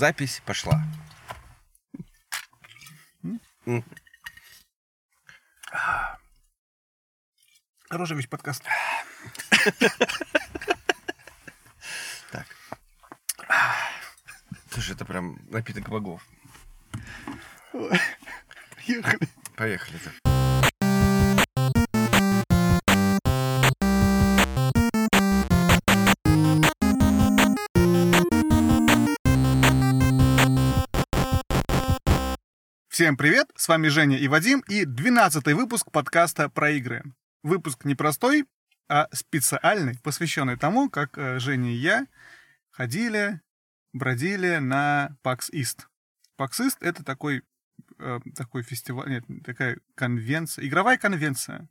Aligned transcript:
Запись 0.00 0.40
пошла. 0.46 0.82
Ведь 8.14 8.30
подкаст. 8.30 8.64
Так. 12.30 12.46
Слушай, 14.70 14.94
это 14.94 15.04
прям 15.04 15.38
напиток 15.50 15.90
богов. 15.90 16.26
Ехали. 18.86 19.28
Поехали. 19.54 19.98
так. 19.98 20.19
Привет, 33.20 33.50
с 33.54 33.68
вами 33.68 33.88
Женя 33.88 34.16
и 34.16 34.28
Вадим, 34.28 34.60
и 34.60 34.86
12 34.86 35.44
выпуск 35.48 35.90
подкаста 35.92 36.48
про 36.48 36.70
игры. 36.70 37.04
Выпуск 37.42 37.84
не 37.84 37.94
простой, 37.94 38.46
а 38.88 39.08
специальный, 39.12 39.98
посвященный 39.98 40.56
тому, 40.56 40.88
как 40.88 41.18
э, 41.18 41.38
Женя 41.38 41.70
и 41.70 41.76
я 41.76 42.06
ходили, 42.70 43.42
бродили 43.92 44.56
на 44.56 45.18
PAX 45.22 45.50
East. 45.52 45.80
PAX 46.38 46.62
East— 46.62 46.78
это 46.80 47.04
такой, 47.04 47.42
э, 47.98 48.20
такой 48.34 48.62
фестиваль, 48.62 49.10
нет, 49.10 49.24
такая 49.44 49.80
конвенция, 49.96 50.66
игровая 50.66 50.96
конвенция, 50.96 51.68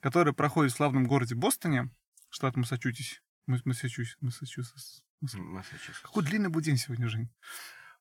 которая 0.00 0.32
проходит 0.32 0.72
в 0.72 0.76
славном 0.76 1.04
городе 1.04 1.34
Бостоне, 1.34 1.90
штат 2.30 2.56
Массачусетс. 2.56 3.20
Мас- 3.46 3.66
Массачусетс. 3.66 4.16
Массачусетс. 4.22 5.02
Какой 6.00 6.24
длинный 6.24 6.48
будет 6.48 6.64
день 6.64 6.78
сегодня, 6.78 7.06
Жень? 7.10 7.28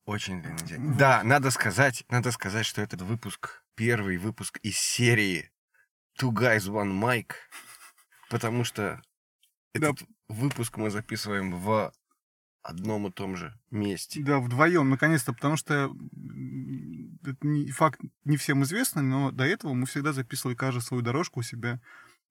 Очень 0.05 0.41
длинный 0.41 0.64
день. 0.66 0.98
Да, 0.98 1.23
надо 1.23 1.49
сказать, 1.52 2.05
надо 2.10 2.32
сказать, 2.32 2.66
что 2.66 2.82
этот 2.82 3.02
выпуск, 3.02 3.63
первый 3.76 4.18
выпуск 4.18 4.60
из 4.62 4.77
серии 4.77 5.52
Two 6.20 6.32
Guys 6.32 6.68
One 6.70 6.93
Mic, 6.99 7.34
потому 8.29 8.63
что 8.63 9.02
Да. 9.74 9.90
этот 9.90 10.07
выпуск 10.29 10.77
мы 10.77 10.90
записываем 10.91 11.55
в 11.55 11.91
одном 12.62 13.07
и 13.07 13.12
том 13.12 13.35
же 13.35 13.60
месте. 13.71 14.21
Да, 14.21 14.40
вдвоем, 14.40 14.90
наконец-то, 14.90 15.34
потому 15.34 15.57
что 15.57 15.91
это 17.24 17.38
не, 17.41 17.72
факт 17.72 17.99
не 18.24 18.38
всем 18.38 18.63
известный, 18.63 19.04
но 19.04 19.32
до 19.32 19.44
этого 19.44 19.74
мы 19.74 19.85
всегда 19.85 20.13
записывали 20.13 20.55
каждый 20.55 20.82
свою 20.82 21.01
дорожку 21.04 21.40
у 21.40 21.44
себя 21.44 21.79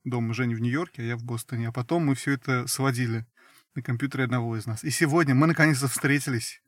дома. 0.05 0.35
Женя 0.35 0.57
в 0.57 0.61
Нью-Йорке, 0.61 1.03
а 1.03 1.05
я 1.05 1.17
в 1.17 1.25
Бостоне. 1.25 1.69
А 1.69 1.73
потом 1.73 2.07
мы 2.07 2.15
все 2.15 2.33
это 2.33 2.67
сводили 2.67 3.27
на 3.75 3.83
компьютере 3.83 4.25
одного 4.25 4.57
из 4.57 4.67
нас. 4.67 4.83
И 4.85 4.91
сегодня 4.91 5.35
мы 5.35 5.47
наконец-то 5.47 5.89
встретились. 5.89 6.61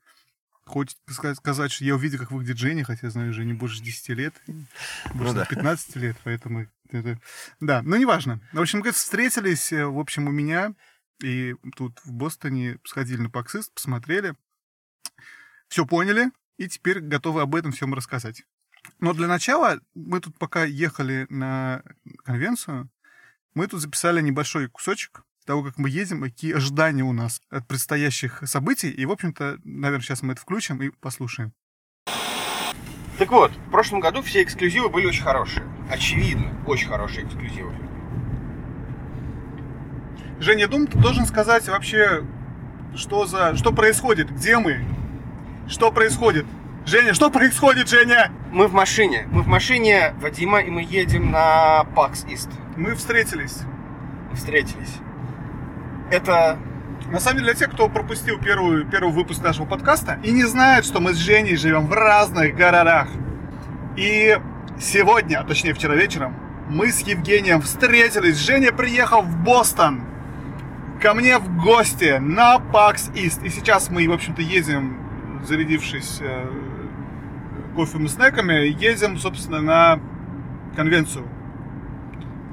Хочется 0.67 1.35
сказать, 1.37 1.71
что 1.71 1.85
я 1.85 1.95
увидел, 1.95 2.19
как 2.19 2.33
выглядит 2.33 2.59
Женя, 2.59 2.83
хотя 2.85 3.09
знаю 3.09 3.33
Жене 3.33 3.55
больше 3.55 3.81
10 3.83 4.09
лет, 4.11 4.35
больше 5.15 5.35
да. 5.35 5.45
15 5.47 5.97
лет, 5.97 6.17
поэтому... 6.25 6.67
это- 6.91 7.21
Да, 7.61 7.83
но 7.83 7.97
неважно. 7.97 8.41
В 8.53 8.61
общем, 8.61 8.81
мы 8.81 8.91
встретились, 8.91 9.73
э, 9.73 9.87
в 9.87 9.99
общем, 9.99 10.27
у 10.27 10.33
меня, 10.33 10.75
и 11.23 11.55
тут 11.77 12.01
в 12.05 12.13
Бостоне 12.13 12.79
сходили 12.85 13.19
на 13.19 13.31
Паксист, 13.31 13.73
посмотрели, 13.75 14.35
все 15.69 15.87
поняли, 15.87 16.33
и 16.59 16.69
теперь 16.69 16.99
готовы 17.01 17.43
об 17.43 17.55
этом 17.55 17.71
всем 17.71 17.95
рассказать. 17.95 18.43
Но 18.99 19.13
для 19.15 19.29
начала 19.29 19.81
мы 19.95 20.21
тут 20.21 20.37
пока 20.37 20.65
ехали 20.65 21.27
на 21.31 21.83
конвенцию, 22.25 22.91
мы 23.55 23.69
тут 23.69 23.81
записали 23.81 24.21
небольшой 24.21 24.69
кусочек 24.69 25.23
того, 25.47 25.63
как 25.63 25.79
мы 25.79 25.89
едем, 25.89 26.21
какие 26.23 26.55
ожидания 26.55 27.03
у 27.03 27.13
нас 27.13 27.41
от 27.51 27.67
предстоящих 27.67 28.43
событий. 28.45 28.91
И, 28.91 29.07
в 29.07 29.13
общем-то, 29.13 29.59
наверное, 29.65 30.03
сейчас 30.03 30.23
мы 30.23 30.33
это 30.33 30.43
включим 30.43 30.83
и 30.83 30.91
послушаем. 30.91 31.53
Так 33.19 33.31
вот, 33.31 33.51
в 33.53 33.71
прошлом 33.71 34.01
году 34.01 34.21
все 34.21 34.43
эксклюзивы 34.43 34.91
были 34.91 35.07
очень 35.07 35.23
хорошие. 35.23 35.67
Очевидно, 35.91 36.53
очень 36.67 36.89
хорошие 36.89 37.27
эксклюзивы. 37.27 37.75
Женя, 40.39 40.63
я 40.63 40.69
думаю, 40.69 40.89
ты 40.89 40.99
должен 40.99 41.25
сказать 41.25 41.67
вообще, 41.69 42.25
что 42.95 43.25
за... 43.25 43.57
Что 43.57 43.73
происходит? 43.73 44.31
Где 44.31 44.59
мы? 44.59 44.85
Что 45.67 45.91
происходит? 45.91 46.45
Женя, 46.85 47.15
что 47.15 47.31
происходит, 47.31 47.89
Женя? 47.89 48.31
Мы 48.53 48.69
в 48.69 48.75
машине. 48.75 49.27
Мы 49.31 49.43
в 49.43 49.47
машине 49.47 50.15
Вадима, 50.21 50.61
и 50.61 50.71
мы 50.71 50.83
едем 50.83 51.31
на 51.31 51.85
PAX 51.97 52.27
East. 52.27 52.51
Мы 52.77 52.95
встретились. 52.95 53.61
Встретились. 54.35 54.99
Это... 56.11 56.59
На 57.11 57.21
самом 57.21 57.39
деле, 57.39 57.53
для 57.53 57.55
тех, 57.55 57.73
кто 57.73 57.89
пропустил 57.89 58.39
первую, 58.39 58.85
первый 58.85 59.13
выпуск 59.13 59.41
нашего 59.41 59.65
подкаста 59.65 60.19
и 60.25 60.33
не 60.33 60.45
знает, 60.45 60.85
что 60.85 61.01
мы 61.01 61.13
с 61.13 61.17
Женей 61.17 61.57
живем 61.57 61.87
в 61.87 61.93
разных 61.93 62.57
городах. 62.57 63.09
И 63.97 64.37
сегодня, 64.81 65.39
а 65.39 65.45
точнее 65.45 65.73
вчера 65.73 65.95
вечером, 65.95 66.35
мы 66.69 66.91
с 66.91 67.01
Евгением 67.01 67.61
встретились. 67.61 68.39
Женя 68.39 68.73
приехал 68.73 69.23
в 69.23 69.37
Бостон 69.45 70.03
ко 71.01 71.15
мне 71.15 71.39
в 71.39 71.63
гости 71.63 72.19
на 72.19 72.57
PAX 72.57 73.13
East. 73.15 73.45
И 73.45 73.51
сейчас 73.51 73.89
мы, 73.91 74.09
в 74.09 74.13
общем-то, 74.13 74.43
едем, 74.43 74.99
зарядившись 75.47 76.19
э, 76.21 76.47
кофе 77.77 77.99
и 77.99 78.09
снеками, 78.09 78.67
едем, 78.67 79.19
собственно, 79.19 79.61
на 79.61 80.01
конвенцию. 80.75 81.29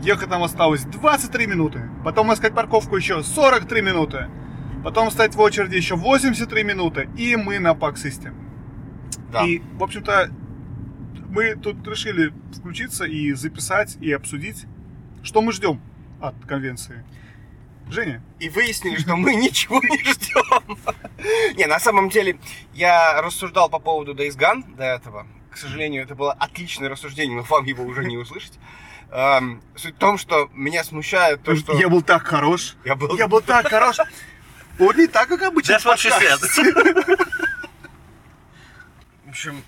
Ехать 0.03 0.29
нам 0.29 0.43
осталось 0.43 0.83
23 0.83 1.47
минуты. 1.47 1.89
Потом 2.03 2.33
искать 2.33 2.53
парковку 2.53 2.97
еще 2.97 3.23
43 3.23 3.81
минуты. 3.81 4.29
Потом 4.83 5.09
стать 5.09 5.33
в 5.33 5.39
очереди 5.39 5.77
еще 5.77 5.95
83 5.95 6.63
минуты. 6.65 7.09
И 7.15 7.37
мы 7.37 7.57
на 7.59 7.73
Паксисте. 7.73 8.33
Да. 9.31 9.45
И, 9.45 9.59
в 9.59 9.81
общем-то, 9.81 10.29
мы 11.29 11.55
тут 11.55 11.87
решили 11.87 12.33
включиться 12.53 13.05
и 13.05 13.31
записать, 13.31 13.95
и 14.01 14.11
обсудить, 14.11 14.65
что 15.23 15.41
мы 15.41 15.53
ждем 15.53 15.79
от 16.19 16.35
конвенции. 16.45 17.05
Женя, 17.89 18.21
И 18.41 18.49
выяснили, 18.49 18.97
что 18.97 19.15
мы 19.15 19.35
ничего 19.35 19.79
не 19.79 20.03
ждем. 20.03 20.77
Не, 21.57 21.65
на 21.65 21.79
самом 21.79 22.09
деле, 22.09 22.37
я 22.73 23.21
рассуждал 23.21 23.69
по 23.69 23.79
поводу 23.79 24.13
Days 24.13 24.37
Gone 24.37 24.75
до 24.75 24.83
этого. 24.83 25.27
К 25.49 25.55
сожалению, 25.55 26.03
это 26.03 26.13
было 26.13 26.33
отличное 26.33 26.89
рассуждение, 26.89 27.37
но 27.37 27.43
вам 27.43 27.63
его 27.63 27.85
уже 27.85 28.03
не 28.03 28.17
услышать. 28.17 28.59
Эм, 29.13 29.61
Суть 29.75 29.93
в 29.95 29.99
том, 29.99 30.17
что 30.17 30.49
меня 30.53 30.83
смущает 30.83 31.43
то, 31.43 31.55
что... 31.55 31.77
я 31.77 31.87
был 31.87 32.01
так 32.01 32.25
хорош. 32.25 32.75
Я 32.83 32.95
был... 32.95 33.15
Я 33.15 33.27
был 33.27 33.41
так 33.41 33.67
хорош. 33.67 33.97
Вот 34.79 34.95
не 34.95 35.05
так, 35.05 35.27
как 35.27 35.43
обычно. 35.43 35.73
That's 35.73 35.85
what 35.85 35.97
she. 35.97 36.09
В 39.23 39.29
общем, 39.29 39.63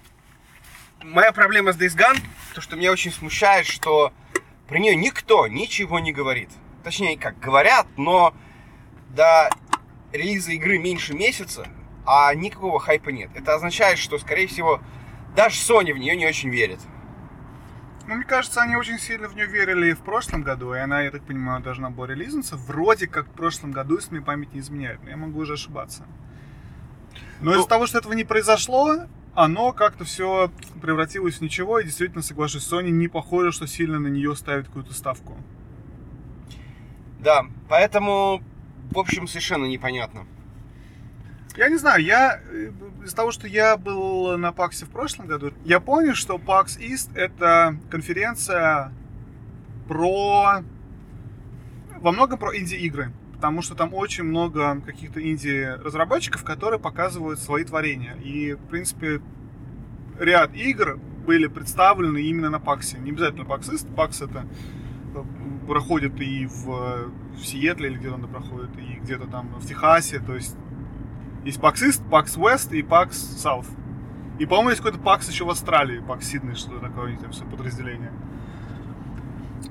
моя 1.03 1.31
проблема 1.31 1.73
с 1.73 1.77
Days 1.77 1.95
Gone, 1.95 2.19
то, 2.55 2.61
что 2.61 2.75
меня 2.75 2.91
очень 2.91 3.11
смущает, 3.11 3.67
что 3.67 4.11
про 4.67 4.79
нее 4.79 4.95
никто 4.95 5.47
ничего 5.47 5.99
не 5.99 6.11
говорит. 6.11 6.49
Точнее, 6.83 7.15
как 7.15 7.39
говорят, 7.39 7.85
но 7.97 8.33
до 9.09 9.51
релиза 10.11 10.53
игры 10.53 10.79
меньше 10.79 11.13
месяца, 11.13 11.67
а 12.03 12.33
никакого 12.33 12.79
хайпа 12.79 13.09
нет. 13.09 13.29
Это 13.35 13.53
означает, 13.53 13.99
что, 13.99 14.17
скорее 14.17 14.47
всего, 14.47 14.81
даже 15.35 15.55
Sony 15.57 15.93
в 15.93 15.97
нее 15.99 16.15
не 16.15 16.25
очень 16.25 16.49
верит. 16.49 16.79
Ну, 18.07 18.15
мне 18.15 18.23
кажется, 18.23 18.61
они 18.61 18.75
очень 18.75 18.99
сильно 18.99 19.27
в 19.27 19.35
нее 19.35 19.47
верили 19.47 19.89
и 19.89 19.93
в 19.93 19.99
прошлом 20.01 20.43
году, 20.43 20.73
и 20.75 20.77
она, 20.77 21.01
я 21.01 21.11
так 21.11 21.23
понимаю, 21.23 21.63
должна 21.63 21.89
была 21.89 22.07
релизнуться 22.07 22.55
вроде 22.55 23.07
как 23.07 23.27
в 23.27 23.31
прошлом 23.31 23.71
году, 23.71 23.95
если 23.95 24.15
мне 24.15 24.21
память 24.23 24.53
не 24.53 24.59
изменяет, 24.59 25.03
но 25.03 25.09
я 25.09 25.17
могу 25.17 25.39
уже 25.39 25.53
ошибаться. 25.53 26.05
Но 27.41 27.51
Ну- 27.51 27.57
из-за 27.57 27.67
того, 27.67 27.87
что 27.87 27.97
этого 27.97 28.13
не 28.13 28.23
произошло, 28.23 29.07
оно 29.33 29.73
как-то 29.73 30.03
все 30.05 30.51
превратилось 30.81 31.37
в 31.37 31.41
ничего, 31.41 31.79
и 31.79 31.83
действительно, 31.83 32.21
соглашусь, 32.21 32.71
Sony 32.71 32.89
не 32.91 33.07
похоже, 33.07 33.51
что 33.51 33.65
сильно 33.65 33.99
на 33.99 34.07
нее 34.07 34.35
ставит 34.35 34.67
какую-то 34.67 34.93
ставку. 34.93 35.35
Да, 37.19 37.45
поэтому, 37.67 38.43
в 38.91 38.99
общем, 38.99 39.27
совершенно 39.27 39.65
непонятно. 39.65 40.27
Я 41.57 41.69
не 41.69 41.77
знаю, 41.77 42.03
я 42.03 42.41
э, 42.51 42.71
из-за 43.03 43.15
того, 43.15 43.31
что 43.31 43.47
я 43.47 43.77
был 43.77 44.37
на 44.37 44.51
ПАКСе 44.51 44.85
в 44.85 44.89
прошлом 44.89 45.27
году, 45.27 45.53
я 45.63 45.79
понял, 45.79 46.13
что 46.13 46.35
PAX 46.35 46.77
East 46.79 47.11
это 47.15 47.77
конференция 47.89 48.91
про... 49.87 50.63
во 51.97 52.11
многом 52.11 52.39
про 52.39 52.57
инди-игры. 52.57 53.13
Потому 53.33 53.61
что 53.61 53.75
там 53.75 53.93
очень 53.93 54.23
много 54.23 54.81
каких-то 54.81 55.21
инди-разработчиков, 55.21 56.43
которые 56.43 56.79
показывают 56.79 57.39
свои 57.39 57.63
творения. 57.63 58.15
И, 58.15 58.53
в 58.53 58.67
принципе, 58.67 59.21
ряд 60.19 60.55
игр 60.55 60.97
были 61.25 61.47
представлены 61.47 62.21
именно 62.21 62.49
на 62.49 62.59
ПАКСе. 62.59 62.97
Не 62.97 63.11
обязательно 63.11 63.45
East. 63.45 63.87
PAX 63.95 64.29
это 64.29 64.45
э, 65.15 65.23
проходит 65.67 66.19
и 66.19 66.47
в, 66.47 66.69
э, 66.69 67.05
в 67.37 67.45
Сиэтле, 67.45 67.91
или 67.91 67.97
где-то 67.97 68.15
он 68.15 68.27
проходит, 68.27 68.71
и 68.77 68.99
где-то 68.99 69.27
там 69.27 69.47
в 69.59 69.65
Техасе. 69.65 70.19
То 70.19 70.35
есть 70.35 70.57
есть 71.45 71.59
PAX 71.59 71.75
East, 71.75 72.09
PAX 72.09 72.37
West 72.37 72.75
и 72.75 72.81
PAX 72.81 73.11
South. 73.11 73.67
И, 74.39 74.45
по-моему, 74.45 74.71
есть 74.71 74.81
какой-то 74.81 75.01
PAX 75.01 75.29
еще 75.29 75.45
в 75.45 75.49
Австралии, 75.49 76.01
PAX 76.01 76.23
Сидней, 76.23 76.55
что 76.55 76.79
такое, 76.79 77.05
у 77.05 77.09
них 77.09 77.19
там 77.19 77.31
все 77.31 77.45
подразделение. 77.45 78.11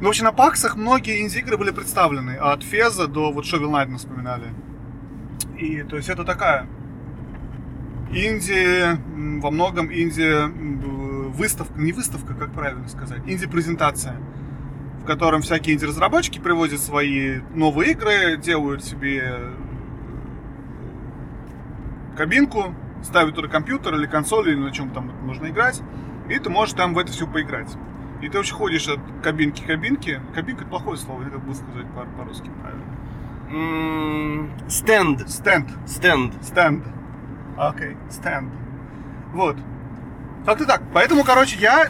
Ну, 0.01 0.07
в 0.07 0.09
общем, 0.09 0.25
на 0.25 0.33
паксах 0.33 0.77
многие 0.77 1.23
инди-игры 1.23 1.57
были 1.57 1.71
представлены, 1.71 2.37
от 2.37 2.63
Феза 2.63 3.07
до 3.07 3.33
вот 3.33 3.45
Shovel 3.45 3.71
Knight 3.71 3.87
мы 3.87 3.99
вспоминали. 3.99 4.47
И, 5.59 5.83
то 5.83 5.97
есть, 5.97 6.09
это 6.09 6.25
такая 6.25 6.67
инди, 8.11 8.99
во 9.41 9.51
многом 9.51 9.93
инди 9.93 11.29
выставка, 11.35 11.79
не 11.79 11.93
выставка, 11.93 12.35
как 12.35 12.53
правильно 12.53 12.89
сказать, 12.89 13.21
инди-презентация, 13.27 14.17
в 15.03 15.05
котором 15.05 15.43
всякие 15.43 15.75
инди-разработчики 15.75 16.39
привозят 16.39 16.81
свои 16.81 17.41
новые 17.55 17.93
игры, 17.93 18.37
делают 18.37 18.85
себе 18.85 19.39
кабинку, 22.15 22.75
ставят 23.03 23.35
туда 23.35 23.49
компьютер 23.49 23.95
или 23.95 24.07
консоль, 24.07 24.51
или 24.51 24.59
на 24.59 24.71
чем 24.73 24.91
там 24.91 25.11
нужно 25.27 25.49
играть, 25.49 25.83
и 26.29 26.39
ты 26.39 26.51
можешь 26.51 26.75
там 26.75 26.95
в 26.95 26.99
это 26.99 27.13
все 27.13 27.27
поиграть. 27.27 27.75
И 28.23 28.29
ты 28.29 28.39
вообще 28.39 28.55
ходишь 28.55 28.89
от 28.89 29.01
кабинки 29.23 29.63
к 29.63 29.67
кабинке. 29.67 30.21
Кабинка 30.35 30.63
это 30.63 30.71
плохое 30.71 30.97
слово, 30.97 31.25
как 31.25 31.45
бы 31.45 31.55
сказать 31.55 31.87
по- 31.95 32.07
по-русски 32.19 32.51
правильно. 32.61 32.85
Стенд. 34.69 35.29
Стенд. 35.29 35.69
Стенд. 35.87 36.35
Стенд. 36.43 36.85
Окей, 37.57 37.97
стенд. 38.11 38.51
Вот. 39.33 39.57
Как-то 40.47 40.65
так. 40.67 40.83
Поэтому, 40.93 41.25
короче, 41.25 41.59
я 41.59 41.89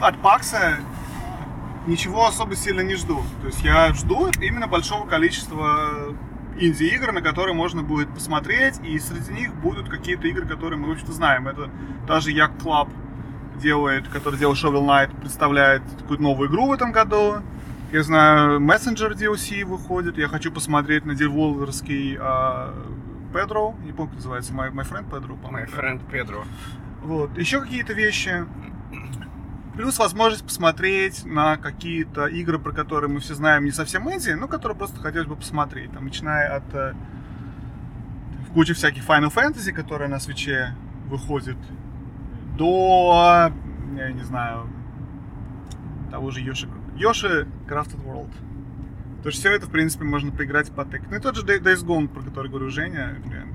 от 0.00 0.18
Пакса 0.22 0.78
ничего 1.86 2.26
особо 2.26 2.56
сильно 2.56 2.80
не 2.80 2.94
жду. 2.94 3.22
То 3.42 3.46
есть 3.48 3.62
я 3.62 3.92
жду 3.92 4.28
именно 4.40 4.66
большого 4.66 5.06
количества 5.06 6.14
инди-игр, 6.58 7.12
на 7.12 7.20
которые 7.22 7.54
можно 7.54 7.82
будет 7.82 8.08
посмотреть, 8.12 8.78
и 8.84 8.98
среди 8.98 9.32
них 9.32 9.54
будут 9.56 9.88
какие-то 9.88 10.26
игры, 10.28 10.46
которые 10.46 10.78
мы, 10.78 10.88
в 10.88 10.92
общем-то, 10.92 11.12
знаем. 11.12 11.48
Это 11.48 11.70
даже 12.06 12.30
Як 12.30 12.52
Club 12.52 12.88
делает, 13.60 14.08
который 14.08 14.38
делал 14.38 14.54
Shovel 14.54 14.84
Knight, 14.84 15.20
представляет 15.20 15.82
какую-то 15.98 16.22
новую 16.22 16.48
игру 16.50 16.66
в 16.68 16.72
этом 16.72 16.92
году. 16.92 17.36
Я 17.92 18.02
знаю, 18.02 18.58
Messenger 18.60 19.14
DLC 19.14 19.64
выходит. 19.64 20.18
Я 20.18 20.26
хочу 20.28 20.50
посмотреть 20.50 21.04
на 21.04 21.14
деволверский 21.14 22.18
Педро. 23.32 23.74
Не 23.84 23.92
помню, 23.92 24.10
как 24.10 24.16
называется. 24.16 24.52
My, 24.52 24.72
My 24.72 24.88
Friend 24.88 25.08
Pedro, 25.10 25.36
My 25.36 25.42
по-моему. 25.42 25.68
friend 25.72 26.00
Pedro. 26.10 26.44
Вот. 27.02 27.36
Еще 27.38 27.60
какие-то 27.60 27.92
вещи. 27.92 28.46
Плюс 29.76 29.98
возможность 29.98 30.44
посмотреть 30.44 31.24
на 31.24 31.56
какие-то 31.56 32.26
игры, 32.26 32.58
про 32.60 32.72
которые 32.72 33.10
мы 33.10 33.18
все 33.18 33.34
знаем, 33.34 33.64
не 33.64 33.72
совсем 33.72 34.08
инди, 34.08 34.30
но 34.30 34.46
которые 34.46 34.78
просто 34.78 35.00
хотелось 35.00 35.26
бы 35.26 35.34
посмотреть. 35.34 35.90
Там, 35.92 36.04
начиная 36.04 36.56
от 36.56 36.74
э, 36.74 36.94
кучи 38.54 38.72
всяких 38.72 39.04
Final 39.04 39.34
Fantasy, 39.34 39.72
которые 39.72 40.08
на 40.08 40.20
свече 40.20 40.74
выходят, 41.08 41.56
до, 42.56 43.52
я 43.96 44.12
не 44.12 44.22
знаю, 44.22 44.68
того 46.12 46.30
же 46.30 46.40
Йоши, 46.40 46.68
Йоши 46.96 47.48
Crafted 47.68 48.00
World. 48.04 48.30
То 49.24 49.30
есть 49.30 49.40
все 49.40 49.52
это, 49.52 49.66
в 49.66 49.70
принципе, 49.70 50.04
можно 50.04 50.30
поиграть 50.30 50.70
по 50.70 50.84
тек. 50.84 51.02
Ну 51.10 51.16
и 51.16 51.20
тот 51.20 51.34
же 51.34 51.44
Day- 51.44 51.60
Days 51.60 51.84
Gone, 51.84 52.06
про 52.06 52.22
который 52.22 52.48
говорю 52.48 52.70
Женя. 52.70 53.16
Блин, 53.24 53.54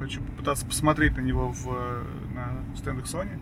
хочу 0.00 0.20
попытаться 0.22 0.66
посмотреть 0.66 1.16
на 1.16 1.20
него 1.20 1.52
в, 1.52 1.68
э, 1.68 2.04
на 2.34 2.76
стендах 2.76 3.04
Sony. 3.04 3.38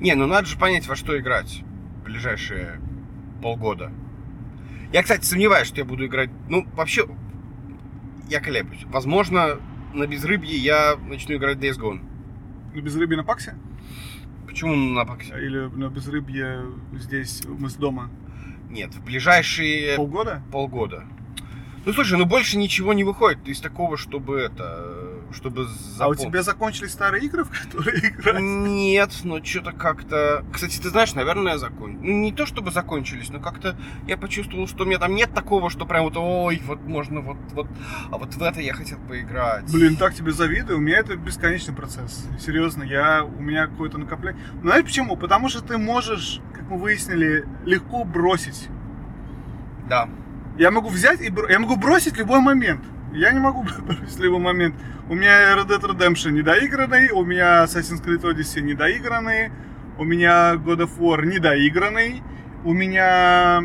Не, 0.00 0.14
ну 0.14 0.26
надо 0.26 0.46
же 0.46 0.58
понять, 0.58 0.86
во 0.86 0.96
что 0.96 1.18
играть 1.18 1.62
в 2.00 2.04
ближайшие 2.04 2.80
полгода. 3.42 3.92
Я, 4.92 5.02
кстати, 5.02 5.24
сомневаюсь, 5.24 5.68
что 5.68 5.78
я 5.78 5.84
буду 5.84 6.06
играть... 6.06 6.30
Ну, 6.48 6.66
вообще, 6.74 7.06
я 8.28 8.40
колеблюсь. 8.40 8.84
Возможно, 8.84 9.58
на 9.94 10.06
безрыбье 10.06 10.56
я 10.56 10.96
начну 10.96 11.36
играть 11.36 11.58
Days 11.58 11.78
Gone. 11.78 12.00
На 12.74 12.80
безрыбье 12.80 13.16
на 13.16 13.24
Паксе? 13.24 13.54
Почему 14.46 14.74
на 14.74 15.04
Паксе? 15.04 15.34
Или 15.34 15.66
на 15.74 15.88
безрыбье 15.88 16.66
здесь, 16.94 17.42
мы 17.46 17.68
с 17.68 17.74
дома? 17.74 18.10
Нет, 18.70 18.94
в 18.94 19.04
ближайшие 19.04 19.96
Полгода? 19.96 20.42
полгода. 20.52 21.04
Ну, 21.84 21.92
слушай, 21.92 22.18
ну 22.18 22.24
больше 22.26 22.58
ничего 22.58 22.92
не 22.92 23.04
выходит 23.04 23.46
из 23.48 23.60
такого, 23.60 23.96
чтобы 23.96 24.38
это... 24.38 25.05
Чтобы 25.32 25.66
А 25.98 26.08
у 26.08 26.14
тебя 26.14 26.42
закончились 26.42 26.92
старые 26.92 27.24
игры, 27.24 27.44
в 27.44 27.50
которые 27.50 27.98
играть? 28.08 28.40
Нет, 28.40 29.10
но 29.24 29.42
что-то 29.44 29.72
как-то... 29.72 30.44
Кстати, 30.52 30.78
ты 30.78 30.88
знаешь, 30.90 31.14
наверное, 31.14 31.58
закон... 31.58 31.98
Ну, 32.00 32.12
не 32.22 32.32
то 32.32 32.46
чтобы 32.46 32.70
закончились, 32.70 33.28
но 33.30 33.40
как-то 33.40 33.76
я 34.06 34.16
почувствовал, 34.16 34.66
что 34.66 34.84
у 34.84 34.86
меня 34.86 34.98
там 34.98 35.14
нет 35.14 35.34
такого, 35.34 35.68
что 35.68 35.84
прям 35.84 36.04
вот, 36.04 36.16
ой, 36.16 36.62
вот 36.64 36.82
можно 36.82 37.20
вот, 37.20 37.36
вот... 37.52 37.66
А 38.10 38.18
вот 38.18 38.34
в 38.34 38.42
это 38.42 38.60
я 38.60 38.72
хотел 38.72 38.98
поиграть. 39.00 39.70
Блин, 39.72 39.96
так 39.96 40.14
тебе 40.14 40.32
завидую. 40.32 40.78
У 40.78 40.80
меня 40.80 40.98
это 40.98 41.16
бесконечный 41.16 41.74
процесс. 41.74 42.24
Серьезно, 42.40 42.82
я, 42.84 43.24
у 43.24 43.42
меня 43.42 43.66
какое-то 43.66 43.98
накопление. 43.98 44.40
Ну, 44.54 44.62
знаешь 44.62 44.84
почему? 44.84 45.16
Потому 45.16 45.48
что 45.48 45.62
ты 45.62 45.76
можешь, 45.76 46.40
как 46.54 46.70
мы 46.70 46.78
выяснили, 46.78 47.46
легко 47.64 48.04
бросить. 48.04 48.68
Да. 49.88 50.08
Я 50.58 50.70
могу 50.70 50.88
взять 50.88 51.20
и 51.20 51.28
бро- 51.28 51.48
я 51.50 51.58
могу 51.58 51.76
бросить 51.76 52.16
любой 52.16 52.40
момент. 52.40 52.82
Я 53.16 53.32
не 53.32 53.40
могу 53.40 53.64
любой 54.18 54.40
момент. 54.40 54.74
У 55.08 55.14
меня 55.14 55.54
Red 55.56 55.68
Dead 55.68 55.80
Redemption 55.80 56.32
недоигранный, 56.32 57.10
у 57.10 57.24
меня 57.24 57.64
Assassin's 57.64 58.02
Creed 58.04 58.20
Odyssey 58.22 58.60
недоигранный, 58.60 59.50
у 59.98 60.04
меня 60.04 60.54
God 60.54 60.80
of 60.80 60.98
War 60.98 61.24
недоигранный, 61.24 62.22
у 62.64 62.72
меня 62.74 63.60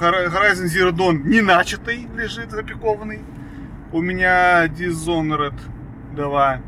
Hor- 0.00 0.28
Horizon 0.28 0.66
Zero 0.66 0.92
Dawn 0.92 1.22
не 1.24 1.40
начатый 1.40 2.06
лежит 2.16 2.50
запикованный, 2.50 3.20
у 3.92 4.00
меня 4.00 4.66
Dishonored 4.66 5.54
2 6.14 6.60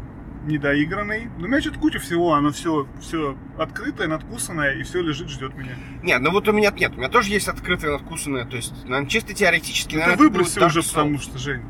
недоигранный. 0.47 1.29
Но 1.39 1.45
у 1.47 1.49
меня 1.49 1.61
что-то 1.61 1.79
куча 1.79 1.99
всего, 1.99 2.35
оно 2.35 2.51
все, 2.53 2.87
все 3.01 3.37
открытое, 3.59 4.09
надкусанное, 4.09 4.75
и 4.75 4.83
все 4.83 5.03
лежит, 5.03 5.29
ждет 5.29 5.55
меня. 5.57 5.75
Нет, 6.03 6.21
ну 6.21 6.31
вот 6.31 6.49
у 6.49 6.53
меня 6.53 6.71
нет. 6.71 6.93
У 6.95 6.99
меня 6.99 7.09
тоже 7.09 7.31
есть 7.31 7.49
открытое 7.49 7.93
надкусанное. 7.93 8.45
То 8.45 8.57
есть, 8.57 8.73
наверное, 8.85 9.09
чисто 9.09 9.35
теоретически, 9.35 9.95
Ну, 9.97 10.01
ты 10.03 10.07
наверное, 10.07 10.15
это 10.15 10.23
выбросил 10.35 10.65
уже, 10.65 10.81
Souls. 10.81 10.95
потому 10.95 11.19
что, 11.19 11.39
Жень. 11.39 11.63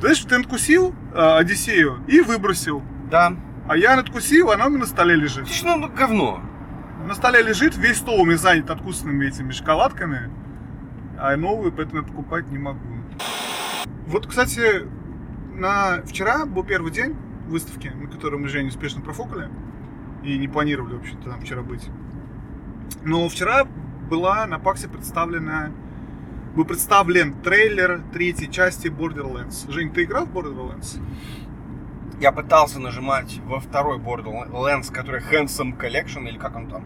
Знаешь, 0.00 0.20
ты 0.20 0.36
надкусил 0.38 0.94
а, 1.14 1.38
Одиссею 1.38 2.04
и 2.06 2.20
выбросил. 2.20 2.82
Да. 3.10 3.34
А 3.68 3.76
я 3.76 3.96
надкусил, 3.96 4.50
она 4.50 4.66
у 4.66 4.68
меня 4.68 4.80
на 4.80 4.86
столе 4.86 5.14
лежит. 5.16 5.46
Слушай, 5.46 5.64
ну, 5.64 5.76
ну, 5.76 5.88
говно. 5.88 6.40
На 7.06 7.14
столе 7.14 7.42
лежит, 7.42 7.76
весь 7.76 7.98
стол 7.98 8.20
у 8.20 8.24
меня 8.24 8.36
занят 8.36 8.70
откусанными 8.70 9.26
этими 9.26 9.52
шоколадками. 9.52 10.30
А 11.18 11.34
новую 11.36 11.72
поэтому 11.72 12.02
я 12.02 12.06
покупать 12.06 12.48
не 12.50 12.58
могу. 12.58 12.80
Вот, 14.06 14.26
кстати, 14.26 14.86
на 15.54 16.02
вчера 16.02 16.44
был 16.46 16.62
первый 16.62 16.92
день 16.92 17.16
выставки, 17.46 17.88
на 17.88 18.08
которой 18.08 18.36
мы 18.36 18.48
с 18.48 18.52
Женей 18.52 18.68
успешно 18.68 19.00
профукали. 19.00 19.48
И 20.22 20.38
не 20.38 20.48
планировали 20.48 20.94
вообще-то 20.94 21.30
там 21.30 21.40
вчера 21.40 21.62
быть. 21.62 21.88
Но 23.02 23.28
вчера 23.28 23.66
была 24.08 24.46
на 24.46 24.58
Паксе 24.58 24.88
представлена 24.88 25.70
был 26.56 26.64
представлен 26.64 27.34
трейлер 27.34 28.00
третьей 28.14 28.50
части 28.50 28.88
Borderlands. 28.88 29.70
Жень, 29.70 29.92
ты 29.92 30.04
играл 30.04 30.24
в 30.24 30.34
Borderlands? 30.34 30.98
Я 32.18 32.32
пытался 32.32 32.80
нажимать 32.80 33.40
во 33.44 33.60
второй 33.60 33.98
Borderlands, 33.98 34.90
который 34.90 35.20
Handsome 35.20 35.78
Collection, 35.78 36.26
или 36.26 36.38
как 36.38 36.56
он 36.56 36.68
там. 36.68 36.84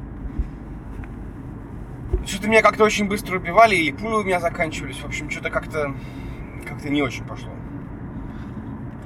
Что-то 2.26 2.48
меня 2.48 2.62
как-то 2.62 2.82
очень 2.82 3.06
быстро 3.08 3.38
убивали, 3.38 3.76
или 3.76 3.92
пули 3.92 4.14
у 4.14 4.24
меня 4.24 4.40
заканчивались. 4.40 4.96
В 4.96 5.04
общем, 5.04 5.30
что-то 5.30 5.50
как-то 5.50 5.94
как-то 6.66 6.90
не 6.90 7.02
очень 7.02 7.24
пошло. 7.24 7.52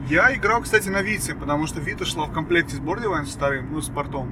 Я 0.08 0.34
играл, 0.34 0.60
кстати, 0.60 0.88
на 0.90 1.00
Вите, 1.00 1.34
потому 1.34 1.66
что 1.66 1.80
Вита 1.80 2.04
шла 2.04 2.26
в 2.26 2.32
комплекте 2.32 2.76
с 2.76 2.80
Borderlands 2.80 3.34
вторым, 3.34 3.72
ну, 3.72 3.80
с 3.80 3.88
портом. 3.88 4.30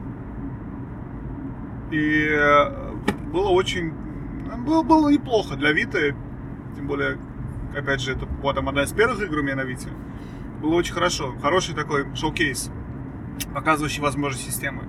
И 1.91 2.29
э, 2.29 2.93
было 3.33 3.49
очень... 3.49 3.93
Было, 4.67 4.83
было 4.83 5.09
неплохо 5.09 5.57
для 5.57 5.73
Виты. 5.73 6.15
Тем 6.77 6.87
более, 6.87 7.19
опять 7.75 8.03
же, 8.03 8.13
это 8.13 8.27
вот 8.27 8.55
там 8.55 8.69
одна 8.69 8.83
из 8.83 8.93
первых 8.93 9.23
игр 9.23 9.39
у 9.39 9.43
меня 9.43 9.57
на 9.57 9.65
Вите. 9.65 9.89
Было 10.61 10.75
очень 10.75 10.93
хорошо. 10.93 11.35
Хороший 11.41 11.75
такой 11.75 12.15
шоу-кейс, 12.15 12.71
показывающий 13.55 14.03
возможности 14.03 14.51
системы. 14.51 14.83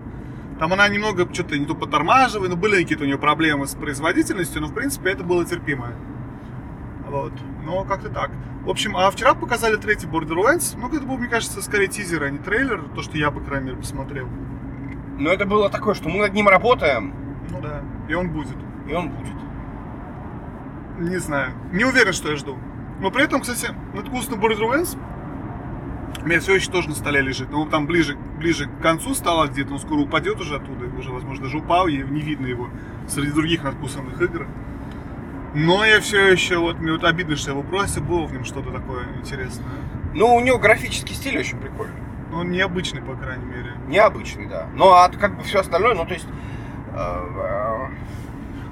Там 0.59 0.73
она 0.73 0.87
немного 0.89 1.33
что-то 1.33 1.57
не 1.57 1.65
то 1.65 1.75
подтормаживает, 1.75 2.51
но 2.51 2.57
были 2.57 2.81
какие-то 2.81 3.05
у 3.05 3.07
нее 3.07 3.17
проблемы 3.17 3.67
с 3.67 3.73
производительностью, 3.73 4.61
но 4.61 4.67
в 4.67 4.73
принципе 4.73 5.11
это 5.11 5.23
было 5.23 5.45
терпимо. 5.45 5.93
Вот. 7.07 7.33
Но 7.65 7.83
как-то 7.83 8.09
так. 8.09 8.31
В 8.63 8.69
общем, 8.69 8.95
а 8.95 9.09
вчера 9.11 9.33
показали 9.33 9.75
третий 9.75 10.07
Borderlands. 10.07 10.75
Ну, 10.77 10.87
это 10.87 11.05
был, 11.05 11.17
мне 11.17 11.27
кажется, 11.27 11.61
скорее 11.61 11.87
тизер, 11.87 12.23
а 12.23 12.29
не 12.29 12.37
трейлер. 12.37 12.83
То, 12.95 13.01
что 13.01 13.17
я, 13.17 13.31
по 13.31 13.39
крайней 13.39 13.67
мере, 13.67 13.77
посмотрел. 13.77 14.27
Но 15.17 15.29
это 15.31 15.45
было 15.45 15.69
такое, 15.69 15.93
что 15.93 16.09
мы 16.09 16.19
над 16.19 16.33
ним 16.33 16.47
работаем, 16.47 17.13
Ну 17.49 17.61
да. 17.61 17.81
И 18.07 18.13
он 18.13 18.29
будет. 18.29 18.57
и 18.87 18.93
он 18.93 19.09
будет. 19.09 19.35
Не 20.99 21.17
знаю. 21.17 21.53
Не 21.71 21.85
уверен, 21.85 22.13
что 22.13 22.29
я 22.29 22.37
жду. 22.37 22.57
Но 22.99 23.11
при 23.11 23.23
этом, 23.23 23.41
кстати, 23.41 23.73
надкусный 23.93 24.37
Borderlands 24.37 24.97
у 26.21 26.25
меня 26.25 26.39
все 26.39 26.55
еще 26.55 26.71
тоже 26.71 26.89
на 26.89 26.95
столе 26.95 27.21
лежит. 27.21 27.51
Но 27.51 27.61
он 27.61 27.69
там 27.69 27.85
ближе, 27.85 28.17
ближе 28.37 28.67
к 28.67 28.81
концу 28.81 29.13
стало 29.13 29.47
где-то, 29.47 29.73
он 29.73 29.79
скоро 29.79 29.99
упадет 29.99 30.39
уже 30.39 30.55
оттуда. 30.55 30.85
Уже, 30.97 31.11
возможно, 31.11 31.45
даже 31.45 31.57
упал, 31.57 31.87
и 31.87 31.97
не 31.97 32.21
видно 32.21 32.45
его 32.45 32.69
среди 33.07 33.31
других 33.31 33.63
надкусанных 33.63 34.21
игр. 34.21 34.47
Но 35.53 35.85
я 35.85 36.01
все 36.01 36.31
еще, 36.31 36.57
вот, 36.57 36.79
мне 36.79 36.91
вот 36.93 37.03
обидно, 37.03 37.35
что 37.35 37.51
я 37.51 37.57
его 37.57 37.67
бросил, 37.67 38.01
было 38.01 38.25
в 38.25 38.33
нем 38.33 38.43
что-то 38.43 38.71
такое 38.71 39.05
интересное. 39.17 39.67
Ну, 40.13 40.35
у 40.35 40.39
него 40.39 40.57
графический 40.57 41.15
стиль 41.15 41.37
очень 41.37 41.59
прикольный. 41.59 42.01
Но 42.31 42.39
он 42.39 42.49
необычный, 42.49 43.01
по 43.01 43.15
крайней 43.15 43.45
мере. 43.45 43.73
Необычный, 43.87 44.47
да. 44.47 44.67
Ну, 44.73 44.91
а 44.91 45.09
как 45.09 45.37
бы 45.37 45.43
все 45.43 45.59
остальное, 45.59 45.93
ну, 45.93 46.05
то 46.05 46.13
есть... 46.13 46.27
э, 46.93 46.95
э, 46.97 47.87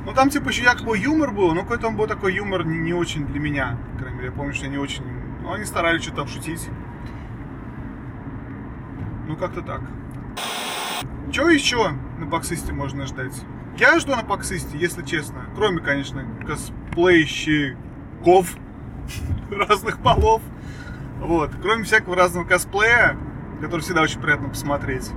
Ну 0.05 0.13
там 0.13 0.29
типа 0.31 0.49
еще 0.49 0.63
якобы 0.63 0.97
юмор 0.97 1.31
был, 1.31 1.53
но 1.53 1.61
какой-то 1.61 1.87
он 1.87 1.95
был 1.95 2.07
такой 2.07 2.33
юмор 2.33 2.65
не, 2.65 2.79
не 2.79 2.93
очень 2.93 3.27
для 3.27 3.39
меня. 3.39 3.77
По 3.93 3.99
крайней 3.99 4.17
мере, 4.17 4.29
я 4.29 4.33
помню, 4.33 4.53
что 4.53 4.65
они 4.65 4.77
очень... 4.77 5.03
Ну, 5.43 5.53
они 5.53 5.65
старались 5.65 6.01
что-то 6.01 6.17
там 6.17 6.27
шутить. 6.27 6.67
Ну, 9.27 9.35
как-то 9.35 9.61
так. 9.61 9.81
Чего 11.31 11.49
еще 11.49 11.91
на 12.17 12.25
боксисте 12.25 12.73
можно 12.73 13.05
ждать? 13.05 13.39
Я 13.77 13.99
жду 13.99 14.15
на 14.15 14.23
боксисте, 14.23 14.77
если 14.77 15.03
честно. 15.03 15.45
Кроме, 15.55 15.79
конечно, 15.79 16.25
косплейщиков 16.45 18.55
разных 19.51 19.99
полов. 19.99 20.41
Вот. 21.19 21.51
Кроме 21.61 21.83
всякого 21.83 22.15
разного 22.15 22.45
косплея, 22.45 23.15
который 23.61 23.81
всегда 23.81 24.01
очень 24.01 24.19
приятно 24.19 24.49
посмотреть. 24.49 25.11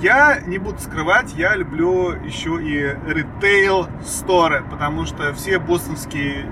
Я 0.00 0.40
не 0.46 0.58
буду 0.58 0.78
скрывать, 0.78 1.34
я 1.34 1.54
люблю 1.56 2.12
еще 2.12 2.58
и 2.62 2.96
ритейл 3.06 3.86
сторы, 4.02 4.64
потому 4.70 5.04
что 5.04 5.34
все 5.34 5.58
бостонские 5.58 6.46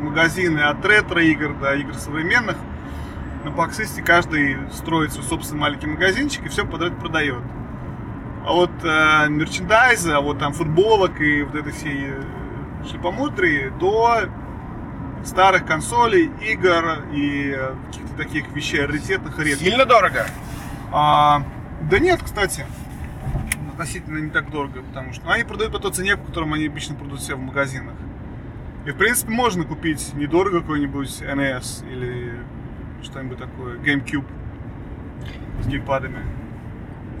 магазины 0.00 0.60
от 0.60 0.84
ретро-игр 0.84 1.54
до 1.54 1.74
игр 1.76 1.94
современных, 1.94 2.56
на 3.44 3.50
Боксисте 3.50 4.02
каждый 4.02 4.58
строит 4.70 5.12
свой 5.12 5.24
собственный 5.24 5.60
маленький 5.60 5.86
магазинчик 5.86 6.44
и 6.44 6.48
все 6.48 6.66
подряд 6.66 6.98
продает. 6.98 7.42
А 8.44 8.52
вот 8.52 8.70
э, 8.82 9.28
мерчендайза, 9.28 10.16
а 10.16 10.20
вот 10.20 10.38
там 10.38 10.52
футболок 10.52 11.20
и 11.20 11.42
вот 11.42 11.54
этой 11.54 11.72
всей 11.72 12.06
э, 12.08 12.22
шлепомудрии 12.88 13.70
до 13.78 14.22
старых 15.24 15.66
консолей, 15.66 16.30
игр 16.40 17.04
и 17.12 17.54
э, 17.54 17.74
каких-то 17.86 18.16
таких 18.16 18.48
вещей 18.52 18.80
раритетных 18.86 19.38
и 19.38 19.44
редких. 19.44 19.66
Сильно 19.66 19.84
дорого? 19.84 20.26
А, 20.90 21.42
да 21.90 21.98
нет, 21.98 22.20
кстати. 22.22 22.64
Относительно 23.72 24.18
не 24.18 24.30
так 24.30 24.50
дорого, 24.50 24.82
потому 24.82 25.12
что 25.12 25.26
ну, 25.26 25.32
они 25.32 25.44
продают 25.44 25.72
по 25.72 25.78
той 25.78 25.92
цене, 25.92 26.16
по 26.16 26.26
которым 26.26 26.54
они 26.54 26.66
обычно 26.66 26.94
продают 26.94 27.20
все 27.20 27.34
в 27.34 27.40
магазинах. 27.40 27.94
И 28.86 28.90
в 28.90 28.96
принципе 28.96 29.32
можно 29.32 29.64
купить 29.64 30.14
недорого 30.14 30.60
какой-нибудь 30.60 31.20
NES 31.20 31.90
или 31.90 32.40
что-нибудь 33.02 33.38
такое, 33.38 33.76
GameCube 33.76 34.26
с 35.62 35.66
геймпадами. 35.66 36.39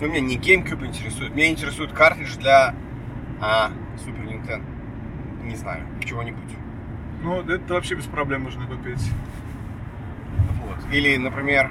Ну, 0.00 0.06
меня 0.06 0.20
не 0.20 0.38
GameCube 0.38 0.86
интересует. 0.86 1.34
Меня 1.34 1.50
интересует 1.50 1.92
картридж 1.92 2.36
для 2.38 2.74
а, 3.40 3.70
Super 3.98 4.26
Nintendo. 4.26 4.64
Не 5.44 5.56
знаю, 5.56 5.84
чего-нибудь. 6.04 6.50
Ну, 7.22 7.42
это 7.42 7.74
вообще 7.74 7.96
без 7.96 8.06
проблем 8.06 8.42
можно 8.42 8.66
купить. 8.66 9.10
Вот. 10.64 10.92
Или, 10.92 11.16
например, 11.18 11.70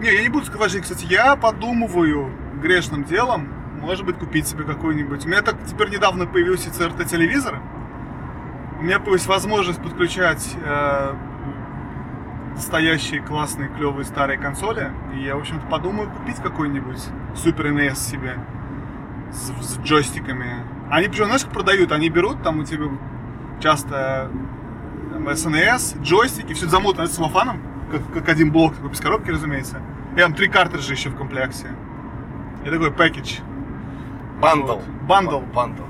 Не, 0.00 0.12
я 0.12 0.22
не 0.22 0.28
буду 0.28 0.44
сказать, 0.46 0.82
кстати, 0.82 1.06
я 1.08 1.36
подумываю 1.36 2.32
грешным 2.60 3.04
делом, 3.04 3.48
может 3.80 4.04
быть, 4.04 4.18
купить 4.18 4.48
себе 4.48 4.64
какой-нибудь. 4.64 5.24
У 5.24 5.28
меня 5.28 5.42
так 5.42 5.56
теперь 5.66 5.90
недавно 5.90 6.26
появился 6.26 6.70
CRT-телевизор. 6.70 7.60
У 8.80 8.82
меня 8.82 8.98
появилась 8.98 9.26
возможность 9.26 9.80
подключать 9.80 10.56
э, 10.64 11.14
стоящие 12.58 13.20
классные, 13.20 13.68
клевые 13.68 14.04
старые 14.04 14.38
консоли. 14.38 14.90
И 15.14 15.22
я, 15.24 15.36
в 15.36 15.40
общем-то, 15.40 15.66
подумаю 15.66 16.10
купить 16.10 16.36
какой-нибудь 16.36 17.02
Super 17.34 17.72
NES 17.72 17.96
себе 17.96 18.38
с, 19.32 19.52
с 19.62 19.78
джойстиками. 19.78 20.64
Они 20.90 21.08
причем, 21.08 21.26
знаешь, 21.26 21.44
как 21.44 21.52
продают? 21.52 21.92
Они 21.92 22.08
берут, 22.08 22.42
там 22.42 22.60
у 22.60 22.64
тебя 22.64 22.86
часто 23.60 24.30
там, 25.12 25.28
SNES, 25.28 26.02
джойстики, 26.02 26.52
все 26.52 26.68
замотано 26.68 27.06
с 27.06 27.12
целлофаном, 27.12 27.60
как, 27.90 28.12
как 28.12 28.28
один 28.28 28.52
блок, 28.52 28.74
такой 28.74 28.90
без 28.90 29.00
коробки, 29.00 29.30
разумеется. 29.30 29.80
И 30.14 30.18
там 30.18 30.34
три 30.34 30.48
картриджа 30.48 30.92
еще 30.92 31.10
в 31.10 31.16
комплекте. 31.16 31.68
И 32.64 32.70
такой 32.70 32.92
пакетч. 32.92 33.40
bundle. 34.40 34.80
Bundle. 35.02 35.40
Bundle. 35.40 35.82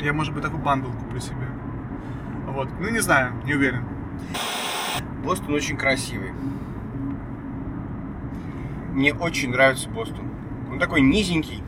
Я, 0.00 0.12
может 0.12 0.32
быть, 0.32 0.42
такой 0.42 0.60
bundle 0.60 0.90
куплю 0.90 1.20
себе. 1.20 1.48
Вот. 2.46 2.68
Ну, 2.80 2.88
не 2.88 3.00
знаю, 3.00 3.32
не 3.44 3.54
уверен. 3.54 3.84
Бостон 5.26 5.54
очень 5.54 5.76
красивый. 5.76 6.30
Мне 8.92 9.12
очень 9.12 9.50
нравится 9.50 9.88
Бостон. 9.90 10.30
Он 10.70 10.78
такой 10.78 11.00
низенький. 11.00 11.64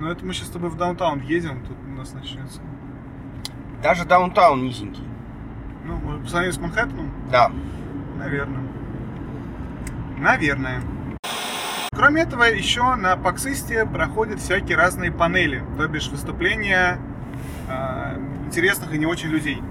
Но 0.00 0.10
это 0.10 0.24
мы 0.24 0.32
сейчас 0.32 0.48
с 0.48 0.50
тобой 0.50 0.70
в 0.70 0.76
downtown 0.76 1.20
едем, 1.20 1.62
тут 1.66 1.76
у 1.86 1.90
нас 1.90 2.14
начнется. 2.14 2.62
Даже 3.82 4.06
downtown 4.06 4.62
низенький. 4.62 5.04
Ну, 5.84 5.96
может, 5.96 6.22
по 6.22 6.28
сравнению 6.28 6.54
с 6.54 6.58
Манхэттеном, 6.58 7.10
Да. 7.30 7.52
наверное. 8.18 8.62
Наверное. 10.18 10.80
Кроме 11.92 12.22
этого, 12.22 12.44
еще 12.44 12.94
на 12.94 13.14
Паксисте 13.18 13.84
проходят 13.84 14.40
всякие 14.40 14.78
разные 14.78 15.12
панели, 15.12 15.62
то 15.76 15.86
бишь 15.86 16.08
выступления 16.08 16.98
э, 17.68 18.18
интересных 18.46 18.94
и 18.94 18.98
не 18.98 19.04
очень 19.06 19.28
людей. 19.28 19.62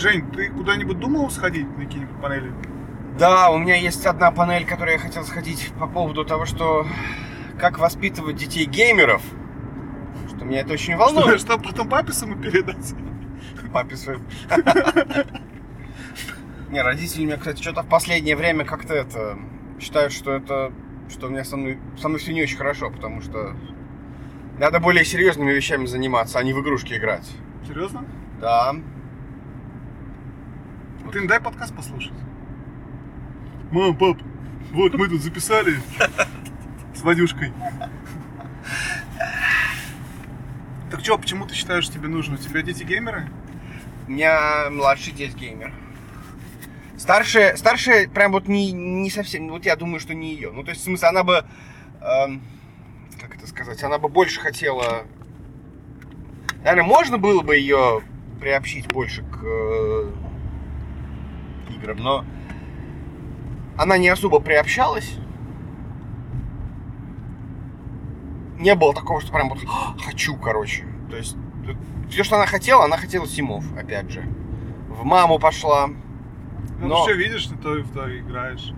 Жень, 0.00 0.30
ты 0.32 0.48
куда-нибудь 0.48 0.98
думал 0.98 1.30
сходить 1.30 1.68
на 1.76 1.84
какие-нибудь 1.84 2.20
панели? 2.22 2.50
Да, 3.18 3.50
у 3.50 3.58
меня 3.58 3.76
есть 3.76 4.06
одна 4.06 4.30
панель, 4.30 4.64
которой 4.64 4.94
я 4.94 4.98
хотел 4.98 5.24
сходить 5.24 5.70
по 5.78 5.86
поводу 5.86 6.24
того, 6.24 6.46
что 6.46 6.86
как 7.58 7.78
воспитывать 7.78 8.36
детей 8.36 8.64
геймеров. 8.64 9.22
Что 10.28 10.46
меня 10.46 10.60
это 10.60 10.72
очень 10.72 10.94
Что, 10.94 11.04
волнует. 11.04 11.40
что 11.40 11.58
потом 11.58 11.90
папе 11.90 12.12
самому 12.14 12.40
передать? 12.40 12.94
Папе 13.74 13.96
своим. 13.96 14.22
Не, 16.70 16.80
родители 16.80 17.24
меня, 17.24 17.36
кстати, 17.36 17.60
что-то 17.60 17.82
в 17.82 17.88
последнее 17.88 18.36
время 18.36 18.64
как-то 18.64 18.94
это 18.94 19.38
считают, 19.78 20.14
что 20.14 20.32
это 20.32 20.72
что 21.10 21.26
у 21.26 21.30
меня 21.30 21.44
со 21.44 21.58
мной, 21.58 21.78
со 21.98 22.08
мной 22.08 22.20
все 22.20 22.32
не 22.32 22.42
очень 22.42 22.56
хорошо, 22.56 22.90
потому 22.90 23.20
что 23.20 23.54
надо 24.58 24.80
более 24.80 25.04
серьезными 25.04 25.52
вещами 25.52 25.84
заниматься, 25.84 26.38
а 26.38 26.42
не 26.42 26.54
в 26.54 26.60
игрушки 26.62 26.94
играть. 26.94 27.28
Серьезно? 27.66 28.04
Да. 28.40 28.76
Ты 31.12 31.26
дай 31.26 31.40
подкаст 31.40 31.74
послушать. 31.74 32.12
Мам, 33.72 33.96
пап, 33.96 34.18
вот 34.70 34.94
мы 34.94 35.08
тут 35.08 35.20
записали 35.22 35.76
с 36.94 37.02
Вадюшкой. 37.02 37.52
Так 40.88 41.00
что, 41.00 41.18
почему 41.18 41.46
ты 41.46 41.54
считаешь, 41.54 41.88
тебе 41.88 42.06
нужно? 42.06 42.36
У 42.36 42.38
тебя 42.38 42.62
дети 42.62 42.84
геймеры? 42.84 43.28
У 44.06 44.12
меня 44.12 44.70
младший 44.70 45.12
здесь 45.12 45.34
геймер. 45.34 45.72
Старшая, 46.96 47.56
старшая 47.56 48.08
прям 48.08 48.30
вот 48.30 48.46
не, 48.46 48.70
не 48.70 49.10
совсем, 49.10 49.48
вот 49.48 49.64
я 49.64 49.74
думаю, 49.74 49.98
что 49.98 50.14
не 50.14 50.32
ее. 50.32 50.52
Ну, 50.52 50.62
то 50.62 50.70
есть, 50.70 50.82
в 50.82 50.84
смысле, 50.84 51.08
она 51.08 51.24
бы, 51.24 51.44
эм, 52.02 52.40
как 53.20 53.34
это 53.34 53.48
сказать, 53.48 53.82
она 53.82 53.98
бы 53.98 54.08
больше 54.08 54.40
хотела... 54.40 55.06
Наверное, 56.62 56.84
можно 56.84 57.18
было 57.18 57.42
бы 57.42 57.56
ее 57.56 58.02
приобщить 58.40 58.86
больше 58.86 59.22
к 59.22 59.40
э, 59.42 60.12
играм, 61.80 61.96
но 61.98 62.24
она 63.76 63.98
не 63.98 64.08
особо 64.08 64.40
приобщалась. 64.40 65.16
Не 68.58 68.74
было 68.74 68.92
такого, 68.94 69.20
что 69.20 69.32
прям 69.32 69.48
вот 69.48 69.58
«А, 69.66 69.94
хочу, 70.04 70.36
короче. 70.36 70.84
То 71.08 71.16
есть, 71.16 71.36
все, 72.10 72.24
что 72.24 72.36
она 72.36 72.46
хотела, 72.46 72.84
она 72.84 72.98
хотела 72.98 73.26
Симов, 73.26 73.64
опять 73.76 74.10
же. 74.10 74.22
В 74.88 75.04
маму 75.04 75.38
пошла. 75.38 75.88
Ну, 76.78 76.88
Но- 76.88 77.06
ты 77.06 77.12
все 77.12 77.18
видишь, 77.18 77.46
ты 77.46 77.56
то 77.56 77.76
и 77.76 77.82
в 77.82 77.90
то 77.90 78.18
играешь. 78.18 78.72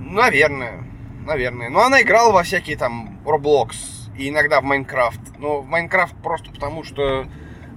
Наверное, 0.00 0.84
наверное. 1.26 1.68
Но 1.68 1.80
она 1.82 2.00
играла 2.02 2.32
во 2.32 2.42
всякие 2.42 2.76
там 2.76 3.18
Roblox 3.24 3.74
и 4.16 4.28
иногда 4.30 4.60
в 4.60 4.64
Майнкрафт. 4.64 5.20
Но 5.38 5.60
в 5.60 5.66
Майнкрафт 5.68 6.14
просто 6.22 6.50
потому, 6.50 6.84
что 6.84 7.26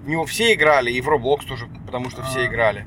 в 0.05 0.07
него 0.07 0.25
все 0.25 0.53
играли, 0.53 0.91
и 0.91 1.01
в 1.01 1.09
Roblox 1.09 1.47
тоже 1.47 1.67
потому, 1.85 2.11
что 2.11 2.21
все 2.21 2.41
А. 2.41 2.45
играли. 2.45 2.85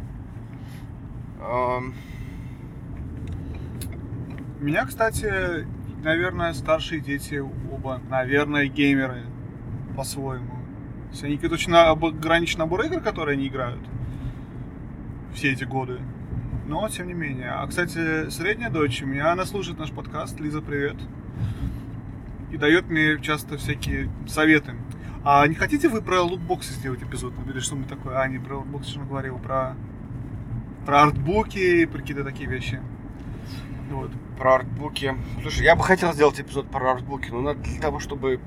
Меня, 4.60 4.87
кстати, 4.87 5.66
наверное, 6.02 6.52
старшие 6.52 7.00
дети 7.00 7.42
оба, 7.72 8.00
наверное, 8.08 8.66
геймеры 8.66 9.25
по-своему. 9.96 10.50
То 11.06 11.10
есть 11.10 11.25
они 11.25 11.37
какой-то 11.37 11.54
очень 11.54 11.75
ограниченный 11.75 12.64
набор 12.64 12.84
игр, 12.84 13.00
которые 13.00 13.34
они 13.34 13.48
играют 13.48 13.80
все 15.34 15.52
эти 15.52 15.64
годы. 15.64 16.00
Но, 16.66 16.88
тем 16.88 17.08
не 17.08 17.14
менее. 17.14 17.50
А, 17.50 17.66
кстати, 17.66 18.30
средняя 18.30 18.70
дочь, 18.70 19.02
у 19.02 19.06
меня 19.06 19.32
она 19.32 19.44
слушает 19.44 19.78
наш 19.78 19.90
подкаст. 19.90 20.38
Лиза, 20.38 20.60
привет. 20.60 20.96
И 22.52 22.56
дает 22.56 22.88
мне 22.90 23.18
часто 23.20 23.56
всякие 23.56 24.10
советы. 24.26 24.75
А 25.25 25.46
не 25.46 25.54
хотите 25.54 25.88
вы 25.88 26.00
про 26.00 26.22
лутбоксы 26.22 26.72
сделать 26.72 27.02
эпизод? 27.02 27.34
Или 27.48 27.60
что 27.60 27.76
мы 27.76 27.84
такое? 27.84 28.18
А, 28.20 28.28
не 28.28 28.38
про 28.38 28.56
лутбоксы, 28.58 28.90
что 28.90 29.00
говорил, 29.00 29.38
про, 29.38 29.76
про 30.87 31.02
артбуки, 31.02 31.84
про 31.87 31.98
какие-то 32.00 32.25
такие 32.25 32.48
вещи. 32.48 32.80
Вот. 33.90 34.10
про 34.38 34.56
артбуки. 34.56 35.16
Слушай, 35.42 35.64
я 35.64 35.75
бы 35.75 35.82
хотел 35.82 36.12
сделать 36.12 36.38
эпизод 36.40 36.70
про 36.70 36.92
артбуки, 36.92 37.30
но 37.30 37.40
надо 37.40 37.60
для 37.60 37.80
того, 37.80 37.98
чтобы 38.00 38.40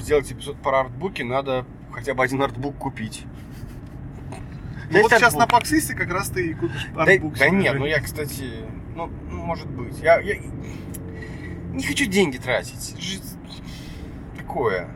сделать 0.00 0.30
эпизод 0.32 0.56
про 0.62 0.80
артбуки, 0.80 1.22
надо 1.22 1.64
хотя 1.92 2.14
бы 2.14 2.24
один 2.24 2.42
артбук 2.42 2.76
купить. 2.76 3.24
Ну 4.90 4.96
Есть 4.96 5.02
вот 5.02 5.10
сейчас 5.12 5.34
артбук? 5.34 5.40
на 5.40 5.46
Паксисте 5.46 5.94
как 5.94 6.10
раз 6.10 6.30
ты 6.30 6.48
и 6.50 6.54
купишь 6.54 6.88
Да, 6.94 7.02
артбук. 7.02 7.34
да 7.34 7.46
себе. 7.46 7.56
нет, 7.58 7.78
ну 7.78 7.84
я, 7.84 8.00
кстати, 8.00 8.50
ну, 8.96 9.10
ну, 9.30 9.44
может 9.44 9.68
быть. 9.68 9.98
Я, 10.00 10.18
я- 10.20 10.38
Не 11.72 11.84
хочу 11.84 12.06
деньги 12.06 12.38
тратить. 12.38 12.98
Жить 12.98 13.22
такое. 14.36 14.88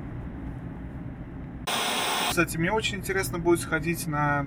Кстати, 2.32 2.56
мне 2.56 2.72
очень 2.72 2.96
интересно 2.96 3.38
будет 3.38 3.60
сходить 3.60 4.06
на... 4.06 4.46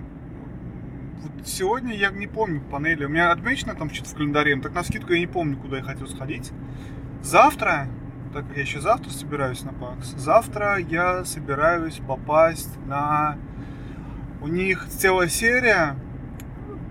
Вот 1.21 1.47
сегодня 1.47 1.93
я 1.93 2.09
не 2.09 2.25
помню 2.25 2.59
панели. 2.59 3.05
У 3.05 3.09
меня 3.09 3.31
отмечено 3.31 3.75
там 3.75 3.91
что-то 3.91 4.09
в 4.09 4.13
календаре, 4.15 4.55
но 4.55 4.63
так 4.63 4.73
на 4.73 4.83
скидку 4.83 5.13
я 5.13 5.19
не 5.19 5.27
помню, 5.27 5.55
куда 5.55 5.77
я 5.77 5.83
хотел 5.83 6.07
сходить. 6.07 6.51
Завтра, 7.21 7.87
так 8.33 8.47
как 8.47 8.57
я 8.57 8.63
еще 8.63 8.81
завтра 8.81 9.11
собираюсь 9.11 9.61
на 9.61 9.71
ПАКС, 9.71 10.15
завтра 10.17 10.79
я 10.79 11.25
собираюсь 11.25 12.01
попасть 12.07 12.75
на... 12.87 13.37
У 14.41 14.47
них 14.47 14.87
целая 14.87 15.27
серия 15.27 15.95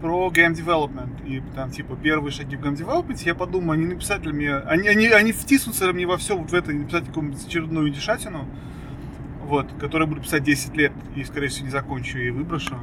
про 0.00 0.30
Game 0.30 0.54
Development. 0.54 1.26
И 1.26 1.42
там, 1.56 1.72
типа, 1.72 1.96
первые 1.96 2.30
шаги 2.30 2.54
в 2.54 2.60
Game 2.60 2.76
Development. 2.76 3.20
Я 3.24 3.34
подумал, 3.34 3.72
они 3.72 3.86
написать 3.86 4.24
ли 4.24 4.32
мне... 4.32 4.54
Они, 4.58 4.86
они, 4.86 5.08
они 5.08 5.32
втиснутся 5.32 5.86
ли 5.86 5.92
мне 5.92 6.06
во 6.06 6.18
все 6.18 6.36
вот 6.36 6.52
в 6.52 6.54
это, 6.54 6.70
написать 6.70 7.06
какую-нибудь 7.06 7.44
очередную 7.44 7.90
дешатину 7.90 8.46
вот, 9.44 9.72
который 9.78 10.06
буду 10.06 10.22
писать 10.22 10.42
10 10.42 10.76
лет 10.76 10.92
и, 11.14 11.24
скорее 11.24 11.48
всего, 11.48 11.66
не 11.66 11.70
закончу 11.70 12.18
и 12.18 12.30
выброшу. 12.30 12.78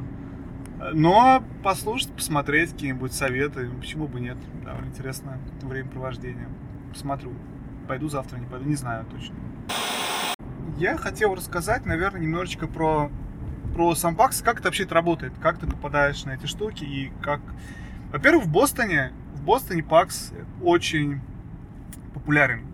Но 0.92 1.44
послушать, 1.62 2.12
посмотреть 2.12 2.72
какие-нибудь 2.72 3.12
советы, 3.12 3.68
ну, 3.72 3.78
почему 3.78 4.08
бы 4.08 4.20
нет. 4.20 4.36
Довольно 4.64 4.86
интересное 4.86 5.38
времяпровождение. 5.62 6.48
Посмотрю. 6.92 7.32
Пойду 7.86 8.08
завтра, 8.08 8.38
не 8.38 8.46
пойду, 8.46 8.68
не 8.68 8.74
знаю 8.74 9.06
точно. 9.06 9.34
Я 10.78 10.96
хотел 10.96 11.34
рассказать, 11.34 11.86
наверное, 11.86 12.20
немножечко 12.20 12.66
про, 12.66 13.10
про 13.74 13.94
сам 13.94 14.16
PAX, 14.16 14.42
как 14.42 14.58
это 14.58 14.68
вообще 14.68 14.84
это 14.84 14.94
работает, 14.94 15.32
как 15.40 15.58
ты 15.58 15.66
попадаешь 15.66 16.24
на 16.24 16.32
эти 16.32 16.46
штуки 16.46 16.84
и 16.84 17.12
как... 17.20 17.40
Во-первых, 18.10 18.46
в 18.46 18.50
Бостоне, 18.50 19.12
в 19.34 19.42
Бостоне 19.44 19.82
PAX 19.82 20.34
очень 20.62 21.20
популярен 22.14 22.71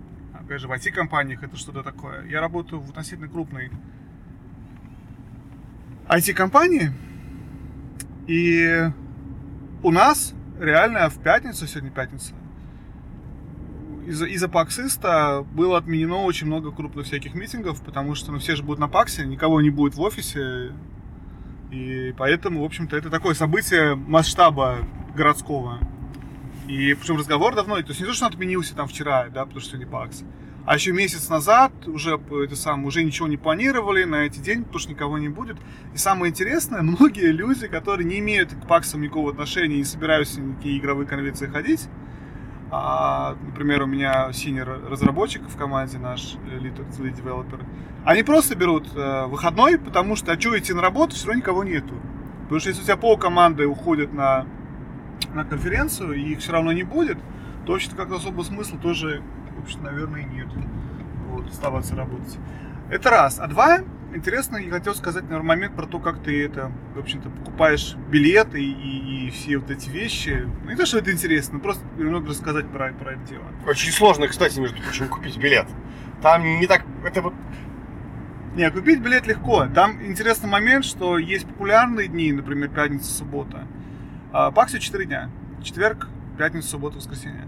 опять 0.48 0.62
же, 0.62 0.68
в 0.68 0.72
IT-компаниях 0.72 1.42
это 1.42 1.58
что-то 1.58 1.82
такое. 1.82 2.24
Я 2.24 2.40
работаю 2.40 2.80
в 2.80 2.88
относительно 2.88 3.28
крупной 3.28 3.70
IT-компании, 6.08 6.90
и 8.26 8.90
у 9.82 9.90
нас 9.90 10.32
реально 10.58 11.10
в 11.10 11.22
пятницу, 11.22 11.66
сегодня 11.66 11.90
пятница, 11.90 12.32
из-за 14.06 14.24
из 14.24 14.42
паксиста 14.48 15.44
было 15.52 15.76
отменено 15.76 16.22
очень 16.22 16.46
много 16.46 16.72
крупных 16.72 17.04
всяких 17.04 17.34
митингов, 17.34 17.82
потому 17.82 18.14
что 18.14 18.32
ну, 18.32 18.38
все 18.38 18.56
же 18.56 18.62
будут 18.62 18.80
на 18.80 18.88
паксе, 18.88 19.26
никого 19.26 19.60
не 19.60 19.68
будет 19.68 19.96
в 19.96 20.00
офисе, 20.00 20.72
и 21.70 22.14
поэтому, 22.16 22.62
в 22.62 22.64
общем-то, 22.64 22.96
это 22.96 23.10
такое 23.10 23.34
событие 23.34 23.96
масштаба 23.96 24.78
городского. 25.14 25.78
И 26.68 26.94
причем 26.94 27.16
разговор 27.16 27.54
давно, 27.54 27.76
то 27.76 27.88
есть 27.88 28.00
не 28.00 28.06
то, 28.06 28.12
что 28.12 28.26
он 28.26 28.32
отменился 28.32 28.76
там 28.76 28.86
вчера, 28.88 29.28
да, 29.30 29.46
потому 29.46 29.60
что 29.60 29.78
не 29.78 29.86
ПАКС, 29.86 30.22
а 30.66 30.74
еще 30.74 30.92
месяц 30.92 31.30
назад 31.30 31.72
уже 31.86 32.20
это 32.44 32.56
сам, 32.56 32.84
уже 32.84 33.02
ничего 33.02 33.26
не 33.26 33.38
планировали 33.38 34.04
на 34.04 34.26
эти 34.26 34.38
день, 34.38 34.64
потому 34.64 34.78
что 34.78 34.90
никого 34.90 35.16
не 35.16 35.30
будет. 35.30 35.56
И 35.94 35.96
самое 35.96 36.30
интересное, 36.30 36.82
многие 36.82 37.32
люди, 37.32 37.68
которые 37.68 38.06
не 38.06 38.18
имеют 38.18 38.52
к 38.52 38.66
ПАКСам 38.66 39.00
никакого 39.00 39.30
отношения 39.30 39.76
и 39.76 39.78
не 39.78 39.84
собираются 39.84 40.42
никакие 40.42 40.78
игровые 40.78 41.06
конвенции 41.06 41.46
ходить, 41.46 41.88
а, 42.70 43.34
например, 43.46 43.84
у 43.84 43.86
меня 43.86 44.30
синер 44.34 44.68
разработчик 44.90 45.48
в 45.48 45.56
команде 45.56 45.96
наш, 45.96 46.34
lead, 46.34 46.76
lead 46.98 47.16
developer, 47.16 47.64
они 48.04 48.22
просто 48.22 48.56
берут 48.56 48.88
э, 48.94 49.24
выходной, 49.24 49.78
потому 49.78 50.16
что, 50.16 50.32
а 50.32 50.38
что 50.38 50.58
идти 50.58 50.74
на 50.74 50.82
работу, 50.82 51.16
все 51.16 51.28
равно 51.28 51.40
никого 51.40 51.64
нету. 51.64 51.94
Потому 52.42 52.60
что 52.60 52.68
если 52.68 52.82
у 52.82 52.84
тебя 52.84 52.96
пол 52.98 53.16
команды 53.16 53.66
уходит 53.66 54.12
на 54.12 54.46
на 55.34 55.44
конференцию, 55.44 56.14
и 56.14 56.32
их 56.32 56.40
все 56.40 56.52
равно 56.52 56.72
не 56.72 56.82
будет, 56.82 57.18
то 57.66 57.72
вообще-то 57.72 57.96
как-то 57.96 58.16
особо 58.16 58.42
смысла 58.42 58.78
тоже, 58.78 59.22
в 59.58 59.62
общем, 59.62 59.82
наверное, 59.82 60.22
нет. 60.24 60.48
Вот, 61.28 61.48
оставаться 61.48 61.94
работать. 61.94 62.38
Это 62.90 63.10
раз. 63.10 63.38
А 63.38 63.46
два, 63.46 63.80
интересно, 64.14 64.56
я 64.56 64.70
хотел 64.70 64.94
сказать, 64.94 65.24
наверное, 65.24 65.46
момент 65.46 65.74
про 65.76 65.86
то, 65.86 65.98
как 65.98 66.22
ты 66.22 66.44
это, 66.44 66.72
в 66.94 66.98
общем-то, 66.98 67.28
покупаешь 67.28 67.96
билеты 68.10 68.62
и, 68.62 68.70
и, 68.70 69.26
и 69.26 69.30
все 69.30 69.58
вот 69.58 69.70
эти 69.70 69.90
вещи. 69.90 70.48
Ну, 70.64 70.70
не 70.70 70.76
то, 70.76 70.86
что 70.86 70.98
это 70.98 71.12
интересно, 71.12 71.54
но 71.54 71.60
просто 71.60 71.84
немного 71.98 72.28
рассказать 72.28 72.66
про, 72.68 72.92
про 72.92 73.12
это 73.12 73.22
дело. 73.28 73.44
Очень 73.66 73.92
сложно, 73.92 74.26
кстати, 74.28 74.58
между 74.58 74.80
прочим, 74.82 75.08
купить 75.08 75.36
билет. 75.36 75.66
Там 76.22 76.42
не 76.42 76.66
так... 76.66 76.84
Это 77.04 77.20
вот 77.20 77.34
не, 78.58 78.68
купить 78.70 79.00
билет 79.00 79.26
легко. 79.26 79.66
Там 79.66 80.02
интересный 80.04 80.48
момент, 80.48 80.84
что 80.84 81.16
есть 81.18 81.46
популярные 81.46 82.08
дни, 82.08 82.32
например, 82.32 82.70
пятница, 82.70 83.12
суббота. 83.12 83.68
А, 84.30 84.52
акции 84.54 84.78
4 84.78 85.06
дня. 85.06 85.30
Четверг, 85.62 86.08
пятница, 86.36 86.68
суббота, 86.68 86.96
воскресенье. 86.96 87.46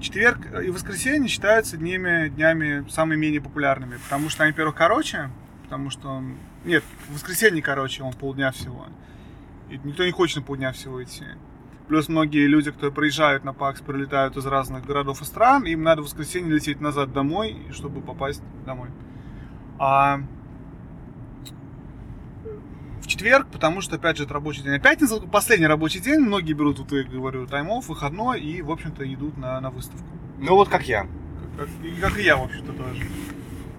Четверг 0.00 0.40
и 0.64 0.70
воскресенье 0.70 1.28
считаются 1.28 1.76
днями, 1.76 2.28
днями 2.28 2.88
самыми 2.88 3.20
менее 3.20 3.40
популярными, 3.40 3.98
потому 3.98 4.28
что 4.28 4.42
они, 4.44 4.52
во-первых, 4.52 4.74
короче, 4.74 5.30
потому 5.62 5.90
что. 5.90 6.22
Нет, 6.64 6.82
воскресенье 7.08 7.62
короче, 7.62 8.02
он 8.02 8.12
полдня 8.12 8.50
всего. 8.50 8.86
И 9.70 9.78
никто 9.84 10.04
не 10.04 10.10
хочет 10.10 10.38
на 10.38 10.42
полдня 10.42 10.72
всего 10.72 11.02
идти. 11.02 11.24
Плюс 11.86 12.08
многие 12.08 12.46
люди, 12.46 12.70
которые 12.70 12.92
приезжают 12.92 13.44
на 13.44 13.52
ПАКС, 13.52 13.80
прилетают 13.80 14.36
из 14.36 14.44
разных 14.44 14.84
городов 14.84 15.22
и 15.22 15.24
стран, 15.24 15.64
им 15.64 15.82
надо 15.82 16.02
в 16.02 16.06
воскресенье 16.06 16.52
лететь 16.52 16.80
назад 16.80 17.12
домой, 17.12 17.56
чтобы 17.70 18.00
попасть 18.00 18.42
домой. 18.66 18.90
А 19.78 20.20
четверг, 23.08 23.48
потому 23.50 23.80
что, 23.80 23.96
опять 23.96 24.16
же, 24.16 24.24
это 24.24 24.34
рабочий 24.34 24.62
день. 24.62 24.74
А 24.74 24.78
пятница, 24.78 25.20
последний 25.20 25.66
рабочий 25.66 26.00
день, 26.00 26.20
многие 26.20 26.52
берут, 26.52 26.78
вот 26.78 26.92
я 26.92 27.02
говорю, 27.02 27.46
таймов, 27.46 27.88
выходной 27.88 28.40
и, 28.40 28.62
в 28.62 28.70
общем-то, 28.70 29.12
идут 29.12 29.36
на, 29.36 29.60
на 29.60 29.70
выставку. 29.70 30.06
Ну 30.38 30.54
вот 30.54 30.68
как 30.68 30.86
я. 30.86 31.06
Как, 31.56 31.68
как 32.00 32.18
и 32.18 32.22
я, 32.22 32.36
в 32.36 32.44
общем-то, 32.44 32.72
тоже. 32.72 33.06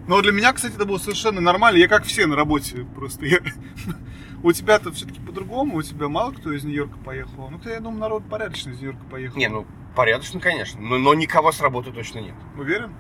Но 0.07 0.21
для 0.21 0.31
меня, 0.31 0.51
кстати, 0.53 0.73
это 0.73 0.85
было 0.85 0.97
совершенно 0.97 1.39
нормально. 1.39 1.77
Я 1.77 1.87
как 1.87 2.03
все 2.03 2.25
на 2.25 2.35
работе 2.35 2.85
просто. 2.95 3.25
Я... 3.25 3.39
У 4.43 4.51
тебя-то 4.51 4.91
все-таки 4.91 5.19
по-другому, 5.19 5.77
у 5.77 5.81
тебя 5.81 6.07
мало 6.07 6.31
кто 6.31 6.53
из 6.53 6.63
Нью-Йорка 6.63 6.97
поехал. 6.97 7.49
Ну, 7.49 7.59
я 7.65 7.81
думаю, 7.81 7.99
народ 7.99 8.23
порядочно 8.29 8.71
из 8.71 8.79
Нью-Йорка 8.79 9.03
поехал. 9.11 9.37
Не, 9.37 9.49
ну, 9.49 9.67
порядочно, 9.95 10.39
конечно. 10.39 10.79
Но, 10.79 10.97
но 10.97 11.13
никого 11.13 11.51
с 11.51 11.59
работы 11.59 11.91
точно 11.91 12.19
нет. 12.19 12.35
Уверен? 12.57 12.93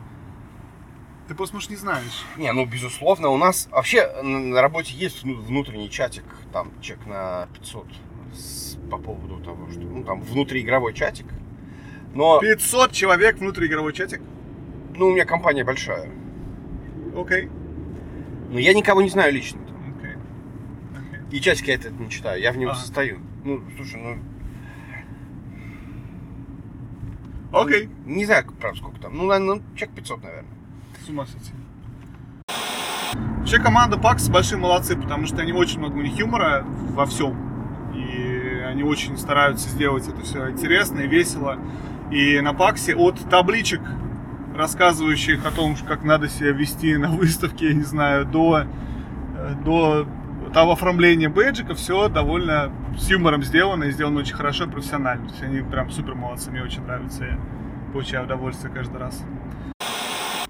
Ты 1.29 1.35
просто, 1.35 1.55
может, 1.55 1.69
не 1.69 1.75
знаешь. 1.75 2.25
Не, 2.37 2.51
ну, 2.53 2.65
безусловно, 2.65 3.29
у 3.29 3.37
нас 3.37 3.67
вообще 3.69 4.11
на 4.23 4.63
работе 4.63 4.95
есть 4.95 5.21
внутренний 5.23 5.87
чатик, 5.87 6.23
там, 6.51 6.71
чек 6.81 7.05
на 7.05 7.47
500 7.53 7.85
с, 8.33 8.77
по 8.89 8.97
поводу 8.97 9.37
того, 9.37 9.69
что, 9.69 9.79
ну, 9.81 10.03
там, 10.03 10.21
внутриигровой 10.21 10.91
чатик. 10.95 11.27
Но... 12.15 12.39
500 12.39 12.93
человек 12.93 13.37
внутриигровой 13.37 13.93
чатик? 13.93 14.21
Ну, 14.95 15.09
у 15.09 15.11
меня 15.11 15.25
компания 15.25 15.63
большая. 15.63 16.09
Окей. 17.15 17.43
Okay. 17.43 17.51
Но 18.49 18.57
я 18.57 18.73
никого 18.73 19.03
не 19.03 19.09
знаю 19.09 19.31
лично. 19.31 19.59
Okay. 20.01 20.17
Okay. 20.93 21.29
И 21.31 21.39
чатик 21.41 21.67
я 21.67 21.75
этот 21.75 21.99
не 21.99 22.09
читаю, 22.09 22.41
я 22.41 22.51
в 22.51 22.57
него 22.57 22.71
ага. 22.71 22.79
состою. 22.79 23.19
Ну, 23.45 23.61
слушай, 23.75 24.01
ну... 24.01 24.17
Окей. 27.51 27.83
Okay. 27.83 27.89
Не 28.07 28.25
знаю, 28.25 28.51
правда, 28.59 28.79
сколько 28.79 28.99
там. 28.99 29.15
Ну, 29.15 29.25
наверное, 29.25 29.57
ну, 29.57 29.75
человек 29.75 29.95
500, 29.95 30.23
наверное 30.23 30.58
ума 31.09 31.25
сойти. 31.25 31.51
Вообще 33.39 33.59
команда 33.59 33.97
Пакс 33.97 34.29
большие 34.29 34.59
молодцы, 34.59 34.95
потому 34.95 35.25
что 35.25 35.41
они 35.41 35.53
очень 35.53 35.79
много 35.79 35.95
у 35.97 36.01
них 36.01 36.17
юмора 36.17 36.63
во 36.91 37.05
всем. 37.05 37.35
И 37.95 38.63
они 38.65 38.83
очень 38.83 39.17
стараются 39.17 39.69
сделать 39.69 40.07
это 40.07 40.21
все 40.21 40.51
интересно 40.51 41.01
и 41.01 41.07
весело. 41.07 41.57
И 42.11 42.39
на 42.41 42.53
Паксе 42.53 42.95
от 42.95 43.19
табличек, 43.29 43.81
рассказывающих 44.55 45.45
о 45.45 45.51
том, 45.51 45.75
как 45.87 46.03
надо 46.03 46.27
себя 46.27 46.51
вести 46.51 46.95
на 46.97 47.09
выставке, 47.09 47.69
я 47.69 47.73
не 47.73 47.83
знаю, 47.83 48.25
до, 48.25 48.65
до 49.65 50.07
того 50.53 50.73
оформления 50.73 51.29
бейджика, 51.29 51.73
все 51.75 52.07
довольно 52.07 52.71
с 52.97 53.09
юмором 53.09 53.43
сделано 53.43 53.85
и 53.85 53.91
сделано 53.91 54.19
очень 54.19 54.35
хорошо 54.35 54.65
и 54.65 54.69
профессионально. 54.69 55.27
То 55.27 55.31
есть 55.31 55.43
они 55.43 55.61
прям 55.61 55.89
супер 55.89 56.15
молодцы, 56.15 56.51
мне 56.51 56.61
очень 56.61 56.83
нравится, 56.83 57.23
я 57.23 57.39
получаю 57.93 58.25
удовольствие 58.25 58.71
каждый 58.73 58.97
раз. 58.97 59.23